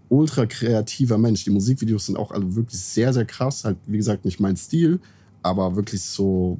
[0.09, 1.45] ultra kreativer Mensch.
[1.45, 3.65] Die Musikvideos sind auch alle wirklich sehr, sehr krass.
[3.65, 5.01] Halt, wie gesagt, nicht mein Stil,
[5.43, 6.59] aber wirklich so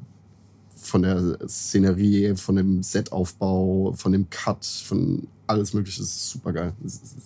[0.75, 6.01] von der Szenerie, von dem Setaufbau, von dem Cut, von alles Mögliche.
[6.01, 6.73] Das ist super geil.
[6.83, 7.23] Das, das, das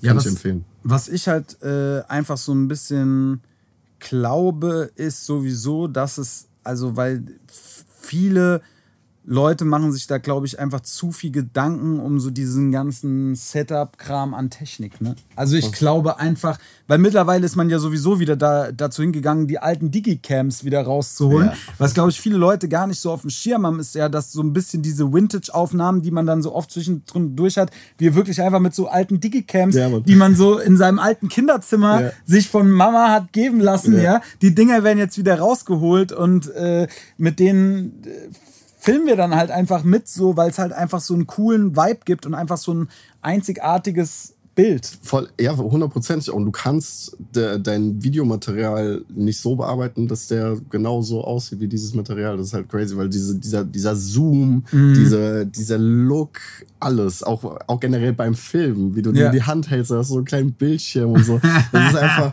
[0.00, 0.64] Ja, kann was- ich empfehlen.
[0.82, 3.40] Was ich halt äh, einfach so ein bisschen
[3.98, 7.22] glaube, ist sowieso, dass es, also weil
[8.00, 8.62] viele
[9.24, 14.34] Leute machen sich da, glaube ich, einfach zu viel Gedanken um so diesen ganzen Setup-Kram
[14.34, 15.00] an Technik.
[15.00, 15.14] Ne?
[15.36, 16.58] Also ich glaube einfach,
[16.88, 21.48] weil mittlerweile ist man ja sowieso wieder da, dazu hingegangen, die alten Digicams wieder rauszuholen.
[21.48, 21.54] Ja.
[21.78, 24.32] Was, glaube ich, viele Leute gar nicht so auf dem Schirm haben, ist ja, dass
[24.32, 28.60] so ein bisschen diese Vintage-Aufnahmen, die man dann so oft zwischendurch hat, wir wirklich einfach
[28.60, 32.10] mit so alten Digicams, Ja, die man so in seinem alten Kinderzimmer Ja.
[32.24, 34.02] sich von Mama hat geben lassen, ja.
[34.02, 34.22] Ja.
[34.40, 38.10] Die Dinger werden jetzt wieder rausgeholt und äh, mit denen äh,
[38.80, 42.00] filmen wir dann halt einfach mit, so, weil es halt einfach so einen coolen Vibe
[42.04, 42.88] gibt und einfach so ein
[43.22, 44.90] einzigartiges Bild.
[45.02, 46.30] Voll, ja, hundertprozentig.
[46.32, 51.94] Und du kannst de, dein Videomaterial nicht so bearbeiten, dass der genauso aussieht wie dieses
[51.94, 52.36] Material.
[52.36, 54.94] Das ist halt crazy, weil diese, dieser, dieser Zoom, Mhm.
[54.94, 56.40] diese, dieser Look,
[56.80, 59.26] alles, auch, auch generell beim Filmen, wie du Ja.
[59.30, 61.40] dir die Hand hältst, da hast du so einen kleinen Bildschirm und so.
[61.72, 62.32] Das ist einfach.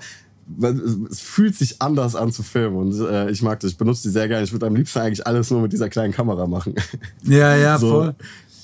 [1.09, 3.71] Es fühlt sich anders an zu filmen und äh, ich mag das.
[3.71, 4.43] Ich benutze die sehr gerne.
[4.43, 6.75] Ich würde am liebsten eigentlich alles nur mit dieser kleinen Kamera machen.
[7.23, 8.15] Ja, ja, so, voll.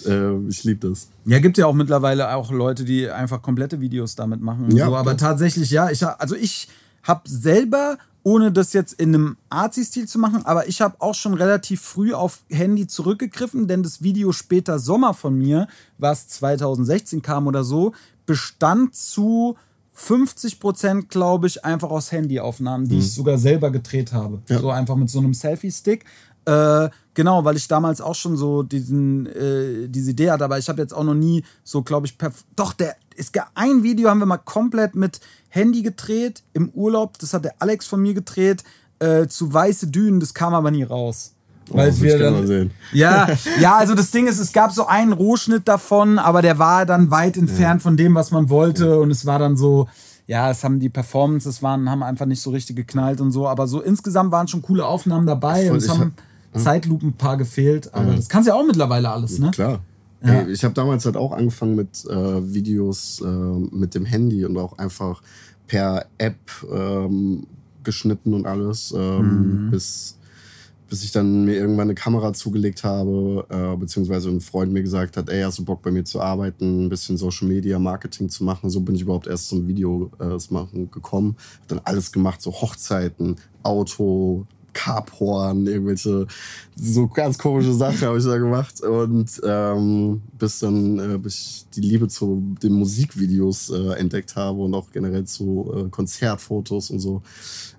[0.06, 1.08] Äh, ich liebe das.
[1.26, 4.76] Ja, gibt ja auch mittlerweile auch Leute, die einfach komplette Videos damit machen.
[4.76, 4.96] Ja, so.
[4.96, 5.18] Aber ja.
[5.18, 6.70] tatsächlich, ja, ich, also ich
[7.04, 11.34] habe selber, ohne das jetzt in einem Arzi-Stil zu machen, aber ich habe auch schon
[11.34, 15.68] relativ früh auf Handy zurückgegriffen, denn das Video später Sommer von mir,
[15.98, 17.94] was 2016 kam oder so,
[18.26, 19.58] bestand zu
[19.94, 24.38] 50 Prozent, glaube ich, einfach aus Handyaufnahmen, die ich sogar selber gedreht habe.
[24.38, 24.44] Mhm.
[24.48, 24.60] Ja.
[24.60, 26.06] So einfach mit so einem Selfie-Stick.
[26.46, 30.68] Äh, genau, weil ich damals auch schon so diesen, äh, diese Idee hatte, aber ich
[30.68, 34.10] habe jetzt auch noch nie so, glaube ich, perf doch, der ist gar ein Video
[34.10, 35.20] haben wir mal komplett mit
[35.50, 37.20] Handy gedreht im Urlaub.
[37.20, 38.64] Das hat der Alex von mir gedreht
[39.00, 40.20] äh, zu weiße Dünen.
[40.20, 41.36] Das kam aber nie raus.
[41.74, 43.28] Weil Oh, wir dann, ja,
[43.60, 47.12] ja, also das Ding ist, es gab so einen Rohschnitt davon, aber der war dann
[47.12, 49.00] weit entfernt von dem, was man wollte.
[49.00, 49.88] Und es war dann so,
[50.28, 53.48] ja, es haben die Performances waren, haben einfach nicht so richtig geknallt und so.
[53.48, 56.14] Aber so insgesamt waren schon coole Aufnahmen dabei und es haben
[56.56, 57.94] Zeitlupen ein paar gefehlt.
[57.94, 59.52] Aber das kannst ja auch mittlerweile alles, ne?
[59.52, 59.80] Klar.
[60.24, 60.34] Ja.
[60.36, 64.56] Ey, ich habe damals halt auch angefangen mit äh, Videos äh, mit dem Handy und
[64.58, 65.22] auch einfach
[65.68, 66.38] per App
[66.72, 67.46] ähm,
[67.84, 70.18] geschnitten und alles, ähm, bis,
[70.94, 75.18] bis ich dann mir irgendwann eine Kamera zugelegt habe, äh, beziehungsweise ein Freund mir gesagt
[75.18, 78.44] hat, ey, hast du Bock bei mir zu arbeiten, ein bisschen Social Media Marketing zu
[78.44, 78.70] machen.
[78.70, 81.36] So bin ich überhaupt erst zum Video äh, machen gekommen.
[81.62, 86.28] Hab dann alles gemacht, so Hochzeiten, Auto, Carporn, irgendwelche
[86.76, 88.82] so ganz komische Sachen habe ich da gemacht.
[88.82, 94.62] Und ähm, bis dann äh, bis ich die Liebe zu den Musikvideos äh, entdeckt habe
[94.62, 97.22] und auch generell zu äh, Konzertfotos und so.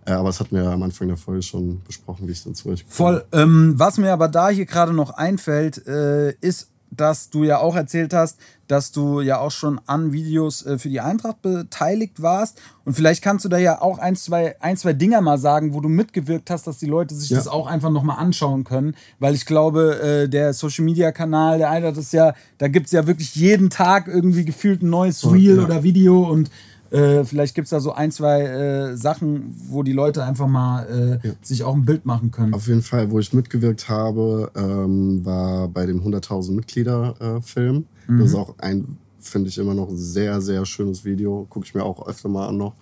[0.07, 2.69] Äh, aber das hatten wir am Anfang der Folge schon besprochen, wie ich dann zu
[2.69, 3.25] euch Voll.
[3.33, 7.77] Ähm, was mir aber da hier gerade noch einfällt, äh, ist, dass du ja auch
[7.77, 12.61] erzählt hast, dass du ja auch schon an Videos äh, für die Eintracht beteiligt warst.
[12.85, 15.81] Und vielleicht kannst du da ja auch ein, zwei, ein, zwei Dinger mal sagen, wo
[15.81, 17.37] du mitgewirkt hast, dass die Leute sich Ja.
[17.37, 18.97] das auch einfach nochmal anschauen können.
[19.19, 22.93] Weil ich glaube, äh, der Social Media Kanal der Eintracht ist ja, da gibt es
[22.93, 25.65] ja wirklich jeden Tag irgendwie gefühlt ein neues Reel ja.
[25.65, 26.51] oder Video und
[26.95, 31.21] äh, vielleicht gibt es da so ein, zwei äh, Sachen, wo die Leute einfach mal
[31.25, 32.55] äh, sich auch ein Bild machen können.
[32.55, 37.87] Auf jeden Fall, wo ich mitgewirkt habe, ähm, war bei dem 100.000 Mitglieder-Film.
[38.07, 41.47] Das ist auch ein, finde ich, immer noch sehr, sehr schönes Video.
[41.51, 42.75] Gucke ich mir auch öfter mal an noch.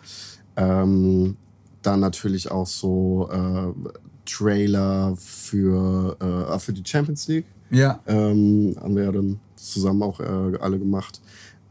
[0.57, 1.37] Ähm,
[1.81, 3.73] dann natürlich auch so äh,
[4.27, 7.47] Trailer für, äh, für die Champions League.
[7.71, 8.01] Ja.
[8.07, 11.23] Ähm, haben wir ja dann zusammen auch alle gemacht.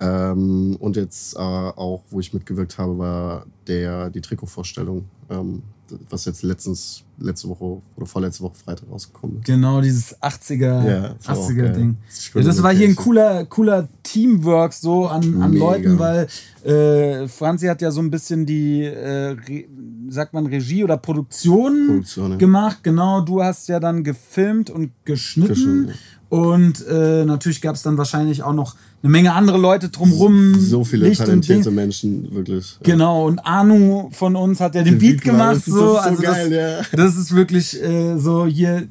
[0.02, 5.62] Ähm, und jetzt äh, auch, wo ich mitgewirkt habe, war der, die Trikotvorstellung, ähm,
[6.10, 9.46] was jetzt letztens, letzte Woche oder vorletzte Woche Freitag rausgekommen ist.
[9.46, 11.74] Genau, dieses 80er, Ja, das war auch 80er geil.
[11.74, 11.98] Ding.
[12.34, 15.66] Ja, das war hier ein cooler, cooler Teamwork so an, an Mega.
[15.66, 16.28] Leuten, weil
[16.64, 19.66] äh, Franzi hat ja so ein bisschen die, äh, Re
[20.10, 22.38] sagt man Regie oder Produktion, Produktion, ja.
[22.38, 22.80] gemacht.
[22.84, 25.54] Genau, du hast ja dann gefilmt und geschnitten.
[25.54, 25.94] Geschnitten.
[26.32, 30.60] Und äh, natürlich gab es dann wahrscheinlich auch noch eine Menge andere Leute drumrum.
[30.60, 31.72] So viele Licht talentierte.
[31.72, 32.78] Menschen, wirklich.
[32.86, 32.94] Ja.
[32.94, 35.66] Genau, und Anu von uns hat ja den, Den Beat Beat gemacht.
[35.66, 35.68] gemacht.
[35.68, 36.98] Das ist So, so also geil, das, ja.
[36.98, 38.88] das ist wirklich äh, so hier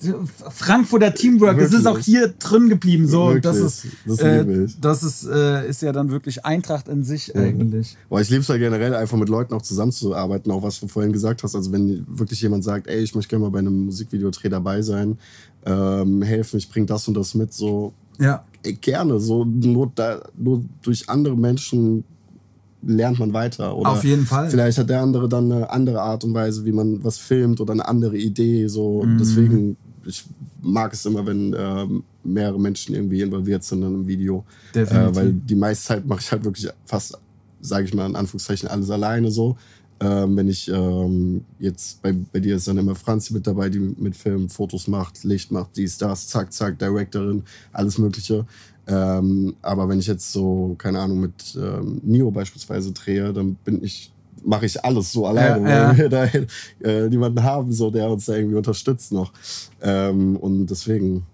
[0.51, 1.59] Frankfurter Teamwork.
[1.59, 1.87] Es ist Wirklich.
[1.87, 3.07] auch hier drin geblieben.
[3.07, 4.77] So, und das ist, Wirklich.
[4.81, 7.97] Das äh, das ist, äh, ist ja dann wirklich Eintracht in sich eigentlich.
[8.09, 11.13] Boah, ich liebe es ja generell, einfach mit Leuten auch zusammenzuarbeiten, auch was du vorhin
[11.13, 11.55] gesagt hast.
[11.55, 15.19] Also wenn wirklich jemand sagt, ey, ich möchte gerne mal bei einem Musikvideodreh dabei sein,
[15.65, 18.45] ähm, helfen, ich bring das und das mit, so Ja,
[18.81, 19.19] gerne.
[19.19, 22.05] So nur, da, nur durch andere Menschen
[22.83, 23.77] lernt man weiter.
[23.77, 24.51] Oder Auf jeden Fall.
[24.51, 27.73] Vielleicht hat der andere dann eine andere Art und Weise, wie man was filmt oder
[27.73, 28.67] eine andere Idee.
[28.69, 29.19] So Mhm.
[29.19, 30.25] deswegen, ich
[30.63, 34.45] mag es immer, wenn ähm, mehrere Menschen irgendwie involviert sind in einem Video.
[34.95, 37.19] Äh, weil die meiste Zeit mache ich halt wirklich fast,
[37.61, 39.57] sage ich mal in Anführungszeichen, alles alleine so.
[40.03, 43.79] Ähm, wenn ich ähm, jetzt bei, bei dir ist dann immer Franzi mit dabei, die
[43.79, 48.47] mit Film Fotos macht, Licht macht, dies, das, zack, zack, Directorin, alles Mögliche.
[48.87, 53.85] Ähm, aber wenn ich jetzt so, keine Ahnung, mit ähm, Nio beispielsweise drehe, dann bin
[53.85, 54.11] ich,
[54.43, 56.09] mache ich alles so alleine, Ja, weil wir
[56.83, 59.33] da äh, niemanden haben, so, der uns da irgendwie unterstützt noch.
[59.83, 61.27] Ähm, und deswegen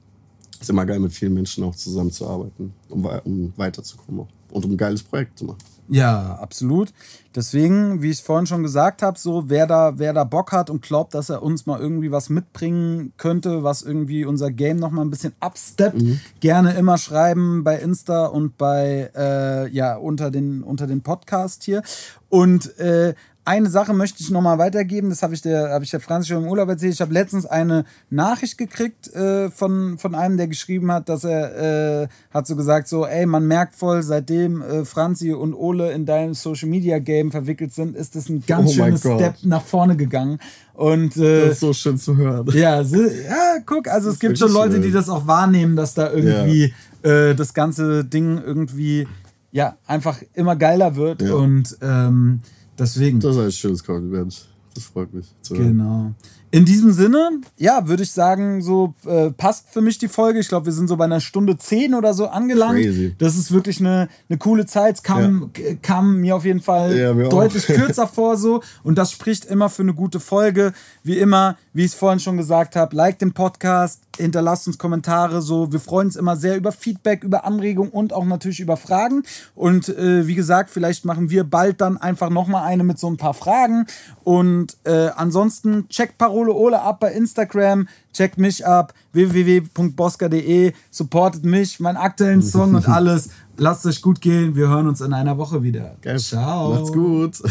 [0.61, 4.29] ist immer geil, mit vielen Menschen auch zusammenzuarbeiten, um, um weiterzukommen auch.
[4.53, 5.59] und um ein geiles Projekt zu machen.
[5.89, 6.93] Ja, absolut.
[7.35, 10.83] Deswegen, wie ich vorhin schon gesagt habe, so wer da, wer da Bock hat und
[10.83, 15.03] glaubt, dass er uns mal irgendwie was mitbringen könnte, was irgendwie unser Game noch mal
[15.03, 16.03] ein bisschen upsteppt,
[16.41, 21.83] gerne immer schreiben bei Insta und bei äh, ja unter den unter den Podcast hier.
[22.29, 23.15] Und äh,
[23.47, 26.27] eine Sache möchte ich noch mal weitergeben, das habe ich der, habe ich der Franz
[26.27, 26.93] schon im Urlaub erzählt.
[26.95, 32.03] Ich habe letztens eine Nachricht gekriegt äh, von, von einem, der geschrieben hat, dass er
[32.03, 36.05] äh, hat so gesagt, so, ey, man merkt voll, seitdem äh, Franzi und Ole in
[36.07, 39.01] deinem Social Media Game verwickelt sind, ist das ein ganz Oh schönes.
[39.01, 40.39] Step nach vorne gegangen.
[40.75, 42.47] Und äh, Das ist so schön zu hören.
[42.53, 44.83] ja, so, ja, guck, also es gibt schon Leute, schön.
[44.83, 49.07] die das auch wahrnehmen, dass da irgendwie äh, das ganze Ding irgendwie
[49.53, 51.35] ja einfach immer geiler wird Ja.
[51.35, 52.41] und ähm,
[52.79, 53.21] deswegen.
[53.21, 54.49] Das ist ein schönes Kompliment.
[54.75, 56.15] Das freut mich zu hören.
[56.53, 60.39] In diesem Sinne, ja, würde ich sagen, so äh, passt für mich die Folge.
[60.39, 62.81] Ich glaube, wir sind so bei einer Stunde zehn oder so angelangt.
[62.81, 63.15] Crazy.
[63.19, 64.95] Das ist wirklich eine, eine coole Zeit.
[64.97, 67.29] Es kam, k- kam mir auf jeden Fall Ja, auch.
[67.29, 68.63] deutlich kürzer vor so.
[68.85, 70.73] Und das spricht immer für eine gute Folge.
[71.03, 75.43] Wie immer, wie ich es vorhin schon gesagt habe, like den Podcast, hinterlasst uns Kommentare.
[75.43, 79.25] So, wir freuen uns immer sehr über Feedback, über Anregungen und auch natürlich über Fragen.
[79.57, 83.17] Und äh, wie gesagt, vielleicht machen wir bald dann einfach nochmal eine mit so ein
[83.17, 83.87] paar Fragen.
[84.25, 91.81] Und äh, ansonsten checkt Parole Ole ab bei Instagram, checkt mich ab, www.boska.de, supportet mich,
[91.81, 93.31] meinen aktuellen Song und alles.
[93.57, 94.55] Lasst es euch gut gehen.
[94.55, 95.97] Wir hören uns in einer Woche wieder.
[96.03, 96.19] Geil.
[96.19, 96.75] Ciao.
[96.75, 97.43] Macht's gut.